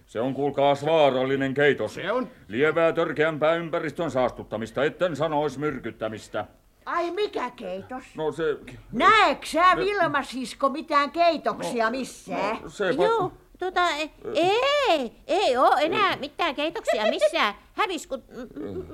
Se 0.06 0.20
on 0.20 0.34
kuulkaas 0.34 0.86
vaarallinen 0.86 1.54
keitos. 1.54 1.94
Se 1.94 2.12
on. 2.12 2.30
Lievää 2.48 2.94
törkeämpää 2.94 3.56
ympäristön 3.56 4.12
saastuttamista, 4.12 4.84
etten 4.84 5.16
sanois 5.16 5.58
myrkyttämistä. 5.58 6.46
Ai 6.86 7.12
mikä 7.12 7.50
keitos? 7.50 8.04
No 8.16 8.32
se... 8.32 8.58
Näetkö 8.92 9.46
sä 9.46 9.64
Vilma 9.76 10.24
sisko 10.24 10.70
mitään 10.70 11.12
keitoksia 11.12 11.90
missään? 11.90 12.58
Se 12.68 12.90
Joo, 12.90 13.32
Tota, 13.58 13.90
ei, 14.34 15.12
ei 15.28 15.58
oo 15.58 15.76
enää 15.78 16.16
mitään 16.16 16.56
keitoksia 16.56 17.04
missään. 17.10 17.54
Hävis 17.74 18.08
kun, 18.08 18.24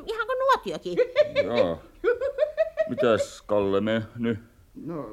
ihan 0.05 0.27
kuin 0.27 0.39
nuotiokin. 0.39 0.97
Joo. 1.57 1.79
Mitäs 2.89 3.41
Kalle 3.41 3.81
me 3.81 4.01
nyt? 4.15 4.39
No, 4.75 5.03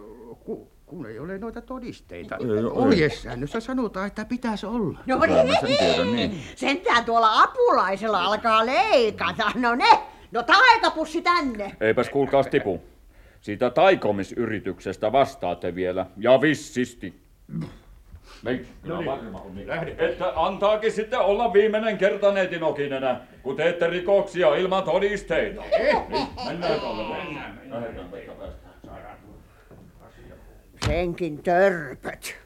ku, 0.45 0.71
kun 0.87 1.07
ei 1.07 1.19
ole 1.19 1.39
noita 1.39 1.61
todisteita. 1.61 2.39
Ohjesäännössä 2.73 3.61
sanotaan, 3.61 4.07
että 4.07 4.25
pitäisi 4.25 4.67
olla. 4.67 4.99
No 5.07 5.19
mä 5.19 5.27
sen 5.61 5.77
tiedän, 5.79 6.13
niin. 6.13 6.43
Sentään 6.57 7.05
tuolla 7.05 7.43
apulaisella 7.43 8.25
alkaa 8.25 8.67
leikata. 8.67 9.53
No 9.55 9.75
ne, 9.75 9.99
no 10.33 10.43
taikapussi 10.43 11.23
tänne. 11.23 11.77
Eipäs 11.81 12.11
kuulkaas 12.11 12.47
tipu. 12.47 12.83
Siitä 13.41 13.71
taikomisyrityksestä 13.71 15.13
vastaatte 15.13 15.75
vielä. 15.75 16.07
Ja 16.17 16.41
vissisti. 16.41 17.15
Me, 18.43 18.61
kyllä 18.83 19.05
varma 19.05 19.41
on 19.41 19.55
niin. 19.55 19.71
Että 19.99 20.33
antaakin 20.37 20.93
sitten 20.93 21.19
olla 21.19 21.53
viimeinen 21.53 21.99
kerta 21.99 22.33
netin 22.33 22.63
okinenä, 22.63 23.21
kun 23.43 23.57
teette 23.57 23.87
rikoksia 23.87 24.55
ilman 24.55 24.83
todisteita. 24.83 25.63
Niin, 26.09 26.27
mennään 26.47 26.81
Kalle, 26.81 27.17
mennään. 27.17 27.61
Lähdetään. 27.71 28.11
Senkin 30.87 31.43
törpöt. 31.43 32.37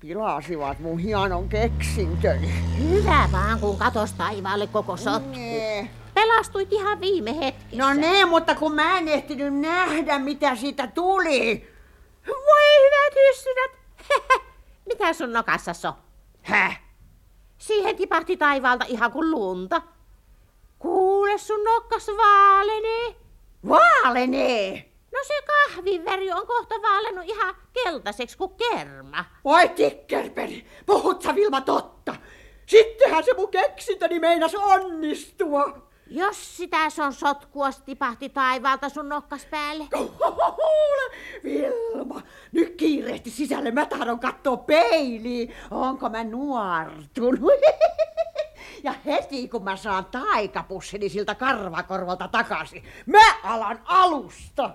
Pilasivat 0.00 0.78
mun 0.78 0.98
hienon 0.98 1.48
keksintöni. 1.48 2.50
Hyvä 2.78 3.28
vaan, 3.32 3.60
kun 3.60 3.78
katos 3.78 4.12
taivaalle 4.12 4.66
koko 4.66 4.96
sotku. 4.96 5.36
Nee. 5.36 5.88
Pelastuit 6.14 6.72
ihan 6.72 7.00
viime 7.00 7.38
hetkessä. 7.38 7.76
No 7.76 7.94
ne, 7.94 8.24
mutta 8.24 8.54
kun 8.54 8.74
mä 8.74 8.98
en 8.98 9.08
ehtinyt 9.08 9.54
nähdä, 9.54 10.18
mitä 10.18 10.56
siitä 10.56 10.86
tuli. 10.86 11.68
Voi 12.26 12.84
hyvät 12.84 13.14
ystävät. 13.30 13.70
Mitä 14.92 15.12
sun 15.12 15.32
nokassa 15.32 15.88
on? 15.88 15.94
Häh? 16.42 16.80
Siihen 17.58 17.96
tipahti 17.96 18.36
taivaalta 18.36 18.84
ihan 18.88 19.12
kuin 19.12 19.30
lunta. 19.30 19.82
Kuule, 20.78 21.38
sun 21.38 21.64
nokkas 21.64 22.08
vaalenee. 22.08 23.16
Vaalenee. 23.68 24.92
No 25.12 25.18
se 25.26 25.34
kahvin 25.46 26.04
väri 26.04 26.32
on 26.32 26.46
kohta 26.46 26.74
vaalennut 26.82 27.24
ihan 27.24 27.54
keltaiseksi 27.72 28.38
kuin 28.38 28.50
kerma. 28.54 29.24
Voi 29.44 29.68
tikkerperi, 29.68 30.66
puhut 30.86 31.22
sä 31.22 31.34
Vilma 31.34 31.60
totta? 31.60 32.14
Sittenhän 32.66 33.24
se 33.24 33.34
mun 33.34 33.50
keksintöni 33.50 34.18
meinas 34.18 34.54
onnistua. 34.54 35.91
Jos 36.14 36.56
sitä 36.56 36.90
son 36.90 37.12
sotkua 37.12 37.70
tipahti 37.84 38.28
taivaalta 38.28 38.88
sun 38.88 39.08
nokkas 39.08 39.46
päälle. 39.46 39.84
Kuule, 39.92 41.16
Vilma, 41.44 42.22
nyt 42.52 42.74
kiirehti 42.76 43.30
sisälle. 43.30 43.70
Mä 43.70 43.86
tahdon 43.86 44.20
kattoo 44.20 44.56
peiliin. 44.56 45.54
Onko 45.70 46.08
mä 46.08 46.24
nuortunut? 46.24 47.52
Ja 48.84 48.94
heti 49.06 49.48
kun 49.48 49.64
mä 49.64 49.76
saan 49.76 50.04
taikapussini 50.04 51.08
siltä 51.08 51.34
karvakorvalta 51.34 52.28
takaisin, 52.28 52.84
mä 53.06 53.34
alan 53.42 53.80
alusta. 53.84 54.70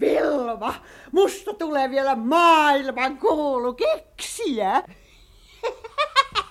Vilma, 0.00 0.74
musta 1.12 1.54
tulee 1.54 1.90
vielä 1.90 2.16
maailman 2.16 3.18
kuulu 3.18 3.74
keksiä. 3.74 4.82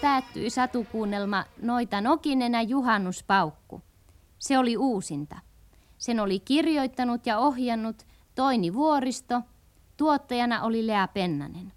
päättyi 0.00 0.50
satukuunnelma 0.50 1.44
Noita 1.62 2.00
Nokinenä 2.00 2.62
juhannuspaukku. 2.62 3.82
Se 4.38 4.58
oli 4.58 4.76
uusinta. 4.76 5.38
Sen 5.98 6.20
oli 6.20 6.40
kirjoittanut 6.40 7.26
ja 7.26 7.38
ohjannut 7.38 8.06
Toini 8.34 8.74
Vuoristo, 8.74 9.42
tuottajana 9.96 10.62
oli 10.62 10.86
Lea 10.86 11.08
Pennanen. 11.08 11.72